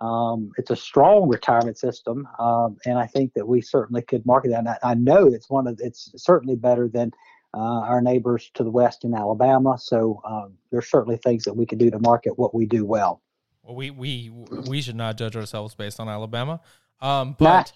Um, 0.00 0.50
it's 0.58 0.70
a 0.70 0.76
strong 0.76 1.28
retirement 1.28 1.78
system, 1.78 2.28
um, 2.38 2.76
and 2.84 2.98
I 2.98 3.06
think 3.06 3.32
that 3.34 3.46
we 3.46 3.60
certainly 3.60 4.02
could 4.02 4.26
market 4.26 4.50
that. 4.50 4.58
And 4.58 4.68
I, 4.68 4.78
I 4.82 4.94
know 4.94 5.26
it's 5.28 5.48
one 5.48 5.66
of 5.66 5.80
it's 5.82 6.10
certainly 6.16 6.56
better 6.56 6.88
than 6.88 7.12
uh, 7.54 7.80
our 7.80 8.00
neighbors 8.00 8.50
to 8.54 8.64
the 8.64 8.70
west 8.70 9.04
in 9.04 9.14
Alabama. 9.14 9.78
So 9.78 10.20
um, 10.24 10.54
there's 10.70 10.90
certainly 10.90 11.16
things 11.18 11.44
that 11.44 11.54
we 11.54 11.64
can 11.64 11.78
do 11.78 11.90
to 11.90 11.98
market 12.00 12.38
what 12.38 12.54
we 12.54 12.66
do 12.66 12.84
well. 12.84 13.22
Well, 13.62 13.76
we 13.76 13.90
we 13.90 14.30
we 14.66 14.82
should 14.82 14.96
not 14.96 15.16
judge 15.16 15.36
ourselves 15.36 15.74
based 15.74 16.00
on 16.00 16.08
Alabama, 16.08 16.60
um, 17.00 17.36
but 17.38 17.72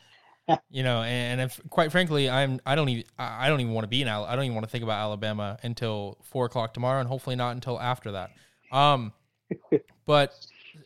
you 0.71 0.83
know, 0.83 1.03
and 1.03 1.41
if 1.41 1.61
quite 1.71 1.93
frankly, 1.93 2.29
I'm 2.29 2.61
I 2.67 2.75
don't 2.75 2.89
even 2.89 3.05
I 3.19 3.49
don't 3.49 3.61
even 3.61 3.73
want 3.73 3.85
to 3.85 3.89
be 3.89 4.03
in 4.03 4.09
Al- 4.09 4.25
I 4.25 4.35
don't 4.35 4.45
even 4.45 4.55
want 4.55 4.67
to 4.67 4.71
think 4.71 4.85
about 4.85 4.99
Alabama 4.99 5.59
until 5.63 6.19
four 6.23 6.47
o'clock 6.47 6.75
tomorrow, 6.75 7.01
and 7.01 7.09
hopefully 7.09 7.37
not 7.37 7.53
until 7.53 7.81
after 7.81 8.13
that. 8.13 8.31
Um, 8.73 9.13
but 10.07 10.35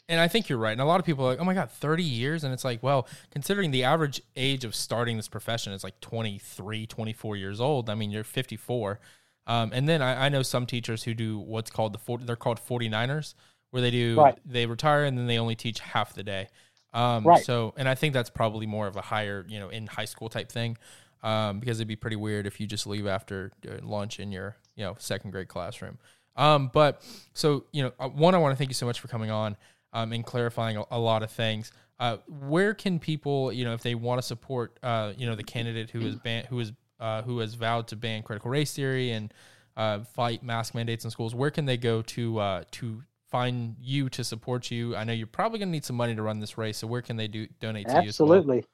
and 0.09 0.21
I 0.21 0.29
think 0.29 0.49
you're 0.49 0.59
right. 0.59 0.73
And 0.73 0.81
a 0.81 0.85
lot 0.85 1.01
of 1.01 1.07
people 1.07 1.25
are 1.25 1.31
like, 1.31 1.41
oh 1.41 1.45
my 1.45 1.55
God, 1.55 1.71
30 1.71 2.03
years? 2.03 2.45
And 2.45 2.53
it's 2.53 2.65
like, 2.65 2.83
well, 2.83 3.07
considering 3.31 3.71
the 3.71 3.85
average 3.85 4.21
age 4.37 4.65
of 4.65 4.75
starting 4.75 5.17
this 5.17 5.29
profession 5.29 5.73
is 5.73 5.85
like 5.85 6.01
23, 6.01 6.87
24 6.87 7.37
years 7.37 7.61
old, 7.61 7.89
I 7.89 7.95
mean, 7.95 8.11
you're 8.11 8.25
54. 8.25 9.01
Um, 9.47 9.73
and 9.73 9.89
then 9.89 10.03
I, 10.03 10.27
I, 10.27 10.29
know 10.29 10.43
some 10.43 10.67
teachers 10.67 11.03
who 11.03 11.15
do 11.15 11.39
what's 11.39 11.71
called 11.71 11.93
the 11.93 11.99
40, 11.99 12.25
they're 12.27 12.37
called 12.37 12.61
49ers, 12.65 13.35
where 13.71 13.83
they 13.83 13.91
do, 13.91 14.17
right. 14.17 14.39
they 14.47 14.67
retire 14.67 15.05
and 15.05 15.19
then 15.19 15.27
they 15.27 15.39
only 15.39 15.57
teach 15.57 15.81
half 15.81 16.15
the 16.15 16.23
day. 16.23 16.49
Um, 16.95 17.25
right. 17.25 17.45
So, 17.45 17.75
and 17.77 17.89
I 17.89 17.97
think 17.97 18.15
that's 18.15 18.31
probably 18.31 18.67
more 18.67 18.87
of 18.87 18.97
a 18.97 19.01
higher, 19.01 19.45
you 19.49 19.59
know, 19.59 19.69
in 19.69 19.89
high 19.89 20.05
school 20.05 20.29
type 20.29 20.53
thing. 20.53 20.79
Um, 21.25 21.61
because 21.61 21.79
it'd 21.79 21.87
be 21.87 21.95
pretty 21.95 22.17
weird 22.17 22.49
if 22.49 22.59
you 22.59 22.67
just 22.67 22.85
leave 22.85 23.07
after 23.07 23.53
uh, 23.69 23.75
lunch 23.83 24.19
in 24.19 24.33
your, 24.33 24.57
you 24.75 24.85
know, 24.85 24.97
second 24.99 25.31
grade 25.31 25.47
classroom. 25.47 25.99
Um, 26.37 26.71
but 26.73 27.03
so, 27.35 27.65
you 27.73 27.85
know, 27.85 27.93
uh, 27.99 28.09
one, 28.09 28.35
I 28.35 28.39
want 28.39 28.53
to 28.53 28.57
thank 28.57 28.71
you 28.71 28.75
so 28.75 28.87
much 28.87 29.01
for 29.01 29.09
coming 29.09 29.31
on 29.31 29.57
um, 29.93 30.13
and 30.13 30.25
clarifying 30.25 30.77
a, 30.77 30.85
a, 30.91 30.99
lot 30.99 31.23
of 31.23 31.31
things. 31.31 31.73
Uh, 31.99 32.17
where 32.27 32.75
can 32.75 32.99
people, 32.99 33.53
you 33.53 33.65
know, 33.65 33.75
if 33.75 33.83
they 33.83 33.95
want 33.95 34.19
to 34.19 34.27
support, 34.27 34.79
uh, 34.83 35.13
you 35.17 35.27
know, 35.27 35.35
the 35.35 35.45
candidate 35.45 35.91
who 35.91 36.01
is 36.01 36.17
ban- 36.17 36.45
who 36.49 36.59
is 36.59 36.73
uh, 36.99 37.23
who 37.23 37.39
has 37.41 37.55
vowed 37.55 37.87
to 37.89 37.97
ban 37.97 38.23
critical 38.23 38.51
race 38.51 38.73
theory 38.73 39.11
and 39.11 39.33
uh, 39.77 40.01
fight 40.01 40.43
mask 40.43 40.75
mandates 40.75 41.05
in 41.05 41.11
schools, 41.11 41.35
where 41.35 41.51
can 41.51 41.65
they 41.65 41.77
go 41.77 42.03
to 42.03 42.39
uh, 42.39 42.65
to 42.73 43.03
find 43.31 43.77
you 43.81 44.09
to 44.09 44.25
support 44.25 44.71
you? 44.71 44.97
I 44.97 45.05
know 45.05 45.13
you're 45.13 45.27
probably 45.27 45.59
going 45.59 45.69
to 45.69 45.73
need 45.73 45.85
some 45.85 45.97
money 45.97 46.15
to 46.15 46.23
run 46.23 46.41
this 46.41 46.59
race, 46.59 46.79
so 46.79 46.87
where 46.87 47.03
can 47.03 47.17
they 47.17 47.29
do 47.29 47.47
donate 47.61 47.89
to 47.89 47.97
Absolutely. 47.97 48.57
you? 48.57 48.63
Absolutely. 48.63 48.65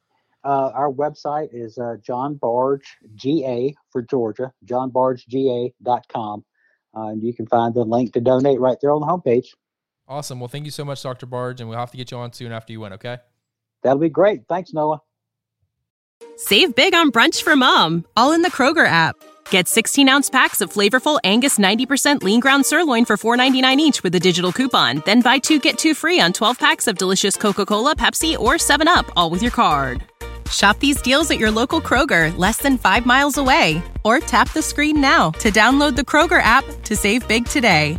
Uh, 0.45 0.71
our 0.73 0.91
website 0.91 1.49
is 1.53 1.79
John 2.01 2.37
Barge 2.37 2.97
GA 3.17 3.75
for 3.91 4.03
Georgia, 4.03 4.53
johnbargega.com. 4.65 6.45
Uh, 6.97 7.09
and 7.09 7.23
you 7.23 7.35
can 7.35 7.47
find 7.47 7.75
the 7.75 7.85
link 7.85 8.13
to 8.13 8.21
donate 8.21 8.61
right 8.61 8.79
there 8.81 8.93
on 8.93 9.01
the 9.01 9.07
homepage. 9.07 9.49
Awesome. 10.09 10.41
Well, 10.41 10.49
thank 10.49 10.65
you 10.65 10.71
so 10.71 10.85
much, 10.85 11.03
Dr. 11.03 11.27
Barge, 11.27 11.61
and 11.61 11.69
we'll 11.69 11.79
have 11.79 11.91
to 11.91 11.97
get 11.97 12.11
you 12.11 12.17
on 12.17 12.33
soon 12.33 12.51
after 12.51 12.73
you 12.73 12.81
win, 12.81 12.95
okay? 12.95 13.19
That'll 13.83 13.99
be 13.99 14.09
great. 14.09 14.43
Thanks, 14.49 14.73
Noah. 14.73 15.03
Save 16.37 16.75
big 16.75 16.95
on 16.95 17.13
brunch 17.13 17.43
for 17.43 17.57
mom, 17.57 18.07
all 18.17 18.33
in 18.33 18.43
the 18.43 18.51
Kroger 18.51 18.87
app. 18.87 19.17
Get 19.51 19.69
16 19.69 20.09
ounce 20.09 20.31
packs 20.31 20.61
of 20.61 20.73
flavorful 20.73 21.19
Angus 21.25 21.59
90% 21.59 22.23
lean 22.23 22.41
ground 22.41 22.65
sirloin 22.65 23.05
for 23.05 23.17
$4.99 23.17 23.77
each 23.79 24.03
with 24.03 24.15
a 24.15 24.21
digital 24.21 24.53
coupon. 24.53 25.03
Then 25.05 25.21
buy 25.21 25.39
two 25.39 25.59
get 25.59 25.79
two 25.79 25.95
free 25.95 26.21
on 26.21 26.33
12 26.33 26.59
packs 26.59 26.87
of 26.87 26.97
delicious 26.97 27.37
Coca 27.37 27.67
Cola, 27.67 27.95
Pepsi, 27.97 28.39
or 28.39 28.55
7UP, 28.55 29.11
all 29.17 29.31
with 29.31 29.43
your 29.43 29.51
card. 29.51 30.05
Shop 30.51 30.79
these 30.79 31.03
deals 31.03 31.31
at 31.31 31.39
your 31.39 31.51
local 31.51 31.81
Kroger, 31.81 32.37
less 32.39 32.59
than 32.59 32.79
five 32.79 33.05
miles 33.05 33.37
away. 33.37 33.83
Or 34.05 34.19
tap 34.21 34.53
the 34.53 34.63
screen 34.63 35.01
now 35.01 35.31
to 35.33 35.51
download 35.51 35.97
the 35.97 36.03
Kroger 36.03 36.43
app 36.43 36.65
to 36.85 36.97
save 36.97 37.27
big 37.29 37.47
today. 37.47 37.99